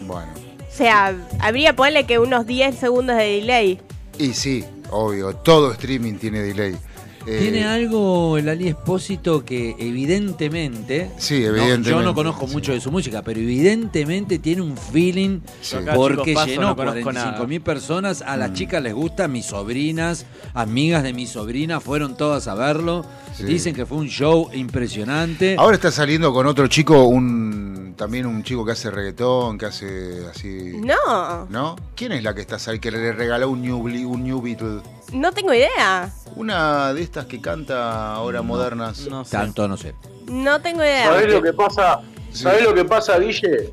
[0.02, 0.32] Bueno.
[0.60, 3.80] O sea, habría ponerle que unos 10 segundos de delay.
[4.18, 5.34] Y sí, obvio.
[5.34, 6.76] Todo streaming tiene delay.
[7.26, 11.10] Eh, Tiene algo el Ali Espósito que evidentemente.
[11.18, 15.40] Sí, no, evidentemente, yo no conozco mucho de su música, pero evidentemente tiene un feeling
[15.60, 15.76] Sí.
[15.76, 18.22] Acá, porque chicos, paso, llenó no conozco 45 mil personas.
[18.22, 18.38] A Mm.
[18.38, 20.24] las chicas les gusta, mis sobrinas,
[20.54, 23.04] amigas de mi sobrina fueron todas a verlo.
[23.36, 23.44] Sí.
[23.44, 25.56] Dicen que fue un show impresionante.
[25.58, 30.26] Ahora está saliendo con otro chico, un también un chico que hace reggaetón, que hace
[30.30, 30.72] así.
[30.82, 31.76] No, ¿No?
[31.94, 32.80] ¿Quién es la que está saliendo?
[32.82, 34.80] Que le regaló un New, un new Beatle.
[35.12, 36.10] No tengo idea.
[36.36, 39.06] Una de estas que canta ahora modernas.
[39.08, 39.32] No sé.
[39.32, 39.94] Tanto no sé.
[40.26, 41.06] No tengo idea.
[41.06, 42.00] ¿Sabés lo que pasa?
[42.32, 43.72] ¿Sabés lo que pasa, Guille?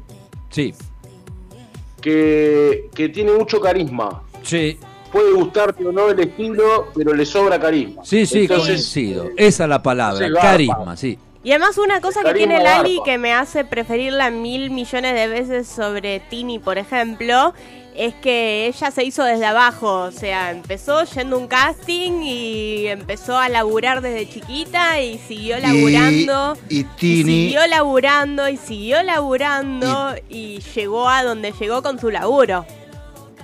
[0.49, 0.73] Sí,
[2.01, 4.23] Que, que tiene mucho carisma.
[4.43, 4.80] sí,
[5.11, 8.03] Puede gustarte o no el estilo, pero le sobra carisma.
[8.03, 9.30] sí, sí, Entonces, coincido.
[9.38, 11.18] Esa es la palabra, carisma, sí.
[11.43, 15.65] Y además una cosa que tiene Lali que me hace preferirla mil millones de veces
[15.68, 17.53] sobre Tini, por ejemplo,
[17.98, 22.88] es que ella se hizo desde abajo, o sea, empezó yendo a un casting y
[22.88, 26.56] empezó a laburar desde chiquita y siguió laburando.
[26.69, 32.65] Y, y siguió laburando y siguió laburando y llegó a donde llegó con su laburo.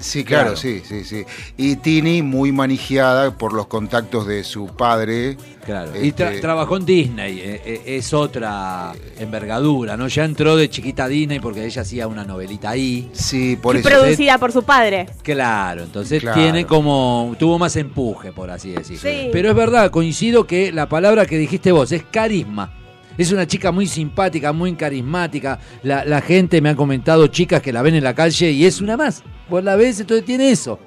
[0.03, 0.57] Sí, claro, Claro.
[0.57, 1.23] sí, sí, sí.
[1.55, 5.37] Y Tini muy manejada por los contactos de su padre.
[5.65, 5.91] Claro.
[5.95, 10.09] Y Este, tra- trabajó en Disney, eh, eh, es otra envergadura, ¿no?
[10.09, 13.09] Ya entró de chiquita a Disney porque ella hacía una novelita ahí.
[13.13, 13.87] Sí, por y eso.
[13.89, 15.05] producida por su padre.
[15.23, 16.39] Claro, entonces Claro.
[16.41, 18.97] tiene como, tuvo más empuje, por así decir.
[18.99, 19.29] Sí.
[19.31, 22.73] Pero es verdad, coincido que la palabra que dijiste vos es carisma.
[23.17, 25.59] Es una chica muy simpática, muy carismática.
[25.83, 28.81] La, la gente me ha comentado, chicas que la ven en la calle y es
[28.81, 29.23] una más.
[29.49, 30.79] Vos la ves, entonces tiene eso.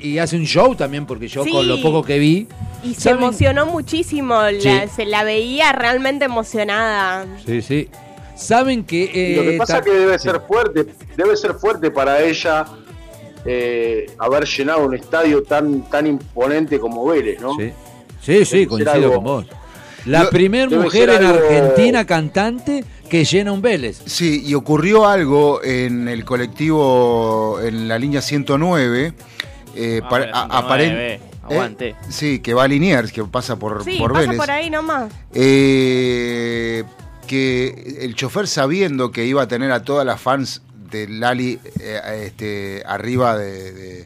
[0.00, 1.50] Y hace un show también, porque yo Sí.
[1.50, 2.46] con lo poco que vi.
[2.84, 4.70] Y se emocionó muchísimo, la- Sí.
[4.94, 7.26] se la veía realmente emocionada.
[7.44, 7.88] Sí, sí.
[8.36, 9.10] Saben que.
[9.32, 10.28] Y lo que eh, pasa ta- es que debe sí.
[10.28, 10.86] ser fuerte,
[11.16, 12.64] debe ser fuerte para ella
[13.44, 17.54] eh, haber llenado un estadio tan tan imponente como Vélez, ¿no?
[17.56, 17.70] Sí,
[18.20, 19.46] sí, sí, Debe coincido algo- con vos.
[20.06, 24.00] La Lo- primer debe mujer en algo- Argentina cantante que llena un Vélez.
[24.06, 29.12] Sí, y ocurrió algo en el colectivo, en la línea 109.
[29.78, 31.20] eh, Ah, para- la a- 109.
[31.20, 31.88] aparen- Aguante.
[31.90, 34.36] Eh, sí, que va a Liniers, que pasa por, Sí, por pasa Vélez.
[34.38, 35.12] por ahí nomás.
[35.34, 36.82] Eh,
[37.26, 42.00] que el chofer sabiendo que iba a tener a todas las fans de Lali eh,
[42.24, 44.04] este, arriba de- de-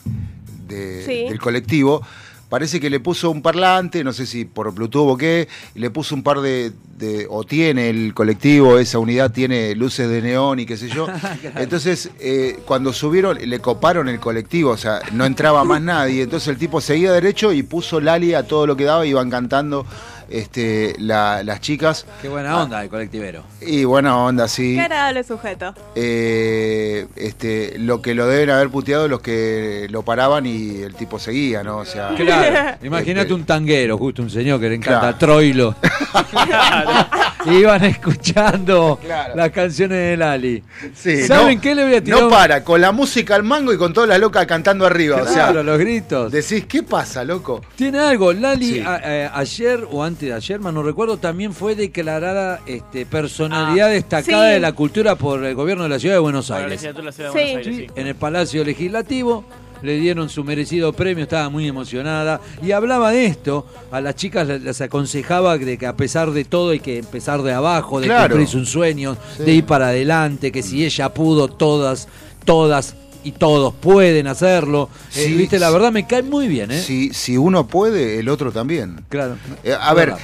[0.66, 1.28] de- Sí.
[1.28, 2.02] del colectivo,
[2.50, 6.14] parece que le puso un parlante, no sé si por Bluetooth o qué, le puso
[6.14, 10.66] un par de, de- o tiene el colectivo, esa unidad tiene luces de neón y
[10.66, 11.06] qué sé yo.
[11.56, 16.48] Entonces, eh, cuando subieron, le coparon el colectivo, o sea, no entraba más nadie, entonces
[16.48, 19.86] el tipo seguía derecho y puso Lali a todo lo que daba, iban cantando
[20.30, 22.06] este, la- las chicas.
[22.22, 23.42] Qué buena onda el colectivero.
[23.60, 24.74] Y buena onda, sí.
[24.74, 25.74] Qué agradable sujeto.
[25.94, 31.18] Eh, este, lo que lo deben haber puteado los que lo paraban y el tipo
[31.18, 31.78] seguía, ¿no?
[31.78, 35.16] O sea, Claro, imagínate un tanguero, justo un señor que le encanta Claro.
[35.18, 35.74] Troilo.
[37.46, 39.34] Iban escuchando Claro.
[39.34, 40.62] las canciones de Lali.
[40.94, 42.20] Sí, ¿Saben no- qué le voy a tirar?
[42.20, 45.16] No para, con la música al mango y con toda la loca cantando arriba.
[45.22, 46.30] o sea, Claro, los gritos.
[46.30, 47.62] decís, ¿qué pasa, loco?
[47.76, 48.80] Tiene algo, Lali Sí.
[48.80, 53.88] a- eh, ayer o antes de ayer, más no recuerdo, también fue declarada este, personalidad
[53.90, 54.54] destacada Sí.
[54.54, 56.80] de la cultura por el gobierno de la ciudad de Buenos Aires.
[56.82, 56.92] de.
[56.92, 57.86] Buenos sí.
[57.94, 59.44] En el Palacio Legislativo
[59.82, 64.46] le dieron su merecido premio, estaba muy emocionada y hablaba de esto, a las chicas
[64.46, 68.06] les les aconsejaba de que a pesar de todo hay que empezar de abajo, de
[68.06, 68.28] Claro.
[68.34, 69.44] cumplir sus sueños, Sí.
[69.44, 72.08] de ir para adelante, que si ella pudo, todas,
[72.44, 72.94] todas
[73.24, 74.88] y todos pueden hacerlo.
[75.14, 76.80] Eh, Sí, Viste, la verdad me cae muy bien, ¿eh?
[76.80, 79.04] Si, si uno puede, el otro también.
[79.08, 79.36] Claro.
[79.64, 80.22] Eh, a ver, Verdad.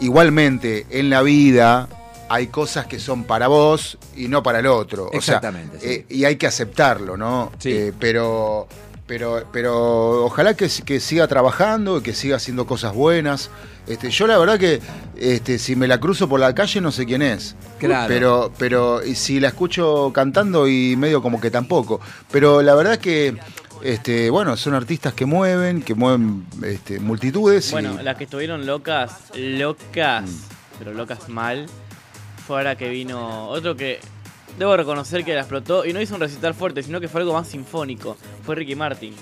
[0.00, 1.88] igualmente, en la vida
[2.28, 5.06] hay cosas que son para vos y no para el otro.
[5.06, 5.86] O sea, Exactamente, sí.
[5.86, 7.52] eh, y hay que aceptarlo, ¿no?
[7.58, 7.90] Sí.
[7.98, 8.68] Pero,
[9.08, 13.50] pero, pero ojalá que, que siga trabajando, que siga haciendo cosas buenas.
[13.88, 14.80] Este, yo la verdad que
[15.16, 17.56] este, si me la cruzo por la calle no sé quién es.
[17.78, 18.06] Claro.
[18.06, 22.00] Pero, pero y si la escucho cantando y medio como que tampoco.
[22.30, 23.34] Pero la verdad que,
[23.82, 27.70] este, bueno, son artistas que mueven, que mueven este, multitudes.
[27.70, 30.34] y- Bueno, las que estuvieron locas, locas, Mm.
[30.78, 31.66] pero locas mal,
[32.46, 34.00] fue ahora que vino otro que
[34.58, 37.32] debo reconocer que la explotó y no hizo un recital fuerte, sino que fue algo
[37.32, 38.16] más sinfónico.
[38.44, 39.14] Fue Ricky Martin.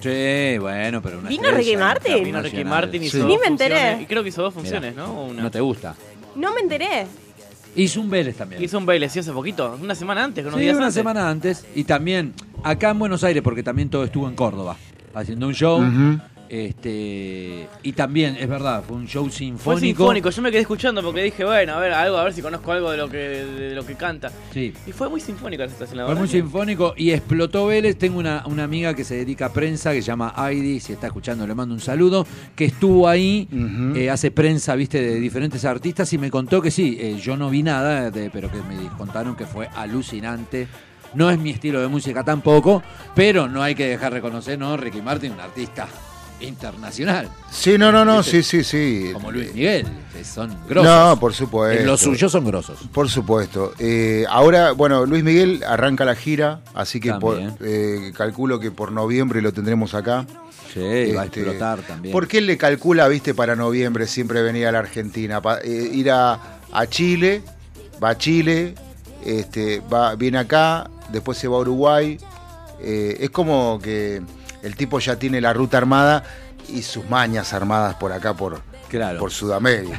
[0.00, 2.24] Sí, bueno, pero una ¿Vino Ricky Martin?
[2.24, 2.64] Vino Ricky.
[2.64, 3.18] Martin hizo Sí.
[3.20, 3.74] dos Ni me enteré.
[3.74, 5.06] funciones, Y creo que hizo dos Mirá, funciones, ¿no?
[5.06, 5.42] O una.
[5.44, 5.94] No te gusta.
[6.36, 7.06] No me enteré.
[7.76, 8.62] Hizo un Vélez también.
[8.62, 10.94] Hizo un baile, sí, hace poquito, una semana antes, unos Sí, días una antes.
[10.94, 11.66] semana antes.
[11.74, 14.76] Y también acá en Buenos Aires, porque también todo estuvo en Córdoba,
[15.14, 15.78] haciendo un show.
[15.80, 16.20] Ujú.
[16.48, 19.80] Este y también, es verdad, fue un show Fue sinfónico.
[19.80, 22.72] sinfónico, yo me quedé escuchando porque dije, bueno, a ver, algo, a ver si conozco
[22.72, 24.30] algo de lo que, de lo que canta.
[24.52, 24.72] Sí.
[24.86, 26.20] Y fue muy sinfónica la estación, la Fue verdad.
[26.20, 27.96] muy sinfónico y explotó Vélez.
[27.96, 31.06] Tengo una, una amiga que se dedica a prensa que se llama Heidi, si está
[31.08, 33.48] escuchando le mando un saludo, que estuvo ahí,
[33.96, 37.50] eh, hace prensa, viste, de diferentes artistas y me contó que sí, eh, yo no
[37.50, 40.68] vi nada, de- pero que me contaron que fue alucinante.
[41.14, 42.82] No es mi estilo de música tampoco,
[43.14, 44.76] pero no hay que dejar reconocer, ¿no?
[44.76, 45.86] Ricky Martin, un artista
[46.44, 49.10] internacional, Sí, no, no, no, sí, sí, sí.
[49.12, 50.84] como Luis Miguel, que son grosos.
[50.90, 51.80] No, por supuesto.
[51.80, 52.78] En los suyos son grosos.
[52.92, 53.72] Por supuesto.
[53.78, 58.92] Eh, ahora, bueno, Luis Miguel arranca la gira, así que por- eh, calculo que por
[58.92, 60.26] noviembre lo tendremos acá.
[60.72, 62.12] Sí, va a Este, explotar también.
[62.12, 66.10] Porque él le calcula, viste, para noviembre siempre venir a la Argentina, pa- eh, ir
[66.10, 67.42] a, a Chile,
[68.02, 68.74] va a Chile,
[69.24, 72.18] este, va, viene acá, después se va a Uruguay.
[72.82, 74.20] Es como que
[74.64, 76.24] el tipo ya tiene la ruta armada
[76.68, 79.18] y sus mañas armadas por acá, por, Claro.
[79.18, 79.98] por Sudamérica.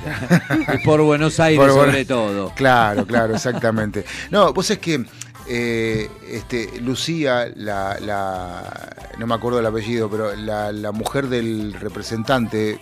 [0.73, 2.51] Y por Buenos Aires Por sobre todo.
[2.55, 4.03] Claro, claro, exactamente.
[4.31, 5.05] No, vos es que
[5.47, 8.89] eh, este, Lucía, la, la-
[9.19, 12.79] no me acuerdo el apellido, pero la, la mujer del representante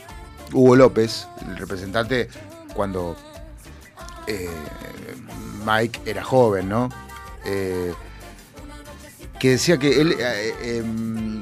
[0.54, 2.30] Hugo López, el representante
[2.74, 3.16] cuando
[4.28, 4.50] eh,
[5.66, 6.90] Mike era joven, ¿no?
[7.46, 7.94] Eh,
[9.44, 10.84] que decía que él, eh, eh,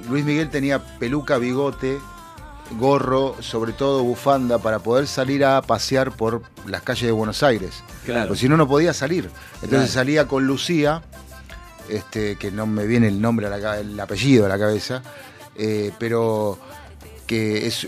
[0.09, 1.99] Luis Miguel tenía peluca, bigote,
[2.79, 7.83] gorro, sobre todo bufanda, para poder salir a pasear por las calles de Buenos Aires.
[8.03, 8.29] Claro.
[8.29, 9.25] Porque si no, no podía salir.
[9.61, 9.87] Entonces Claro.
[9.91, 11.03] salía con Lucía,
[11.89, 15.03] este, que no me viene el nombre, a la, el apellido a la cabeza,
[15.55, 16.57] eh, pero
[17.27, 17.83] que es,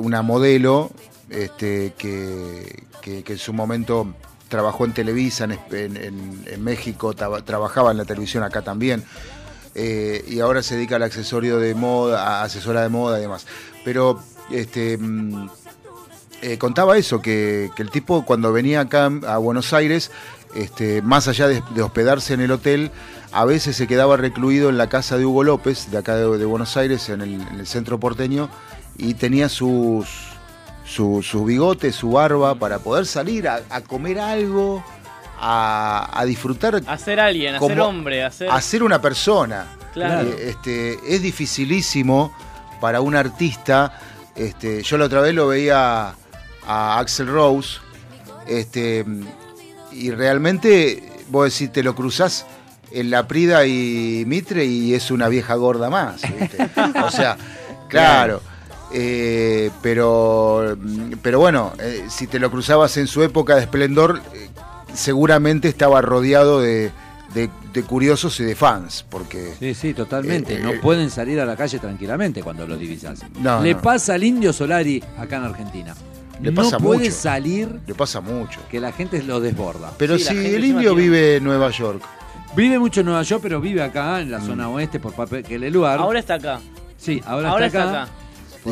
[0.00, 0.90] una modelo
[1.28, 4.14] este, que, que- que en su momento
[4.48, 9.04] trabajó en Televisa, en, México, traba- trabajaba en la televisión acá también,
[9.74, 13.46] eh, y ahora se dedica al accesorio de moda, a asesora de moda y demás.
[13.84, 14.20] Pero
[14.50, 15.48] este, mm,
[16.42, 20.10] eh, contaba eso, que, el tipo cuando venía acá a Buenos Aires,
[20.54, 22.90] este, más allá de, hospedarse en el hotel,
[23.32, 26.76] a veces se quedaba recluido en la casa de Hugo López, de acá de, Buenos
[26.76, 28.48] Aires, en el centro porteño,
[28.96, 30.35] y tenía sus,
[30.86, 34.82] su, su bigote, su barba, para poder salir a, a comer algo,
[35.38, 38.50] a, a disfrutar, A ser alguien, a ser hombre, a ser...
[38.50, 39.66] a ser una persona.
[39.92, 40.28] Claro.
[40.28, 42.32] Eh, este, es dificilísimo
[42.80, 43.98] para un artista.
[44.34, 46.14] Este, yo la otra vez lo veía
[46.66, 47.78] a Axel Rose.
[48.46, 49.04] Este,
[49.92, 52.46] y realmente, vos decís, te lo cruzás
[52.92, 56.22] en la Prida y Mitre y es una vieja gorda más.
[56.38, 56.68] ¿viste?
[57.04, 57.36] O sea,
[57.88, 58.40] claro.
[58.92, 60.76] Eh, pero,
[61.22, 64.48] pero bueno, eh, si te lo cruzabas en su época de esplendor, eh,
[64.94, 66.90] seguramente estaba rodeado de,
[67.34, 70.54] de- de curiosos y de fans, porque Sí, sí, totalmente.
[70.54, 73.20] Eh, no eh, pueden salir a la calle tranquilamente cuando lo divisas.
[73.40, 73.82] No, Le no.
[73.82, 75.94] pasa al Indio Solari acá en Argentina.
[76.40, 77.12] Le no pasa puede mucho.
[77.12, 78.60] salir le pasa mucho.
[78.70, 79.92] que la gente lo desborda.
[79.98, 82.02] Pero Sí, si el indio vive en Nueva York,
[82.54, 84.46] Vive mucho en Nueva York, pero vive acá en la Mm.
[84.46, 85.98] zona oeste por papel que el lugar.
[85.98, 86.58] Ahora está acá.
[86.96, 88.12] sí, ahora, Ahora está, está acá.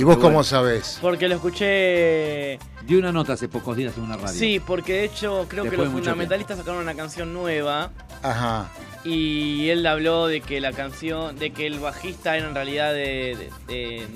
[0.01, 0.99] ¿Y vos cómo bueno, sabés?
[1.01, 2.59] Porque lo escuché.
[2.87, 4.29] Di una nota hace pocos días en una radio.
[4.39, 7.91] Sí, porque de hecho creo que los fundamentalistas sacaron una canción nueva.
[8.23, 8.69] Ajá.
[9.05, 13.37] Y él habló de que la canción, de que el bajista era en realidad de,
[13.69, 14.07] de, de-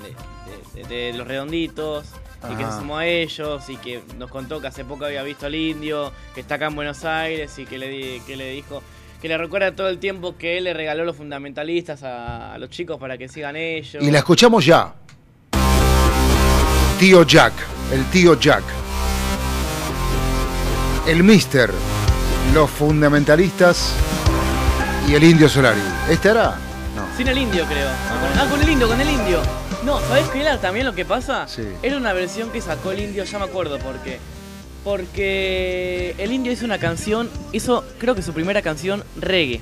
[0.74, 2.06] de- de- de los redonditos
[2.50, 5.46] y que se sumó a ellos y que nos contó que hace poco había visto
[5.46, 8.82] al indio, que está acá en Buenos Aires y que le, di- que le dijo
[9.20, 12.70] que le recuerda todo el tiempo que él le regaló los fundamentalistas a, a los
[12.70, 14.02] chicos para que sigan ellos.
[14.02, 14.94] Y la escuchamos ya.
[16.98, 17.52] Tío Jack,
[17.92, 18.64] el tío Jack.
[21.06, 21.70] El Mister,
[22.52, 23.92] los fundamentalistas
[25.08, 25.80] y el Indio Solari.
[26.10, 26.56] ¿Este era?
[26.96, 27.16] No.
[27.16, 27.88] Sin el indio, creo.
[28.36, 29.40] Ah, con el indio, con el indio.
[29.84, 31.46] No, ¿sabes qué era también lo que pasa?
[31.46, 31.68] Sí.
[31.84, 34.18] Era una versión que sacó el indio, ya me acuerdo por qué.
[34.82, 39.60] Porque el indio hizo una canción, hizo creo que su primera canción reggae.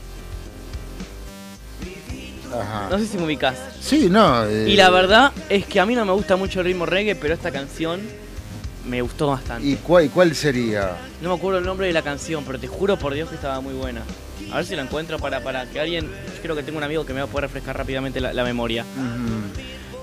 [2.61, 2.89] Ajá.
[2.91, 3.57] No sé si me ubicás.
[3.81, 4.45] Sí, no.
[4.45, 7.15] eh, Y la verdad es que a mí no me gusta mucho el ritmo reggae,
[7.15, 8.01] pero esta canción
[8.87, 9.66] me gustó bastante.
[9.66, 10.93] ¿Y cuál, cuál sería?
[11.23, 13.61] No me acuerdo el nombre de la canción, pero te juro por Dios que estaba
[13.61, 14.03] muy buena.
[14.53, 16.05] A ver si la encuentro para, para que alguien.
[16.07, 18.45] Yo creo que tengo un amigo que me va a poder refrescar rápidamente la, la
[18.45, 18.85] memoria.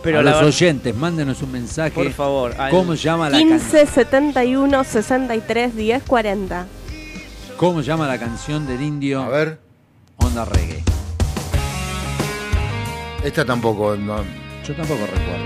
[0.04, 1.92] Pero a la los oyentes, mándenos un mensaje.
[1.92, 3.60] Por favor, al- ¿Cómo llama la canción?
[3.60, 6.66] 15 71 63 10 40.
[7.56, 9.22] ¿Cómo llama la canción del Indio?
[9.22, 9.60] A ver.
[10.18, 10.84] Onda reggae.
[13.24, 13.96] Esta tampoco.
[13.96, 14.24] No.
[14.68, 15.46] Yo tampoco recuerdo.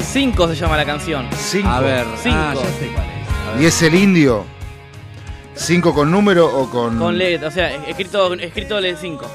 [0.00, 1.26] Cinco se llama la canción.
[1.36, 1.68] Cinco.
[1.68, 2.36] A ver, Cinco.
[2.38, 3.28] ah, ya sé cuál es.
[3.48, 3.62] A ver.
[3.62, 4.44] ¿Y es el Indio?
[5.54, 6.98] ¿Cinco con número o con.?
[6.98, 9.26] Con LED, o sea, escrito, escrito LED 5.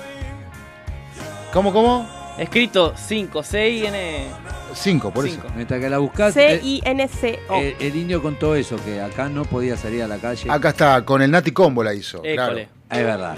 [1.51, 2.09] ¿Cómo, cómo?
[2.37, 4.25] Escrito 5, C-I-N.
[4.73, 5.35] Cinco, por eso.
[5.35, 5.47] Cinco.
[5.55, 7.55] Mientras que la buscás, eh, C-I-N-C-O.
[7.59, 10.49] el, el indio contó eso, que acá no podía salir a la calle.
[10.49, 12.21] Acá está, con el Nati Combo la hizo.
[12.21, 12.57] Claro.
[12.57, 13.35] Es verdad.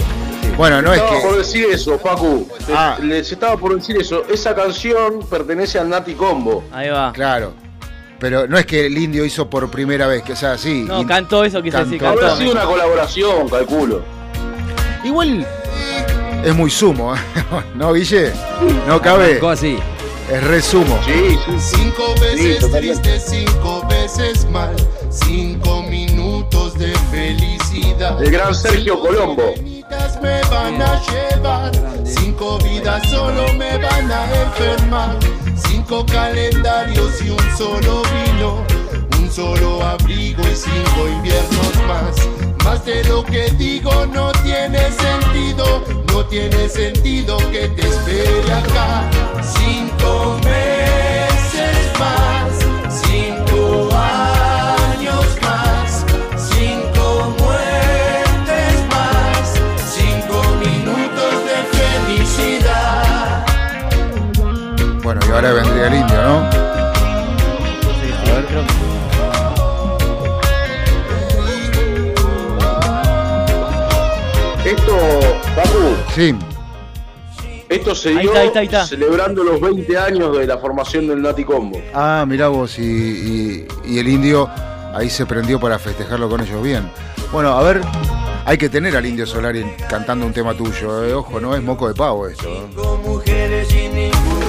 [0.57, 1.37] Bueno, no es estaba por que.
[1.39, 2.47] decir eso, Facu.
[2.65, 2.97] Te- Ah.
[3.01, 4.23] Les estaba por decir eso.
[4.29, 6.63] Esa canción pertenece al Nati Combo.
[6.71, 7.11] Ahí va.
[7.13, 7.53] Claro.
[8.19, 10.83] Pero no es que el indio hizo por primera vez, que o sea, sí.
[10.87, 12.07] No, in- cantó eso, quise decir, Cantó.
[12.19, 12.37] Habrá cantó.
[12.41, 14.01] sido una colaboración, calculo.
[15.03, 15.45] Igual
[16.43, 17.19] es muy sumo, ¿eh?
[17.75, 18.31] ¿no, Guille?
[18.87, 19.31] No cabe.
[19.31, 19.77] Arrancó así.
[20.31, 20.97] Es re sumo.
[21.05, 21.75] Sí, sí, sí.
[21.75, 24.73] Cinco veces triste, cinco veces mal,
[25.11, 28.23] cinco minutos de felicidad.
[28.23, 29.53] El gran Sergio Colombo.
[30.21, 31.71] Me van a llevar,
[32.03, 35.15] cinco vidas solo me van a enfermar,
[35.55, 38.63] cinco calendarios y un solo vino,
[39.19, 42.15] un solo abrigo y cinco inviernos más.
[42.63, 49.07] Más de lo que digo no tiene sentido, no tiene sentido que te espere acá.
[49.43, 52.64] Cinco meses más,
[65.35, 66.51] ahora vendría el indio, ¿no?
[66.51, 66.57] Sí,
[67.81, 68.11] sí,
[68.47, 68.75] creo que-
[74.65, 74.97] Esto,
[75.55, 76.35] Facu, Sí.
[77.69, 78.85] esto se Ahí dio está, ahí está, ahí está.
[78.87, 81.79] celebrando los 20 años de la formación del Nati Combo.
[81.93, 84.49] Ah, mirá vos, y, y- y el indio
[84.93, 86.89] ahí se prendió para festejarlo con ellos bien.
[87.31, 87.81] Bueno, a ver,
[88.45, 91.13] hay que tener al indio Solari cantando un tema tuyo, eh.
[91.13, 92.47] ojo, no es moco de pavo esto.
[92.47, 92.65] ¿eh?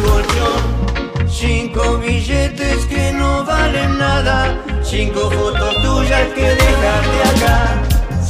[0.06, 7.82] Colchón, cinco billetes que no valen nada, cinco fotos tuyas que dejaste acá,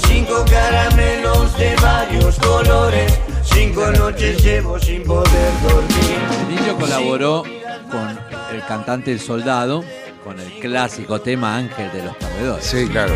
[0.08, 6.18] cinco caramelos de varios colores, cinco noches llevo sin poder dormir.
[6.48, 7.42] El indio colaboró
[7.90, 8.18] con
[8.54, 9.84] el cantante El Soldado,
[10.24, 12.64] con el clásico tema Ángel de los Perdedores.
[12.64, 13.12] Sí, claro.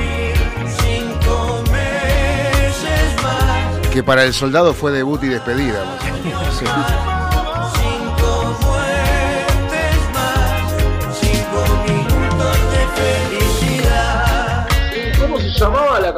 [0.85, 5.85] Cinco meses más, Que para el soldado fue debut y despedida.
[5.85, 6.57] más o menos.
[6.59, 6.65] Sí.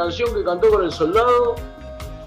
[0.05, 1.55] Canción que cantó con el soldado?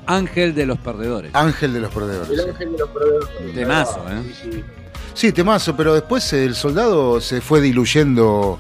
[0.08, 1.32] Ángel de los Perdedores.
[1.34, 2.30] Ángel de los perdedores.
[2.30, 2.50] El sí.
[2.50, 3.30] ángel de los perdedores.
[3.56, 4.34] Temazo, ¿eh?
[4.42, 4.64] Sí, sí.
[5.16, 8.60] Sí, temazo, pero después el soldado se fue diluyendo.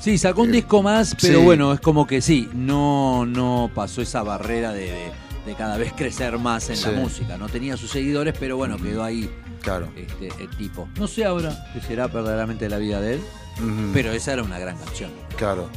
[0.00, 1.44] Sí, sacó un disco más, pero sí.
[1.44, 5.12] bueno, es como que sí, no, no pasó esa barrera de, de-
[5.46, 6.86] de cada vez crecer más en Sí.
[6.90, 7.36] la música.
[7.38, 9.30] No tenía sus seguidores, pero bueno, quedó ahí
[9.62, 9.88] Claro.
[9.96, 10.88] este, el tipo.
[10.98, 13.20] No sé ahora qué será verdaderamente la vida de él,
[13.94, 15.10] pero esa era una gran canción.
[15.36, 15.68] Claro.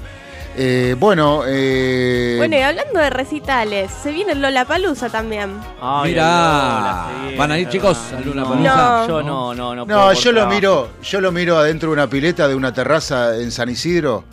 [0.60, 5.52] Eh, bueno, eh, Bueno, y hablando de recitales, se viene el Lollapalooza también.
[5.80, 9.08] Ay, Mirá, Lola, sí, ¿van a ir chicos No, Palusa?
[9.08, 9.86] Yo no, no, no.
[9.86, 13.38] No, puedo yo lo miro, yo lo miro adentro de una pileta de una terraza
[13.38, 14.24] en San Isidro,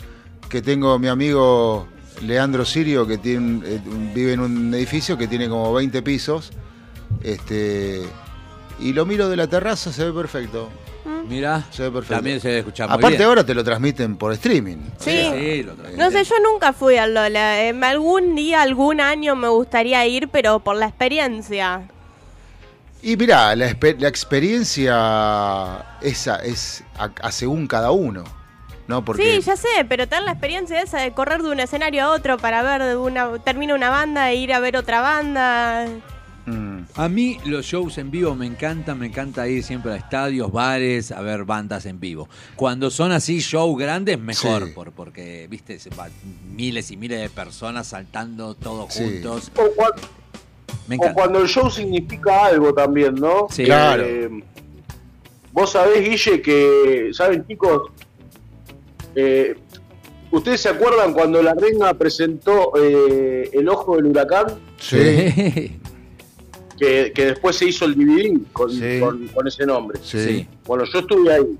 [0.49, 1.87] que tengo mi amigo
[2.23, 6.51] Leandro Sirio, que tiene, eh, vive en un edificio que tiene como 20 pisos.
[7.21, 8.01] Este
[8.79, 10.69] y lo miro de la terraza, se ve perfecto.
[11.27, 12.15] Mira, Se ve perfecto.
[12.15, 13.29] también se debe escuchar muy Aparte bien.
[13.29, 14.77] ahora te lo transmiten por streaming.
[14.97, 15.29] Sí.
[15.33, 15.97] Sí, lo traje.
[15.97, 17.63] No sé, yo nunca fui al Lola.
[17.63, 21.83] Eh, algún día, algún año me gustaría ir, pero por la experiencia.
[23.01, 28.23] Y mirá, la, experiencia esa es a, a según cada uno.
[28.87, 29.03] ¿No?
[29.03, 32.11] Porque Sí, ya sé, pero tener la experiencia esa de correr de un escenario a
[32.11, 35.87] otro para ver de una termina una banda e ir a ver otra banda.
[36.45, 40.51] Mm, A mí los shows en vivo me encantan, me encanta ir siempre a estadios,
[40.51, 42.29] bares, a ver bandas en vivo.
[42.55, 44.71] Cuando son así shows grandes, mejor, Sí.
[44.73, 46.07] por, porque, viste, se va
[46.55, 49.03] miles y miles de personas saltando todos Sí.
[49.03, 49.51] juntos.
[49.57, 49.71] O,
[50.87, 53.47] Me cuando el show significa algo también, ¿no?
[53.49, 53.63] Sí.
[53.63, 54.03] Claro.
[54.05, 54.29] Eh,
[55.51, 57.89] Vos sabés, Guille, que, ¿saben, chicos?
[59.15, 59.55] Eh,
[60.31, 64.47] ¿Ustedes se acuerdan cuando la Renga presentó eh, El Ojo del Huracán?
[64.77, 65.79] sí,
[66.77, 68.99] Que, que después se hizo el DVD con, Sí.
[68.99, 69.99] con- con ese nombre.
[70.03, 70.19] sí.
[70.25, 71.57] Sí, Bueno, yo estuve ahí.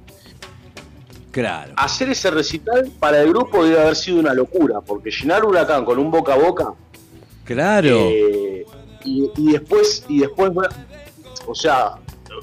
[1.32, 1.74] claro.
[1.78, 6.00] Hacer ese recital para el grupo debe haber sido una locura, porque llenar Huracán con
[6.00, 6.74] un boca a boca
[7.44, 7.96] Claro.
[8.10, 8.66] Eh,
[9.04, 10.52] y, y después, y después,
[11.46, 11.92] o sea,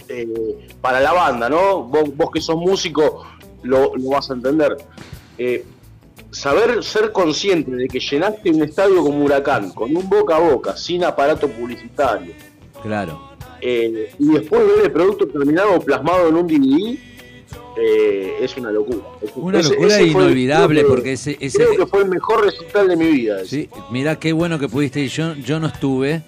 [0.08, 1.82] eh, para la banda, ¿no?
[1.82, 3.26] Vos, vos que sos músico
[3.64, 4.76] lo, lo vas a entender.
[5.38, 5.64] Eh,
[6.30, 10.76] saber ser consciente de que llenaste un estadio como Huracán, con un boca a boca,
[10.76, 12.32] sin aparato publicitario,
[12.82, 13.30] Claro.
[13.60, 16.98] eh, y después ver el producto terminado plasmado en un DVD,
[17.78, 18.98] eh, es una locura.
[19.36, 22.00] Una Ese- locura ese fue el- inolvidable, creo que- porque ese, ese, Creo que fue
[22.02, 23.40] el mejor recital de mi vida.
[23.40, 23.48] ese.
[23.48, 25.10] Sí, mirá qué bueno que pudiste ir.
[25.10, 26.22] Yo, yo no estuve,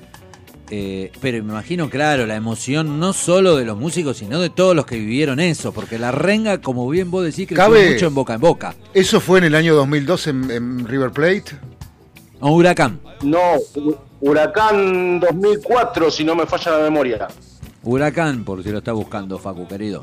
[0.71, 4.75] eh, pero me imagino, claro, la emoción no solo de los músicos, sino de todos
[4.77, 8.15] los que vivieron eso, porque la renga, como bien vos decís, creció Cabe- mucho en
[8.15, 8.75] boca en boca.
[8.95, 11.45] Eso fue en el año 2002 en, en River Plate.
[12.41, 13.01] O Huracán.
[13.23, 13.39] No,
[14.27, 17.29] Huracán 2004, si no me falla la memoria.
[17.83, 20.01] Huracán, por si lo está buscando, Facu, querido.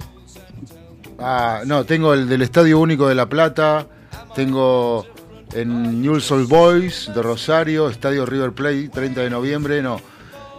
[1.17, 3.87] Ah, no, tengo el del Estadio Único de La Plata,
[4.35, 5.07] tengo
[5.53, 9.99] en Newell's Old Boys de Rosario, Estadio River Plate, 30 de noviembre, no.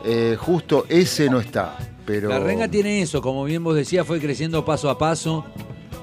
[0.05, 2.31] Eh, justo ese no está, pero...
[2.31, 5.45] La renga tiene eso, como bien vos decías, fue creciendo paso a paso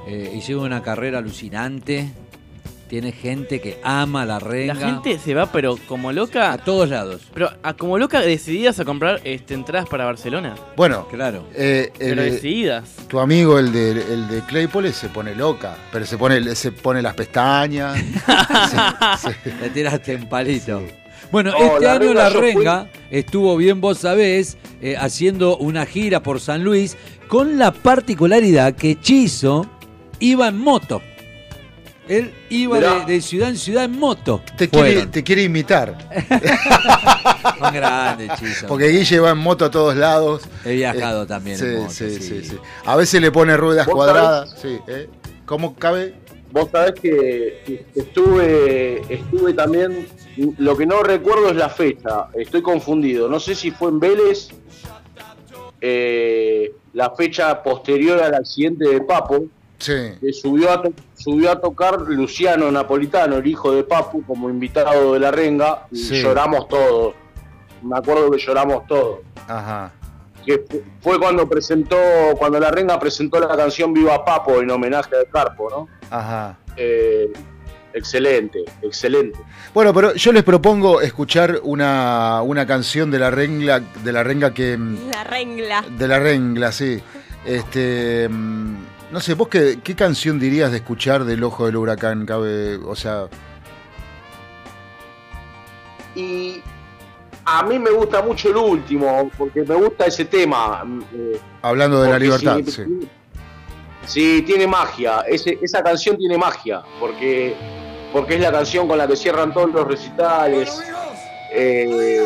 [0.07, 2.10] eh, y lleva una carrera alucinante.
[2.89, 4.73] Tiene gente que ama la renga.
[4.73, 6.51] La gente se va, pero como loca.
[6.51, 7.21] a todos lados.
[7.35, 10.55] Pero a como loca decididas a comprar este, entradas para Barcelona.
[10.75, 11.45] Bueno, Claro.
[11.53, 12.89] eh, el- Pero decididas.
[13.07, 17.01] tu amigo, el de, el de Claypole, se pone loca, pero se pone, se pone
[17.03, 17.95] las pestañas.
[19.21, 20.81] se- se- Le tiraste un palito.
[21.31, 25.57] Bueno, No, este la año Renga La fui- Renga estuvo bien, vos sabés, eh, haciendo
[25.57, 26.97] una gira por San Luis
[27.27, 29.67] con la particularidad que Chizo
[30.19, 31.03] iba en moto.
[32.10, 34.41] Él iba de, de ciudad en ciudad en moto.
[34.57, 35.95] te, quiere, te quiere imitar,
[37.60, 38.68] Son grandes, Chizo.
[38.68, 40.41] porque Guille va en moto a todos lados.
[40.65, 42.57] He viajado también Sí, en moto, sí, sí.
[42.86, 44.56] A veces le pone ruedas ¿Vos cuadradas.
[44.60, 45.07] Sí, ¿eh?
[45.45, 46.15] ¿Cómo cabe?
[46.52, 50.07] Vos sabés que estuve, estuve también,
[50.57, 54.49] lo que no recuerdo es la fecha, estoy confundido, no sé si fue en Vélez,
[55.80, 59.45] eh, la fecha posterior al accidente de Papo,
[59.77, 59.94] Sí.
[60.19, 60.81] que subió a,
[61.19, 65.97] subió a tocar Luciano Napolitano, el hijo de Papu, como invitado de la renga, y
[65.97, 66.21] Sí.
[66.21, 67.13] lloramos todos,
[67.83, 69.19] me acuerdo que lloramos todos.
[69.47, 69.91] Ajá.
[70.45, 71.97] que fu- fue cuando presentó,
[72.39, 75.87] cuando la renga presentó la canción Viva Papo en homenaje al Carpo, ¿no?
[76.09, 76.57] Ajá.
[76.77, 77.31] Eh,
[77.93, 79.37] excelente, excelente.
[79.73, 84.53] Bueno, pero yo les propongo escuchar una, una canción de la renga, de la renga
[84.53, 84.77] que.
[84.77, 85.83] mm, La regla.
[85.97, 86.99] De la rengla, sí.
[87.45, 88.27] Este.
[89.11, 92.76] No sé, vos qué, qué canción dirías de escuchar del ojo del huracán, cabe.
[92.77, 93.27] O sea.
[96.15, 96.61] Y
[97.45, 100.84] a mí me gusta mucho el último, porque me gusta ese tema.
[100.84, 102.84] mm, eh, Hablando de la libertad, sí, sí.
[104.06, 105.22] Sí, tiene magia.
[105.27, 107.56] Ese- esa canción tiene magia, porque,
[108.11, 110.81] porque es la canción con la que cierran todos los recitales.
[111.52, 112.26] Eh,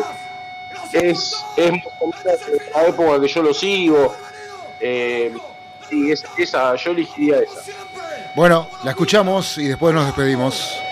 [0.92, 1.72] es, es
[2.74, 4.14] la época que yo lo sigo.
[4.80, 5.34] Eh,
[5.88, 7.60] Sí, esa, esa, yo elegiría esa.
[8.34, 10.83] Bueno, la escuchamos y después nos despedimos.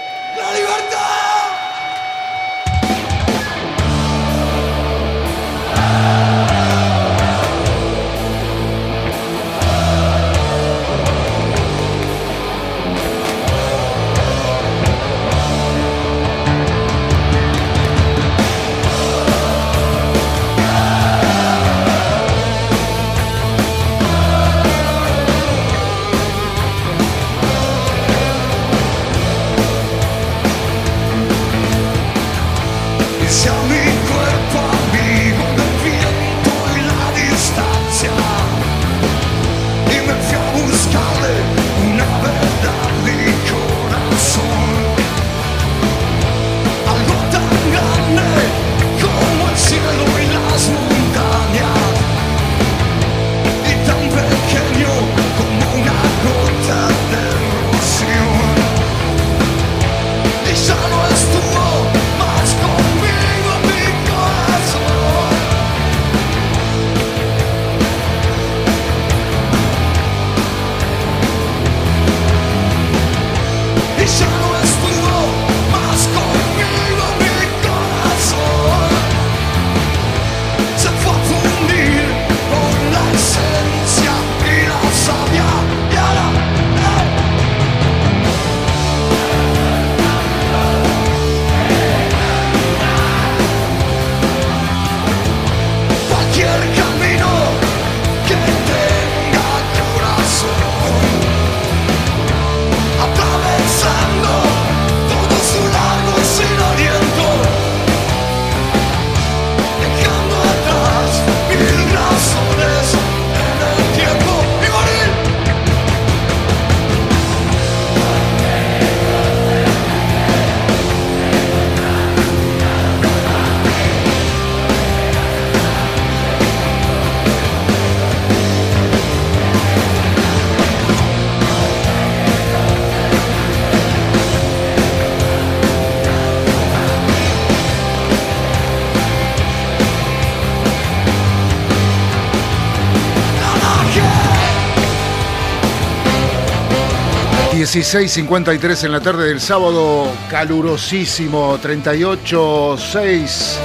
[147.73, 153.57] 16.53 en la tarde del sábado, calurosísimo, 38.6.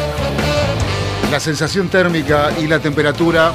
[1.30, 3.52] La sensación térmica y la temperatura.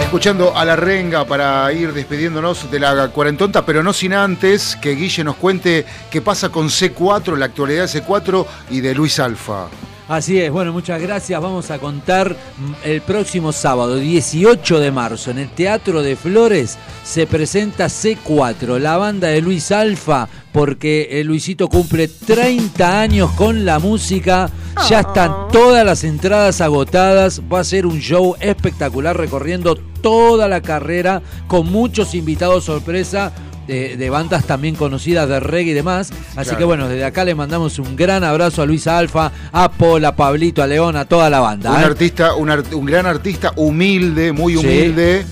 [0.00, 4.94] Escuchando a la renga para ir despidiéndonos de la cuarentonta, pero no sin antes que
[4.94, 9.66] Guille nos cuente qué pasa con C4, la actualidad de C4 y de Luis Alfa.
[10.08, 11.40] Así es, bueno, muchas gracias.
[11.40, 16.78] Vamos a contar mm, el próximo sábado, 18 de marzo, en el Teatro de Flores
[17.04, 23.64] se presenta C4, la banda de Luis Alfa, porque eh, Luisito cumple 30 años con
[23.64, 24.50] la música.
[24.88, 27.42] Ya están todas las entradas agotadas.
[27.52, 33.32] Va a ser un show espectacular recorriendo toda la carrera con muchos invitados sorpresa
[33.66, 36.10] de, de bandas también conocidas de reggae y demás.
[36.36, 36.58] Así Claro.
[36.58, 40.14] que bueno, desde acá le mandamos un gran abrazo a Luis Alfa, a Paul, a
[40.16, 41.70] Pablito, a León, a toda la banda.
[41.72, 41.84] Un ¿eh?
[41.84, 44.58] artista, un, art- un gran artista, humilde, muy Sí.
[44.58, 45.26] humilde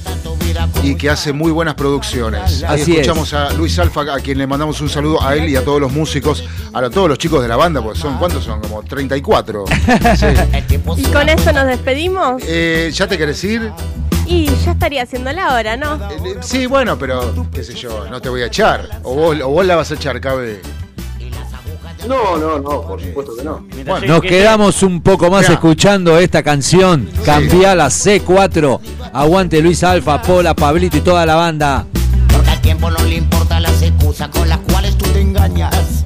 [0.84, 2.62] y que hace muy buenas producciones.
[2.64, 5.56] Ahí Así escuchamos a Luis Alfa, a quien le mandamos un saludo a él y
[5.56, 8.60] a todos los músicos, a todos los chicos de la banda, porque son, ¿cuántos son?
[8.60, 9.64] Como 34.
[10.16, 10.26] Sí.
[10.96, 12.42] Y con esto nos despedimos.
[12.46, 13.70] Eh, ¿Ya te querés ir?
[14.26, 15.94] Y ya estaría haciendo la hora, ¿no?
[16.10, 19.00] Eh, Sí, bueno, pero qué sé yo, no te voy a echar.
[19.02, 20.60] O vos, o vos la vas a echar, cabe.
[22.08, 23.64] No, no, no, por supuesto que no.
[24.06, 25.54] Nos quedamos un poco más Mirá.
[25.54, 27.08] escuchando esta canción.
[27.24, 28.80] Cambia la C4.
[29.12, 31.86] Aguante Luis Alfa, Pola, Pablito y toda la banda.
[32.32, 36.02] Porque al tiempo no le importa las excusas con las cuales tú te engañas.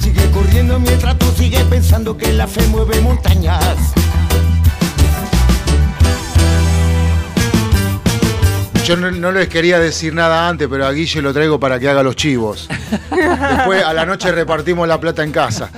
[0.00, 3.76] Sigue corriendo mientras tú sigues pensando que la fe mueve montañas.
[8.92, 11.88] Yo no, no les quería decir nada antes, pero a Guille lo traigo para que
[11.88, 12.68] haga los chivos.
[13.10, 15.70] Después a la noche repartimos la plata en casa.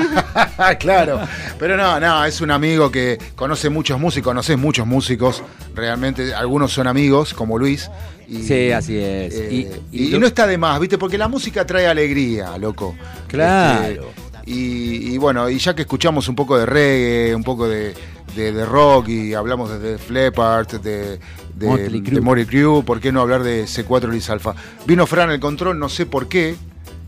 [0.78, 1.20] claro.
[1.58, 5.42] Pero no, no, es un amigo que conoce muchos músicos, conoces muchos músicos,
[5.74, 7.90] realmente, algunos son amigos, como Luis.
[8.26, 9.34] Y, Sí, así es.
[9.34, 10.96] eh, Y- no está de más, ¿viste?
[10.96, 12.96] Porque la música trae alegría, loco.
[13.28, 13.84] Claro.
[13.86, 14.00] Este,
[14.50, 17.92] y, y bueno, y ya que escuchamos un poco de reggae, un poco de,
[18.34, 21.18] de- de rock y hablamos de Def Leppard, de,
[21.54, 24.54] de, Motley de Motley Crue, ¿por qué no hablar de C4 Luis Alfa?
[24.86, 26.56] Vino Fran el control, no sé por qué,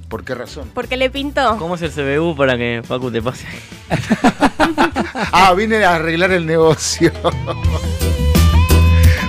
[0.09, 0.71] por qué razón.
[0.75, 1.57] Porque le pintó.
[1.59, 3.47] ¿Cómo es el CBU para que Facu te pase?
[5.35, 7.13] Ah, vine a arreglar el negocio.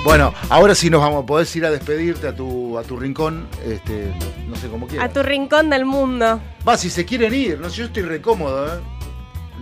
[0.06, 3.48] Bueno, ahora sí nos vamos a poder ir a despedirte a tu, a tu rincón,
[3.66, 4.14] este,
[4.50, 5.14] no sé cómo A quieras.
[5.14, 6.42] tu rincón del mundo.
[6.68, 8.82] Va, si se quieren ir, no sé, yo estoy recómodo, ¿eh?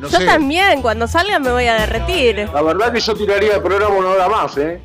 [0.01, 0.25] No yo sé.
[0.25, 2.49] también, cuando salga me voy a derretir.
[2.53, 4.81] La verdad que yo tiraría el programa una hora más, ¿eh?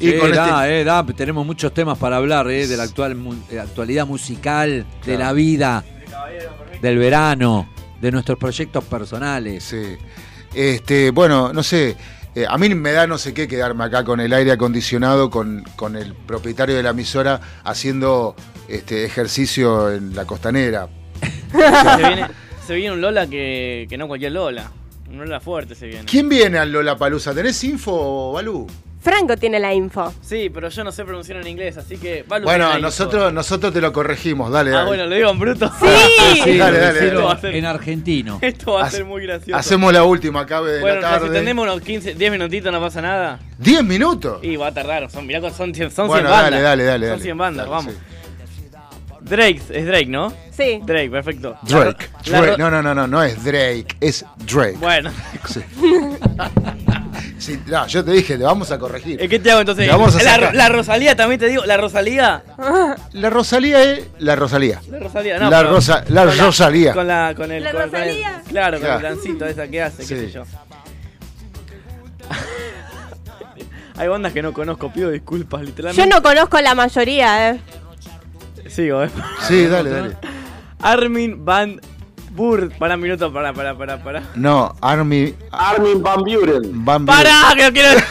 [0.00, 2.84] Y Sí, con da, este- eh, da, tenemos muchos temas para hablar eh, de la
[2.84, 3.16] actual
[3.48, 5.82] de la actualidad musical, de la vida,
[6.80, 7.68] del verano,
[8.00, 9.64] de nuestros proyectos personales.
[9.64, 9.96] Sí.
[10.54, 11.96] Este, bueno, no sé.
[12.34, 15.64] eh, a mí me da no sé qué quedarme acá con el aire acondicionado, con,
[15.74, 18.36] con el propietario de la emisora haciendo
[18.68, 20.88] este ejercicio en la costanera.
[21.52, 22.26] Se viene,
[22.68, 24.70] se viene un Lola que, que no cualquier Lola.
[25.10, 26.04] Un Lola fuerte se viene.
[26.04, 27.34] ¿Quién viene al Lola Palusa?
[27.34, 28.66] ¿Tenés info, Balú?
[29.00, 30.12] Franco tiene la info.
[30.20, 32.24] Sí, pero yo no sé pronunciar en inglés, así que.
[32.28, 34.70] Balu, Bueno, nosotros, nosotros te lo corregimos, dale.
[34.70, 34.86] Ah, dale.
[34.88, 35.72] bueno, lo digo en bruto.
[35.80, 35.86] Sí.
[36.44, 37.26] Sí, Dale, dale, decilo dale.
[37.26, 38.38] Va a ser- en argentino.
[38.42, 39.56] Esto va a Hace- ser muy gracioso.
[39.58, 41.26] Hacemos la última, cabe de bueno, la nos tarde.
[41.28, 43.38] extendemos unos 15, 10 minutitos, no pasa nada.
[43.62, 44.40] ¿10 minutos?
[44.44, 46.50] Y va a tardar, son, mirá, son, 100 son 100 bueno, bandas.
[46.50, 47.06] dale, dale, dale.
[47.06, 47.22] Son dale.
[47.22, 47.94] 100 bandas, Dale, vamos.
[47.94, 48.00] sí.
[49.28, 50.32] Drake, es Drake, ¿no?
[50.50, 50.80] Sí.
[50.84, 51.56] Drake, perfecto.
[51.62, 52.08] Drake.
[52.26, 52.58] La Drake.
[52.58, 54.76] No, no, no, no, no es Drake, es Drake.
[54.80, 55.10] Bueno,
[55.46, 55.60] Sí.
[57.38, 59.22] Sí, no, yo te dije, te vamos a corregir.
[59.22, 59.86] ¿eh, ¿qué te hago entonces?
[59.86, 62.42] Le vamos a la, la Rosalía también te digo, la Rosalía.
[63.12, 64.80] La Rosalía es la Rosalía.
[64.90, 65.48] La Rosalía, no.
[65.50, 66.92] La pero- Rosa- la con Rosalía.
[66.92, 68.42] Con la, con el, La con- con el- Rosalía.
[68.48, 69.08] claro, con Claro.
[69.08, 70.14] el dancito esa que hace, qué Sí.
[70.26, 70.44] sé yo.
[73.96, 76.14] Hay bandas que no conozco, pido disculpas, Yo literalmente.
[76.14, 77.60] no conozco la mayoría, eh.
[78.68, 79.10] Sigo, eh.
[79.46, 80.16] Sí, dale, dale.
[80.80, 81.80] Armin Van
[82.30, 82.70] Buren.
[82.78, 84.22] Para un minuto, para, para, para, para.
[84.36, 86.84] No, Army Armin Van Buren.
[86.84, 87.24] Van Buren.
[87.24, 87.54] ¡Para!
[87.56, 88.00] Que no quiero.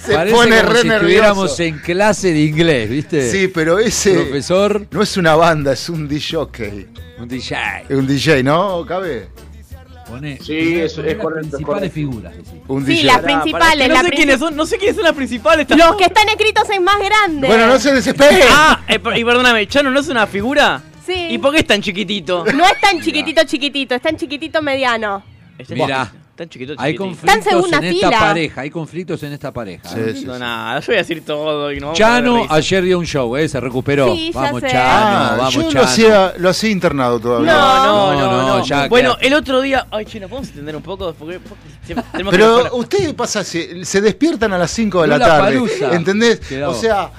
[0.00, 0.96] Se Parece pone como re si nervioso.
[0.96, 3.30] estuviéramos en clase de inglés, ¿viste?
[3.30, 6.38] Sí, pero ese Profesor, no es una banda, es un DJ.
[7.18, 7.56] un DJ.
[7.90, 8.84] Un DJ, ¿no?
[8.86, 9.28] ¿Cabe?
[10.14, 11.94] Pone, Sí, es- pone es las correcto, es principales correcto.
[11.94, 12.34] figuras.
[12.68, 13.88] Un Sí, las principales.
[13.88, 15.66] no la sé quiénes son, no sé quiénes son las principales.
[15.70, 17.46] Los que están escritos en más grande.
[17.48, 18.40] Bueno, no se desespere.
[18.50, 20.80] Ah, eh, y perdóname, Chano no es una figura.
[21.06, 21.26] Sí.
[21.30, 22.44] ¿Y por qué es tan chiquitito?
[22.54, 25.22] No es tan chiquitito, chiquitito, es tan chiquitito mediano.
[25.68, 26.04] Mirá.
[26.04, 29.88] chiquitito, Tan chiquito, Hay en conflictos en esta pareja, hay conflictos en esta pareja.
[29.88, 30.14] Sí, ¿eh?
[30.16, 30.40] sí, No, sí.
[30.40, 33.48] nada, yo voy a decir todo y no Chano ayer dio un show, ¿eh?
[33.48, 34.12] Se recuperó.
[34.32, 34.60] Vamos.
[34.62, 35.84] Chano, Ah, vamos, yo lo Chano.
[35.84, 37.52] hacía, lo hacía internado todavía.
[37.52, 38.64] No, no, No, no, no, no.
[38.64, 39.86] ya, bueno, el otro día.
[39.92, 41.14] Ay, che, ¿nos podemos entender un poco?
[41.14, 41.38] Porque
[41.86, 42.24] que Pero
[42.56, 42.72] mejorar.
[42.72, 45.52] ustedes pasa, se, se despiertan a las 5 de la tarde.
[45.52, 45.94] Palusa.
[45.94, 46.40] ¿Entendés?
[46.40, 46.70] Quedó.
[46.70, 47.12] O sea,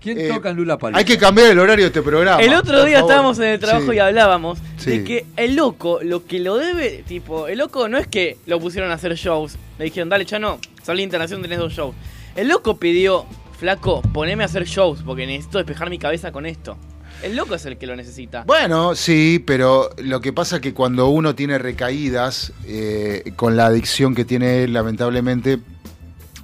[0.00, 0.98] ¿Quién eh, toca en Lula Palusa?
[0.98, 2.40] hay que cambiar el horario de este programa.
[2.42, 3.10] El otro día favor.
[3.10, 3.96] estábamos en el trabajo Sí.
[3.96, 4.90] y hablábamos Sí.
[4.90, 8.58] de que el loco, lo que lo debe, tipo, el loco no es que lo
[8.60, 9.56] pusieron a hacer shows.
[9.78, 11.94] Le dijeron, dale, Chano, salí de internación, tenés dos shows.
[12.36, 13.26] El loco pidió,
[13.58, 16.78] flaco, poneme a hacer shows porque necesito despejar mi cabeza con esto.
[17.22, 18.44] El loco es el que lo necesita.
[18.44, 23.66] Bueno, sí, pero lo que pasa es que cuando uno tiene recaídas eh, con la
[23.66, 25.58] adicción que tiene él, lamentablemente,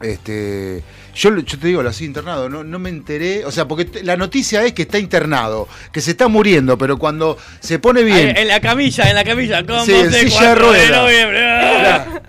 [0.03, 0.83] este,
[1.17, 4.17] yo, yo te digo, lo hacía internado, no, no me enteré, o sea, porque la
[4.17, 8.43] noticia es que está internado, que se está muriendo, pero cuando se pone bien, Ahí,
[8.43, 11.39] en la camilla, en la camilla, como Sí, en silla de noviembre.
[11.39, 12.21] Claro.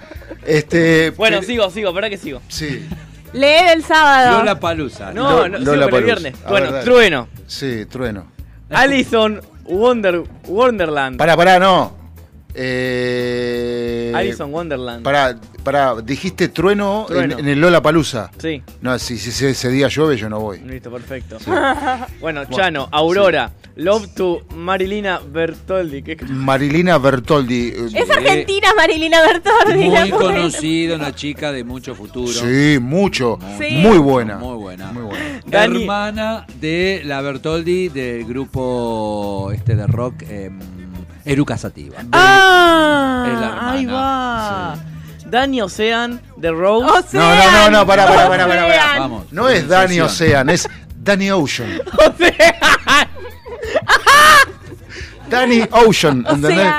[0.46, 2.42] este, Bueno, pero- sigo, sigo, ¿para que sigo?
[2.48, 2.88] sí,
[3.34, 4.40] Leer el sábado.
[4.40, 5.12] Lula Palusa.
[5.14, 6.34] No, no, Lola sigo el viernes.
[6.46, 7.28] A Bueno, ver, trueno.
[7.46, 8.32] sí, trueno.
[8.70, 11.18] Alison Wonder, Wonderland.
[11.18, 11.97] Pará, pará, no.
[12.60, 15.04] Eh, Alison Wonderland.
[15.04, 17.36] Pará, pará, dijiste trueno, Trueno.
[17.36, 18.32] En, en el Lola Palusa.
[18.40, 20.60] Sí, No, si, si ese- ese día llueve, yo no voy.
[20.60, 21.38] listo, perfecto.
[22.20, 26.02] Bueno, Chano, Aurora, Love to Marilina Bertoldi.
[26.02, 27.68] ¿Qué Marilina Bertoldi.
[27.70, 29.90] eh, Es argentina Marilina Bertordi.
[29.90, 32.32] la Muy conocida, una chica de mucho futuro.
[32.34, 33.38] Sí, mucho.
[33.60, 33.76] Sí.
[33.78, 34.38] Muy buena.
[34.38, 34.92] Muy buena.
[34.92, 35.42] Muy buena.
[35.46, 40.50] Dani- Hermana de la Bertoldi del grupo este de rock eh,
[41.28, 41.98] Eruca Sativa.
[42.12, 43.72] ¡Ah!
[43.74, 44.76] Ahí va.
[45.26, 46.86] Dani Ocean, The Rose.
[46.90, 48.66] Ocean, No, no, no, no, pará, pará, pará, pará.
[48.66, 49.00] Ocean.
[49.00, 49.32] Vamos.
[49.34, 50.30] No es Danny pronunciación.
[50.32, 50.70] Ocean, es
[51.04, 51.82] Danny Ocean.
[55.30, 56.68] Danny Ocean, ¿entendés?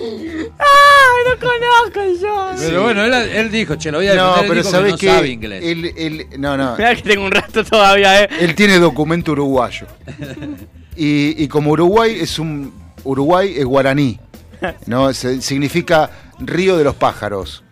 [0.00, 2.50] ¡Ay, no conozco yo!
[2.58, 4.44] Pero bueno, él, él dijo, che, lo voy a No, defender.
[4.44, 5.64] él pero dijo que ¿sabés no sabe inglés.
[5.64, 6.76] Él, él- no, no.
[6.76, 8.28] Mirá que tengo un rato todavía, eh.
[8.40, 9.86] Él tiene documento uruguayo.
[10.98, 12.72] Y, y como Uruguay es un.
[13.04, 14.18] Uruguay es guaraní.
[14.86, 15.12] ¿no?
[15.14, 16.10] Se- significa
[16.40, 17.62] río de los pájaros.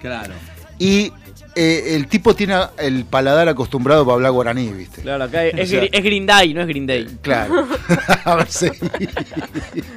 [0.00, 0.34] Claro.
[0.78, 1.12] Y
[1.54, 5.02] eh, el tipo tiene el paladar acostumbrado para hablar guaraní, ¿viste?
[5.02, 7.06] Claro, acá es, O sea- Gri- es Green Day, no es Green Day.
[7.22, 7.68] Claro.
[8.24, 8.68] A ver si.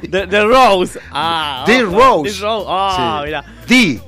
[0.10, 1.00] The, The Rose.
[1.12, 2.32] Ah, The oh, Rose.
[2.32, 2.66] The Rose.
[2.70, 3.26] Ah, Sí.
[3.26, 3.46] mira.
[3.68, 4.02] D.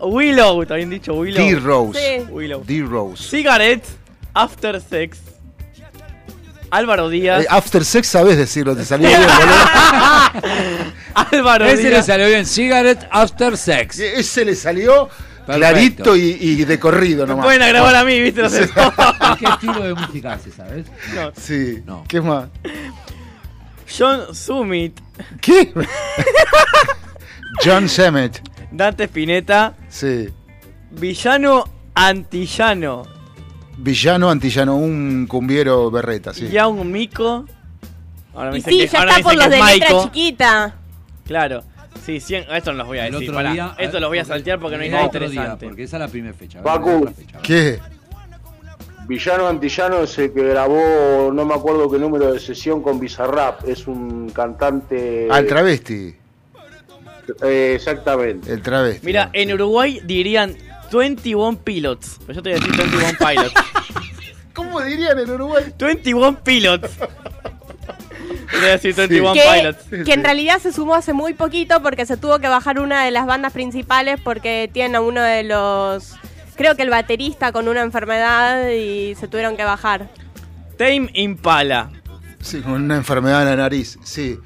[0.00, 1.42] Willow, también dicho Willow.
[1.46, 1.54] D.
[1.56, 1.98] Rose.
[1.98, 2.26] Sí.
[2.32, 2.64] Willow.
[2.64, 2.82] D.
[2.82, 3.22] Rose.
[3.28, 3.96] Cigarettes,
[4.32, 5.18] After Sex.
[6.74, 7.44] Álvaro Díaz.
[7.44, 10.92] Eh, after sex sabes decirlo, te salió bien, boludo.
[11.14, 12.44] Álvaro Ese le salió bien.
[12.44, 13.98] Cigarette After Sex.
[14.00, 15.08] Ese le salió
[15.46, 17.44] clarito y, y de corrido nomás.
[17.44, 18.42] pueden a grabar a mí, ¿viste?
[18.42, 18.52] Los.
[19.38, 20.86] ¿Qué estilo de música hace, sabes?
[21.40, 21.82] Sí.
[22.08, 22.48] ¿Qué más?
[23.96, 25.00] John Summit.
[25.40, 25.72] ¿Qué?
[27.64, 28.42] John Semet.
[28.72, 29.74] Dante Spinetta.
[29.88, 30.28] Sí.
[30.90, 31.64] Villano
[31.94, 33.13] antillano.
[33.76, 36.48] Villano antillano, un cumbiero berreta, sí.
[36.48, 37.44] Young Mico.
[38.34, 40.74] Ahora me Y sí, que, ya ahora está por los de es letra chiquita.
[41.26, 41.62] Claro.
[42.04, 43.16] Sí, 100, esto no los voy a decir.
[43.22, 43.52] otro pará.
[43.52, 45.66] día- esto los voy a saltear porque no hay nada otro día, interesante.
[45.66, 46.62] porque esa es la primera fecha.
[46.62, 47.08] Facu.
[47.42, 47.78] ¿Qué?
[49.06, 53.66] Villano Antillano es el que grabó, no me acuerdo qué número de sesión con Bizarrap.
[53.68, 55.28] Es un cantante.
[55.30, 56.14] Al travesti.
[57.42, 58.52] Eh, exactamente.
[58.52, 59.06] El travesti.
[59.06, 60.56] Mira, en Uruguay dirían
[60.92, 62.18] 21 pilots.
[62.26, 63.54] Pero yo te voy a decir 21 pilots.
[64.54, 65.64] ¿Cómo dirían en Uruguay?
[65.78, 66.90] 21 pilots.
[68.50, 70.04] Te voy a decir 21 Que, pilots.
[70.04, 73.10] que en realidad se sumó hace muy poquito porque se tuvo que bajar una de
[73.10, 76.14] las bandas principales porque tiene a uno de los...
[76.56, 80.08] Creo que el baterista con una enfermedad y se tuvieron que bajar.
[80.78, 81.90] Tame Impala.
[82.40, 84.38] Sí, con una enfermedad en la nariz, sí.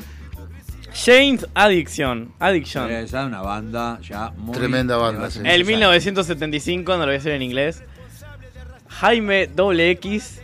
[1.05, 2.33] James Addiction.
[2.39, 2.91] Addiction.
[2.91, 4.55] Esa es una banda ya muy.
[4.57, 5.41] Tremenda banda, sí.
[5.45, 7.83] El 1975, no lo voy a hacer en inglés.
[8.89, 10.41] Jaime Doble X.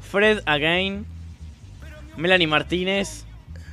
[0.00, 1.06] Fred Again.
[2.16, 3.24] Melanie Martínez.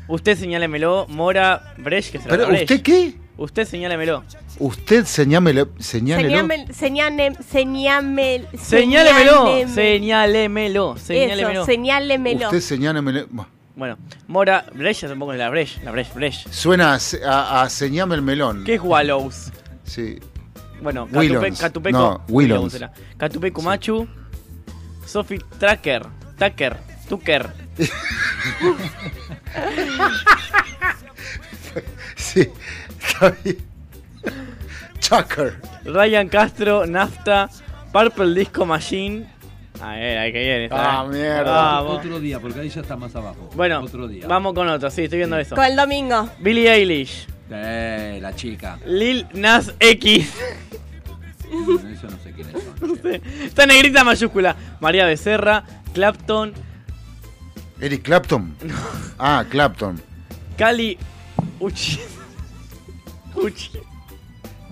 [0.07, 1.07] Usted señálemelo.
[1.09, 3.15] Mora Brecht, que se Pero, ¿usted qué?
[3.37, 4.23] Usted señálemelo.
[4.59, 5.69] Usted señámelo.
[5.79, 6.73] Señálemelo.
[6.73, 8.57] señáleme- Señálemelo.
[8.57, 10.95] Señálemelo.
[10.95, 12.45] Eso, señálemelo.
[12.45, 13.27] Usted señálemelo.
[13.75, 13.97] Bueno,
[14.27, 15.83] Mora Brecht, ya tampoco es la Brecht.
[15.83, 16.47] La Brecht, Brecht.
[16.51, 18.63] Suena a, se- a, señame el melón.
[18.63, 19.51] ¿Qué es Wallows?
[19.83, 20.17] Sí.
[20.81, 21.59] Bueno, Willows.
[21.59, 21.97] Catupe, Catupeco.
[21.97, 22.89] No.
[23.17, 24.07] Catupeco Machu.
[25.05, 26.05] Sophie Tracker.
[26.37, 26.77] Tucker.
[27.09, 27.49] Tucker.
[32.15, 32.47] Sí,
[32.99, 33.57] está bien.
[34.99, 35.59] Chucker.
[35.85, 37.49] Ryan Castro, Nafta,
[37.91, 39.27] Purple Disco Machine.
[39.81, 40.61] A ver, hay que ir.
[40.63, 41.09] esta, Ah, eh.
[41.09, 41.43] mierda.
[41.81, 41.97] Vamos.
[41.99, 43.49] Otro día, porque ahí ya está más abajo.
[43.55, 44.27] Bueno, otro día.
[44.27, 45.55] vamos con otro, sí, estoy viendo eso.
[45.55, 46.29] Con el domingo.
[46.39, 48.79] Billie Eilish, Eh, la chica.
[48.85, 50.33] Lil Nas X.
[51.55, 52.89] Eso no sé quiénes son.
[52.89, 53.21] No sé.
[53.43, 54.55] Está negrita mayúscula.
[54.79, 56.53] María Becerra, Clapton,
[57.79, 58.55] Eric Clapton.
[59.19, 60.01] Ah, Clapton.
[60.57, 60.97] Cali
[61.59, 61.99] Uchi.
[63.35, 63.69] Uchi.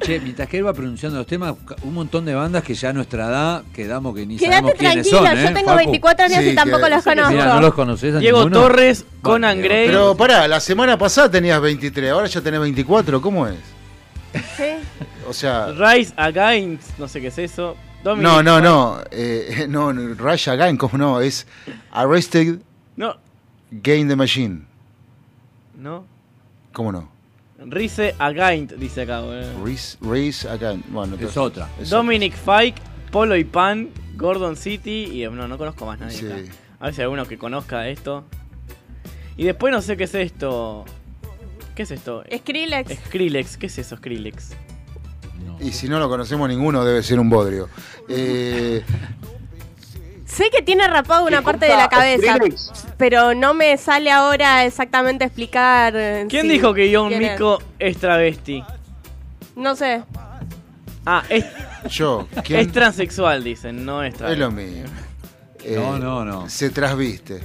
[0.03, 2.93] Che, mientras que él va pronunciando los temas, un montón de bandas que ya a
[2.93, 5.35] nuestra edad quedamos que ni Quédate sabemos quiénes tranquilo, son.
[5.43, 5.77] yo ¿eh, tengo Facu?
[5.77, 7.31] 24 años Sí, y tampoco que- los conozco.
[7.31, 8.61] Mira, ¿no los conoces a Diego ninguno?
[8.61, 9.87] Torres, Conan Diego Gray.
[9.87, 13.55] Pero pará, la semana pasada tenías 23, ahora ya tenés 24, ¿cómo es?
[14.57, 14.63] Sí.
[15.27, 17.77] O sea, Rise Against, no sé qué es eso.
[18.03, 21.21] Dominic no, no, Fike- no, eh, no, no, Rush Again, ¿cómo no?
[21.21, 21.47] Es
[21.91, 22.59] Arrested
[22.97, 23.15] No,
[23.71, 24.63] Game the Machine,
[25.77, 26.05] no.
[26.73, 27.12] ¿cómo no?
[27.73, 29.65] Rise Against, dice acá, boludo.
[29.65, 31.69] Race, Race Again, bueno, Es entonces- otra.
[31.81, 32.81] es Dominic Fike,
[33.11, 36.17] Polo y Pan, Gordon City y no, no conozco más nadie.
[36.17, 36.25] Sí.
[36.27, 36.37] acá.
[36.79, 38.25] A ver si hay alguno que conozca esto.
[39.37, 40.85] Y después no sé qué es esto.
[41.75, 42.23] ¿Qué es esto?
[42.35, 42.91] Skrillex.
[43.07, 44.51] Skrillex, ¿qué es eso Skrillex?
[45.59, 47.69] Y si no lo conocemos ninguno, debe ser un bodrio.
[48.09, 48.83] Eh,
[50.33, 52.37] Sé que tiene rapado una parte de la cabeza,
[52.97, 55.93] pero no me sale ahora exactamente explicar.
[55.95, 57.31] eh, ¿Quién sí, dijo que John quién es.
[57.33, 58.63] Mico es travesti?
[59.55, 60.03] No sé.
[61.05, 61.45] Ah, es,
[61.89, 62.61] yo, ¿quién?
[62.61, 64.39] es transexual, dicen, no es Es travesti.
[64.39, 64.85] lo mío.
[65.63, 66.49] Eh, No, no, no.
[66.49, 67.39] Se trasviste.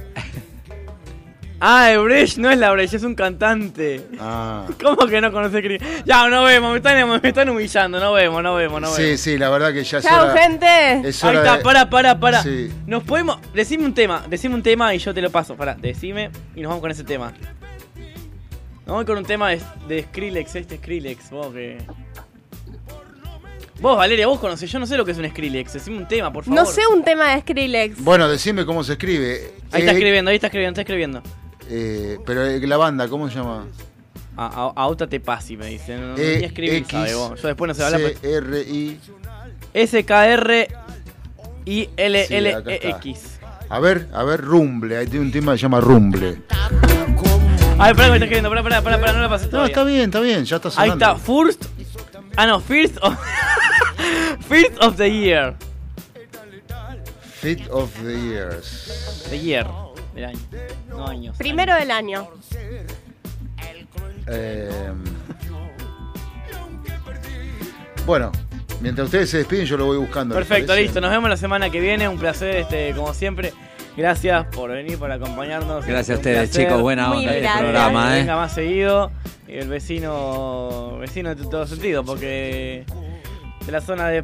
[1.61, 4.01] Ah, el Brecht no es la Brecht, es un cantante.
[4.19, 4.65] Ah.
[4.81, 6.05] ¿Cómo que no conoce Skrillex?
[6.05, 9.19] Ya, no vemos, me están, me están humillando, no vemos, no vemos, no Sí, vemos.
[9.19, 11.09] sí, la verdad que ya es Chao, hora- gente.
[11.09, 12.43] es Ahí está, de- para, para, para.
[12.43, 12.71] Sí.
[12.87, 13.39] Nos podemos.
[13.53, 15.55] Decime un tema, decime un tema y yo te lo paso.
[15.57, 17.33] Para, decime y nos vamos con ese tema.
[18.85, 21.77] Nos vamos con un tema de, de Skrillex, este Skrillex, vos que.
[23.81, 25.73] Vos, Valeria, vos conocés, yo no sé lo que es un Skrillex.
[25.73, 26.59] Decime un tema, por favor.
[26.59, 28.01] No sé un tema de Skrillex.
[28.03, 29.53] Bueno, decime cómo se escribe.
[29.71, 31.21] Ahí está Eh, escribiendo, ahí está escribiendo, está escribiendo.
[31.69, 33.65] Eh, pero eh, la banda, ¿cómo se llama?
[34.37, 36.01] A, a, Auta te pasi, me dicen.
[36.01, 37.41] No, no, E, ni escribir, X, sabe vos.
[37.41, 38.01] Yo después no sé hablar.
[38.01, 38.99] C, R, I.
[39.73, 40.67] S-K-R
[41.65, 42.89] I L Sí, L acá E.
[42.89, 43.39] X.
[43.69, 44.97] A ver, a ver, Rumble.
[44.97, 46.41] Ahí tiene un tema que se llama Rumble.
[47.77, 49.65] Ay, pará, que me está escribiendo, pará, pará, pará, no la No, todavía.
[49.67, 51.05] está bien, está bien, ya está Ahí sonando.
[51.05, 51.65] está, First.
[52.35, 53.17] Ah, no, First of.
[54.47, 55.55] first of the Year.
[57.41, 59.25] Fit of the Years.
[59.29, 59.65] The Year.
[60.19, 60.39] Del año.
[60.89, 61.37] No años.
[61.37, 62.27] Primero del año.
[64.27, 64.69] Eh,
[68.05, 68.31] bueno,
[68.81, 70.37] mientras ustedes se despiden, yo lo voy buscando.
[70.37, 70.99] ¿les Perfecto, listo.
[71.01, 72.07] Nos vemos la semana que viene.
[72.07, 73.53] Un placer, este, como siempre.
[73.95, 75.85] Gracias por venir, por acompañarnos.
[75.85, 76.81] Gracias a ustedes, chicos.
[76.81, 77.61] Buena onda este gracias.
[77.63, 78.19] programa, ¿eh?
[78.21, 79.11] venga más seguido.
[79.47, 82.85] Y el vecino, vecino en todo sentido, porque
[83.65, 84.23] de la zona de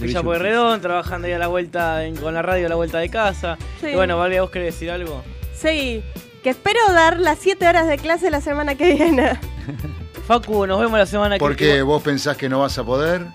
[0.00, 3.08] Villa Pueyrredón, trabajando ahí a la vuelta en- con la radio a la vuelta de
[3.08, 3.56] casa.
[3.80, 3.88] Sí.
[3.88, 5.22] Y bueno, Valeria, ¿vos querés decir algo?
[5.60, 6.02] Sí,
[6.42, 9.38] que espero dar las 7 horas de clase la semana que viene.
[10.26, 13.26] Facu, nos vemos la semana que ¿Por qué vos pensás que no vas a poder?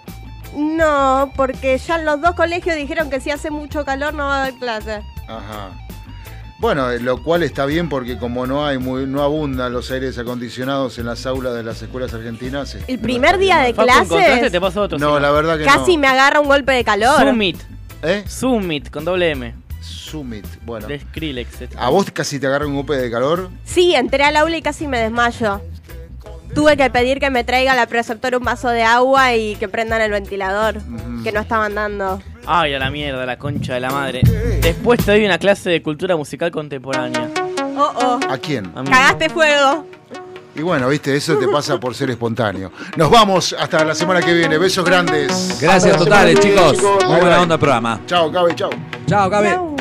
[0.55, 4.39] No, porque ya los dos colegios dijeron que si hace mucho calor no va a
[4.51, 5.01] dar clase.
[5.27, 5.71] Ajá.
[6.59, 10.17] Bueno, eh, lo cual está bien porque como no hay muy, no abundan los aires
[10.19, 12.77] acondicionados en las aulas de las escuelas argentinas.
[12.87, 14.99] El primer día de clases Te paso otro.
[14.99, 16.01] No, la verdad que casi no.
[16.01, 17.19] me agarra un golpe de calor.
[17.19, 17.57] Summit.
[18.03, 18.23] ¿Eh?
[18.27, 19.55] Summit, con doble M.
[19.81, 20.45] Summit.
[20.63, 20.87] Bueno.
[20.87, 21.61] De Skrillex.
[21.61, 21.77] este.
[21.77, 23.49] ¿A vos casi te agarra un golpe de calor?
[23.63, 25.61] Sí, entré al aula y casi me desmayo.
[26.53, 30.01] Tuve que pedir que me traiga la preceptora un vaso de agua y que prendan
[30.01, 30.81] el ventilador,
[31.23, 32.21] que no estaban dando.
[32.45, 34.21] Ay, a la mierda, la concha de la madre.
[34.61, 37.29] Después te doy una clase de cultura musical contemporánea.
[37.77, 38.19] Oh, oh.
[38.29, 38.69] ¿A quién?
[38.75, 38.89] A mí.
[38.89, 39.85] Cagaste fuego.
[40.61, 42.71] Y bueno, viste, eso te pasa por ser espontáneo.
[42.95, 44.59] Nos vamos hasta la semana que viene.
[44.59, 45.57] Besos grandes.
[45.59, 46.77] Gracias totales, chicos.
[47.07, 47.99] Muy buena onda el programa.
[48.05, 48.69] Chao, Cabe, chao.
[49.07, 49.80] Chao, Gabe.